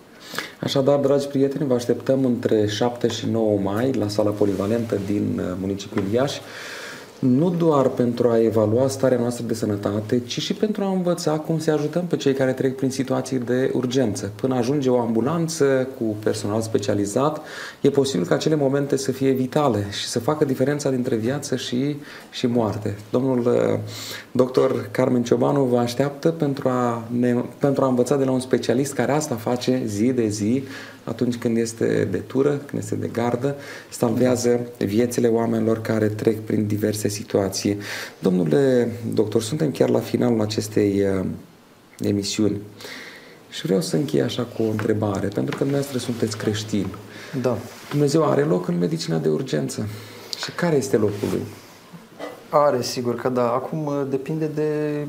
Așadar, 0.62 1.00
dragi 1.00 1.28
prieteni, 1.28 1.68
vă 1.68 1.74
așteptăm 1.74 2.26
între 2.26 2.68
7 2.68 3.08
și 3.08 3.30
9 3.30 3.60
mai 3.60 3.92
la 3.92 4.08
sala 4.08 4.32
polivalentă 4.32 4.98
din 5.06 5.40
uh, 5.40 5.46
municipiul 5.60 6.04
Iași 6.14 6.42
nu 7.26 7.50
doar 7.50 7.88
pentru 7.88 8.30
a 8.30 8.42
evalua 8.42 8.88
starea 8.88 9.18
noastră 9.20 9.46
de 9.46 9.54
sănătate, 9.54 10.22
ci 10.26 10.42
și 10.42 10.54
pentru 10.54 10.84
a 10.84 10.92
învăța 10.92 11.32
cum 11.32 11.60
să 11.60 11.72
ajutăm 11.72 12.06
pe 12.06 12.16
cei 12.16 12.34
care 12.34 12.52
trec 12.52 12.76
prin 12.76 12.90
situații 12.90 13.38
de 13.38 13.72
urgență. 13.74 14.32
Până 14.36 14.56
ajunge 14.56 14.90
o 14.90 15.00
ambulanță 15.00 15.88
cu 15.98 16.16
personal 16.24 16.62
specializat, 16.62 17.42
e 17.82 17.90
posibil 17.90 18.26
ca 18.26 18.36
acele 18.36 18.56
momente 18.56 18.96
să 18.96 19.12
fie 19.12 19.32
vitale 19.32 19.86
și 19.92 20.06
să 20.06 20.20
facă 20.20 20.46
diferența 20.46 20.90
dintre 20.90 21.16
viață 21.16 21.56
și, 21.56 21.96
și 22.32 22.48
moarte. 22.48 22.98
Domnul 23.10 23.40
uh, 23.40 23.80
doctor 24.32 24.88
Carmen 24.92 25.24
Ciobanu 25.24 25.64
vă 25.64 25.78
așteaptă 25.78 26.30
pentru 26.30 26.70
a, 26.70 27.04
ne, 27.20 27.36
pentru 27.60 27.84
a 27.84 27.88
învăța 27.88 28.16
de 28.16 28.24
la 28.24 28.32
un 28.32 28.40
specialist 28.40 28.94
care 28.94 29.12
asta 29.12 29.36
face 29.36 29.82
zi 29.86 30.12
de 30.12 30.28
zi, 30.28 30.64
atunci 31.06 31.36
când 31.36 31.58
este 31.58 32.08
de 32.12 32.18
tură, 32.18 32.50
când 32.50 32.82
este 32.82 32.96
de 32.96 33.08
gardă, 33.08 33.56
salvează 33.90 34.60
viețile 34.78 35.28
oamenilor 35.28 35.82
care 35.82 36.08
trec 36.08 36.40
prin 36.40 36.68
diverse 36.68 37.08
situații. 37.08 37.78
Domnule 38.20 38.92
doctor, 39.14 39.42
suntem 39.42 39.72
chiar 39.72 39.90
la 39.90 40.00
finalul 40.00 40.42
acestei 40.42 41.02
uh, 41.02 41.26
emisiuni 42.00 42.62
și 43.50 43.66
vreau 43.66 43.82
să 43.82 43.96
închei 43.96 44.22
așa 44.22 44.44
cu 44.44 44.64
o 44.64 44.70
întrebare, 44.70 45.28
pentru 45.28 45.58
că 45.58 45.64
dumneavoastră 45.64 45.98
sunteți 46.00 46.38
creștini. 46.38 46.96
Da. 47.42 47.58
Dumnezeu 47.90 48.30
are 48.30 48.42
loc 48.42 48.68
în 48.68 48.78
medicina 48.78 49.18
de 49.18 49.30
urgență. 49.30 49.88
Și 50.44 50.52
care 50.52 50.76
este 50.76 50.98
locul 50.98 51.28
lui? 51.32 51.42
Are, 52.50 52.82
sigur 52.82 53.16
că 53.16 53.30
da. 53.30 53.52
Acum 53.52 53.86
uh, 53.86 54.02
depinde 54.10 54.46
de 54.46 55.00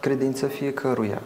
credința 0.00 0.46
fiecăruia. 0.46 1.22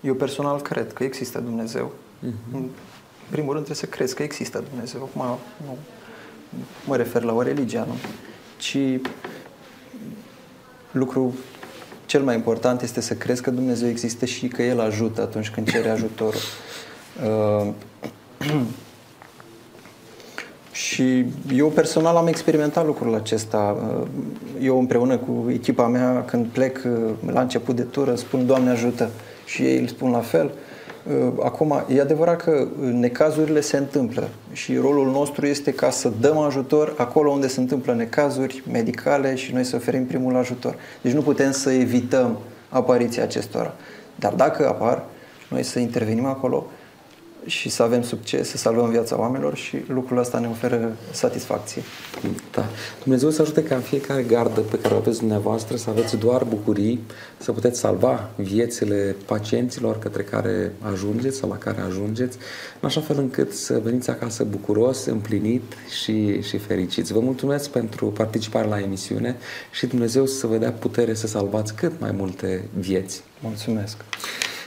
Eu 0.00 0.14
personal 0.14 0.60
cred 0.60 0.92
că 0.92 1.04
există 1.04 1.38
Dumnezeu. 1.38 1.92
Uh-huh 2.26 2.83
primul 3.30 3.52
rând 3.52 3.64
trebuie 3.64 3.86
să 3.90 3.96
crezi 3.96 4.14
că 4.14 4.22
există 4.22 4.64
Dumnezeu. 4.70 5.02
Acum 5.02 5.38
nu 5.66 5.78
mă 6.84 6.96
refer 6.96 7.22
la 7.22 7.32
o 7.32 7.42
religie, 7.42 7.78
nu? 7.78 7.94
Ci 8.56 8.78
lucru 10.90 11.34
cel 12.06 12.22
mai 12.22 12.34
important 12.34 12.82
este 12.82 13.00
să 13.00 13.14
crezi 13.14 13.42
că 13.42 13.50
Dumnezeu 13.50 13.88
există 13.88 14.24
și 14.24 14.48
că 14.48 14.62
El 14.62 14.80
ajută 14.80 15.20
atunci 15.20 15.50
când 15.50 15.70
cere 15.70 15.88
ajutorul. 15.88 16.40
Uh, 17.24 17.72
și 20.72 21.24
eu 21.54 21.68
personal 21.68 22.16
am 22.16 22.26
experimentat 22.26 22.86
lucrul 22.86 23.14
acesta. 23.14 23.76
Uh, 24.00 24.06
eu 24.60 24.78
împreună 24.78 25.16
cu 25.16 25.46
echipa 25.50 25.86
mea, 25.86 26.24
când 26.24 26.46
plec 26.46 26.82
uh, 26.86 27.10
la 27.32 27.40
început 27.40 27.76
de 27.76 27.82
tură, 27.82 28.14
spun 28.14 28.46
Doamne 28.46 28.70
ajută 28.70 29.10
și 29.44 29.62
ei 29.62 29.78
îl 29.78 29.86
spun 29.86 30.10
la 30.10 30.20
fel. 30.20 30.44
Uh, 30.44 30.52
Uh, 30.54 30.73
acum, 31.42 31.84
e 31.88 32.00
adevărat 32.00 32.42
că 32.42 32.66
necazurile 32.92 33.60
se 33.60 33.76
întâmplă 33.76 34.28
și 34.52 34.76
rolul 34.76 35.10
nostru 35.10 35.46
este 35.46 35.72
ca 35.72 35.90
să 35.90 36.12
dăm 36.20 36.38
ajutor 36.38 36.94
acolo 36.96 37.30
unde 37.30 37.46
se 37.46 37.60
întâmplă 37.60 37.94
necazuri 37.94 38.62
medicale 38.72 39.34
și 39.34 39.52
noi 39.52 39.64
să 39.64 39.76
oferim 39.76 40.06
primul 40.06 40.36
ajutor. 40.36 40.76
Deci 41.02 41.12
nu 41.12 41.22
putem 41.22 41.50
să 41.50 41.70
evităm 41.70 42.38
apariția 42.68 43.22
acestora. 43.22 43.74
Dar 44.14 44.32
dacă 44.32 44.68
apar, 44.68 45.04
noi 45.50 45.62
să 45.62 45.78
intervenim 45.78 46.24
acolo 46.24 46.66
și 47.46 47.68
să 47.68 47.82
avem 47.82 48.02
succes, 48.02 48.48
să 48.48 48.56
salvăm 48.56 48.90
viața 48.90 49.18
oamenilor 49.18 49.56
și 49.56 49.76
lucrul 49.88 50.18
ăsta 50.18 50.38
ne 50.38 50.46
oferă 50.46 50.96
satisfacție. 51.10 51.82
Da. 52.52 52.66
Dumnezeu 53.02 53.30
să 53.30 53.42
ajute 53.42 53.62
ca 53.62 53.74
în 53.74 53.80
fiecare 53.80 54.22
gardă 54.22 54.60
pe 54.60 54.78
care 54.78 54.94
o 54.94 54.96
aveți 54.96 55.18
dumneavoastră 55.18 55.76
să 55.76 55.90
aveți 55.90 56.16
doar 56.16 56.44
bucurii, 56.44 57.00
să 57.38 57.52
puteți 57.52 57.78
salva 57.80 58.30
viețile 58.36 59.16
pacienților 59.26 59.98
către 59.98 60.22
care 60.22 60.72
ajungeți 60.80 61.36
sau 61.36 61.48
la 61.48 61.56
care 61.56 61.80
ajungeți, 61.80 62.38
în 62.80 62.88
așa 62.88 63.00
fel 63.00 63.18
încât 63.18 63.52
să 63.52 63.80
veniți 63.82 64.10
acasă 64.10 64.44
bucuros, 64.44 65.04
împlinit 65.04 65.72
și, 66.02 66.42
și 66.42 66.58
fericiți. 66.58 67.12
Vă 67.12 67.20
mulțumesc 67.20 67.70
pentru 67.70 68.06
participarea 68.06 68.68
la 68.68 68.80
emisiune 68.80 69.36
și 69.72 69.86
Dumnezeu 69.86 70.26
să 70.26 70.46
vă 70.46 70.56
dea 70.56 70.72
putere 70.72 71.14
să 71.14 71.26
salvați 71.26 71.74
cât 71.74 71.92
mai 72.00 72.10
multe 72.10 72.68
vieți. 72.78 73.22
Mulțumesc! 73.40 73.96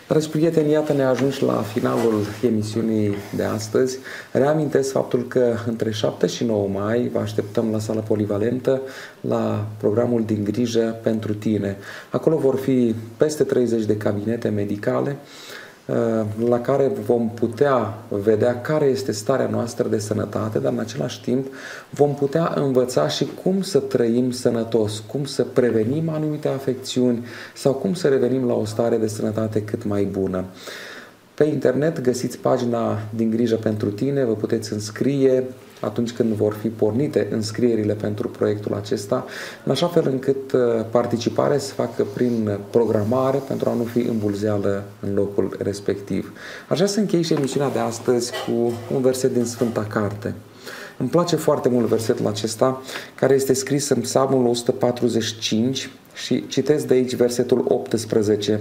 Dragi 0.07 0.29
prieteni, 0.29 0.71
iată 0.71 0.93
ne 0.93 1.03
ajungi 1.03 1.43
la 1.43 1.53
finalul 1.53 2.25
emisiunii 2.43 3.15
de 3.35 3.43
astăzi. 3.43 3.97
Reamintesc 4.31 4.91
faptul 4.91 5.27
că 5.27 5.55
între 5.65 5.91
7 5.91 6.27
și 6.27 6.43
9 6.43 6.67
mai 6.67 7.09
vă 7.13 7.19
așteptăm 7.19 7.71
la 7.71 7.79
sala 7.79 7.99
polivalentă 7.99 8.81
la 9.21 9.67
programul 9.77 10.23
din 10.25 10.43
grijă 10.43 10.99
pentru 11.03 11.33
tine. 11.33 11.77
Acolo 12.09 12.37
vor 12.37 12.55
fi 12.55 12.95
peste 13.17 13.43
30 13.43 13.85
de 13.85 13.97
cabinete 13.97 14.49
medicale 14.49 15.09
Uh, 15.09 15.46
la 16.49 16.61
care 16.61 16.91
vom 17.05 17.29
putea 17.29 17.97
vedea 18.09 18.61
care 18.61 18.85
este 18.85 19.11
starea 19.11 19.47
noastră 19.47 19.87
de 19.87 19.99
sănătate, 19.99 20.59
dar 20.59 20.71
în 20.71 20.79
același 20.79 21.21
timp 21.21 21.47
vom 21.89 22.15
putea 22.15 22.51
învăța 22.55 23.07
și 23.07 23.27
cum 23.43 23.61
să 23.61 23.79
trăim 23.79 24.31
sănătos, 24.31 25.03
cum 25.11 25.25
să 25.25 25.43
prevenim 25.43 26.09
anumite 26.09 26.47
afecțiuni 26.47 27.25
sau 27.53 27.73
cum 27.73 27.93
să 27.93 28.07
revenim 28.07 28.47
la 28.47 28.53
o 28.53 28.65
stare 28.65 28.97
de 28.97 29.07
sănătate 29.07 29.63
cât 29.63 29.83
mai 29.83 30.03
bună. 30.03 30.43
Pe 31.37 31.43
internet 31.43 32.01
găsiți 32.01 32.37
pagina 32.37 32.99
din 33.15 33.29
grijă 33.29 33.55
pentru 33.55 33.89
tine, 33.89 34.23
vă 34.23 34.33
puteți 34.33 34.73
înscrie 34.73 35.43
atunci 35.81 36.11
când 36.11 36.33
vor 36.33 36.53
fi 36.53 36.67
pornite 36.67 37.27
înscrierile 37.31 37.93
pentru 37.93 38.29
proiectul 38.29 38.73
acesta, 38.73 39.25
în 39.63 39.71
așa 39.71 39.87
fel 39.87 40.07
încât 40.07 40.51
uh, 40.51 40.59
participarea 40.89 41.57
să 41.57 41.73
facă 41.73 42.05
prin 42.13 42.57
programare 42.69 43.37
pentru 43.47 43.69
a 43.69 43.73
nu 43.73 43.83
fi 43.83 43.99
îmbulzeală 43.99 44.83
în 44.99 45.13
locul 45.13 45.57
respectiv. 45.61 46.33
Aș 46.67 46.75
vrea 46.75 46.89
să 46.89 46.99
închei 46.99 47.23
și 47.23 47.33
emisiunea 47.33 47.69
de 47.69 47.79
astăzi 47.79 48.31
cu 48.45 48.73
un 48.95 49.01
verset 49.01 49.33
din 49.33 49.45
Sfânta 49.45 49.87
Carte. 49.89 50.33
Îmi 50.97 51.09
place 51.09 51.35
foarte 51.35 51.69
mult 51.69 51.87
versetul 51.87 52.27
acesta, 52.27 52.81
care 53.15 53.33
este 53.33 53.53
scris 53.53 53.89
în 53.89 54.01
Psalmul 54.01 54.45
145 54.45 55.89
și 56.13 56.47
citesc 56.47 56.87
de 56.87 56.93
aici 56.93 57.15
versetul 57.15 57.65
18. 57.67 58.59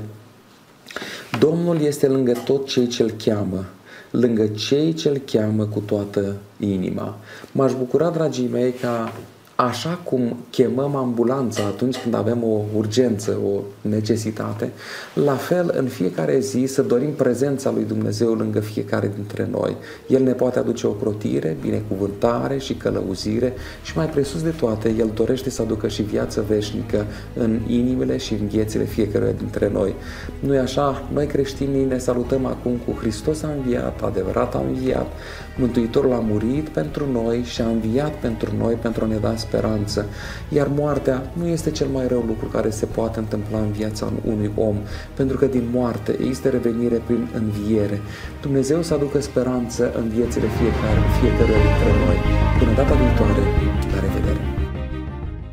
Domnul 1.38 1.80
este 1.80 2.06
lângă 2.06 2.32
tot 2.44 2.66
cei 2.66 2.86
ce-L 2.86 3.14
cheamă, 3.24 3.64
lângă 4.10 4.46
cei 4.46 4.94
ce-L 4.94 5.22
cheamă 5.32 5.64
cu 5.64 5.80
toată 5.80 6.36
inima. 6.60 7.16
M-aș 7.52 7.72
bucura, 7.72 8.10
dragii 8.10 8.48
mei, 8.52 8.72
ca 8.72 9.12
Așa 9.56 9.98
cum 10.04 10.36
chemăm 10.50 10.96
ambulanța 10.96 11.62
atunci 11.64 11.96
când 11.96 12.14
avem 12.14 12.44
o 12.44 12.60
urgență, 12.76 13.38
o 13.44 13.60
necesitate, 13.88 14.70
la 15.14 15.34
fel 15.34 15.74
în 15.76 15.86
fiecare 15.86 16.38
zi 16.38 16.64
să 16.66 16.82
dorim 16.82 17.12
prezența 17.12 17.70
lui 17.70 17.84
Dumnezeu 17.84 18.32
lângă 18.32 18.60
fiecare 18.60 19.10
dintre 19.14 19.48
noi. 19.50 19.76
El 20.06 20.22
ne 20.22 20.32
poate 20.32 20.58
aduce 20.58 20.86
o 20.86 20.90
crotire, 20.90 21.56
binecuvântare 21.60 22.58
și 22.58 22.74
călăuzire 22.74 23.52
și 23.82 23.96
mai 23.96 24.06
presus 24.06 24.42
de 24.42 24.50
toate, 24.50 24.94
El 24.98 25.10
dorește 25.14 25.50
să 25.50 25.62
aducă 25.62 25.88
și 25.88 26.02
viață 26.02 26.44
veșnică 26.48 27.06
în 27.34 27.60
inimile 27.66 28.16
și 28.16 28.32
în 28.32 28.46
viețile 28.46 28.84
fiecare 28.84 29.34
dintre 29.38 29.70
noi. 29.72 29.94
nu 30.40 30.54
e 30.54 30.58
așa? 30.58 31.08
Noi 31.12 31.26
creștinii 31.26 31.84
ne 31.84 31.98
salutăm 31.98 32.46
acum 32.46 32.72
cu 32.86 32.98
Hristos 32.98 33.42
a 33.42 33.48
înviat, 33.56 34.02
adevărat 34.02 34.54
a 34.54 34.64
înviat, 34.68 35.12
Mântuitorul 35.58 36.12
a 36.12 36.18
murit 36.18 36.68
pentru 36.68 37.04
noi 37.12 37.42
și 37.42 37.60
a 37.60 37.66
înviat 37.66 38.14
pentru 38.14 38.50
noi 38.58 38.74
pentru 38.74 39.04
a 39.04 39.06
ne 39.06 39.16
da 39.16 39.36
speranță. 39.36 40.06
Iar 40.48 40.68
moartea 40.74 41.30
nu 41.32 41.46
este 41.46 41.70
cel 41.70 41.86
mai 41.86 42.06
rău 42.06 42.24
lucru 42.26 42.46
care 42.46 42.70
se 42.70 42.86
poate 42.86 43.18
întâmpla 43.18 43.58
în 43.58 43.70
viața 43.70 44.12
unui 44.24 44.50
om, 44.54 44.76
pentru 45.14 45.36
că 45.36 45.46
din 45.46 45.68
moarte 45.72 46.16
există 46.20 46.48
revenire 46.48 47.02
prin 47.06 47.28
înviere. 47.34 48.00
Dumnezeu 48.40 48.82
să 48.82 48.94
aducă 48.94 49.20
speranță 49.20 49.92
în 49.98 50.08
viețile 50.08 50.48
fiecare, 50.58 51.00
fiecare 51.20 51.54
dintre 51.66 51.90
noi. 52.04 52.18
Până 52.58 52.72
data 52.80 52.94
viitoare, 53.02 53.42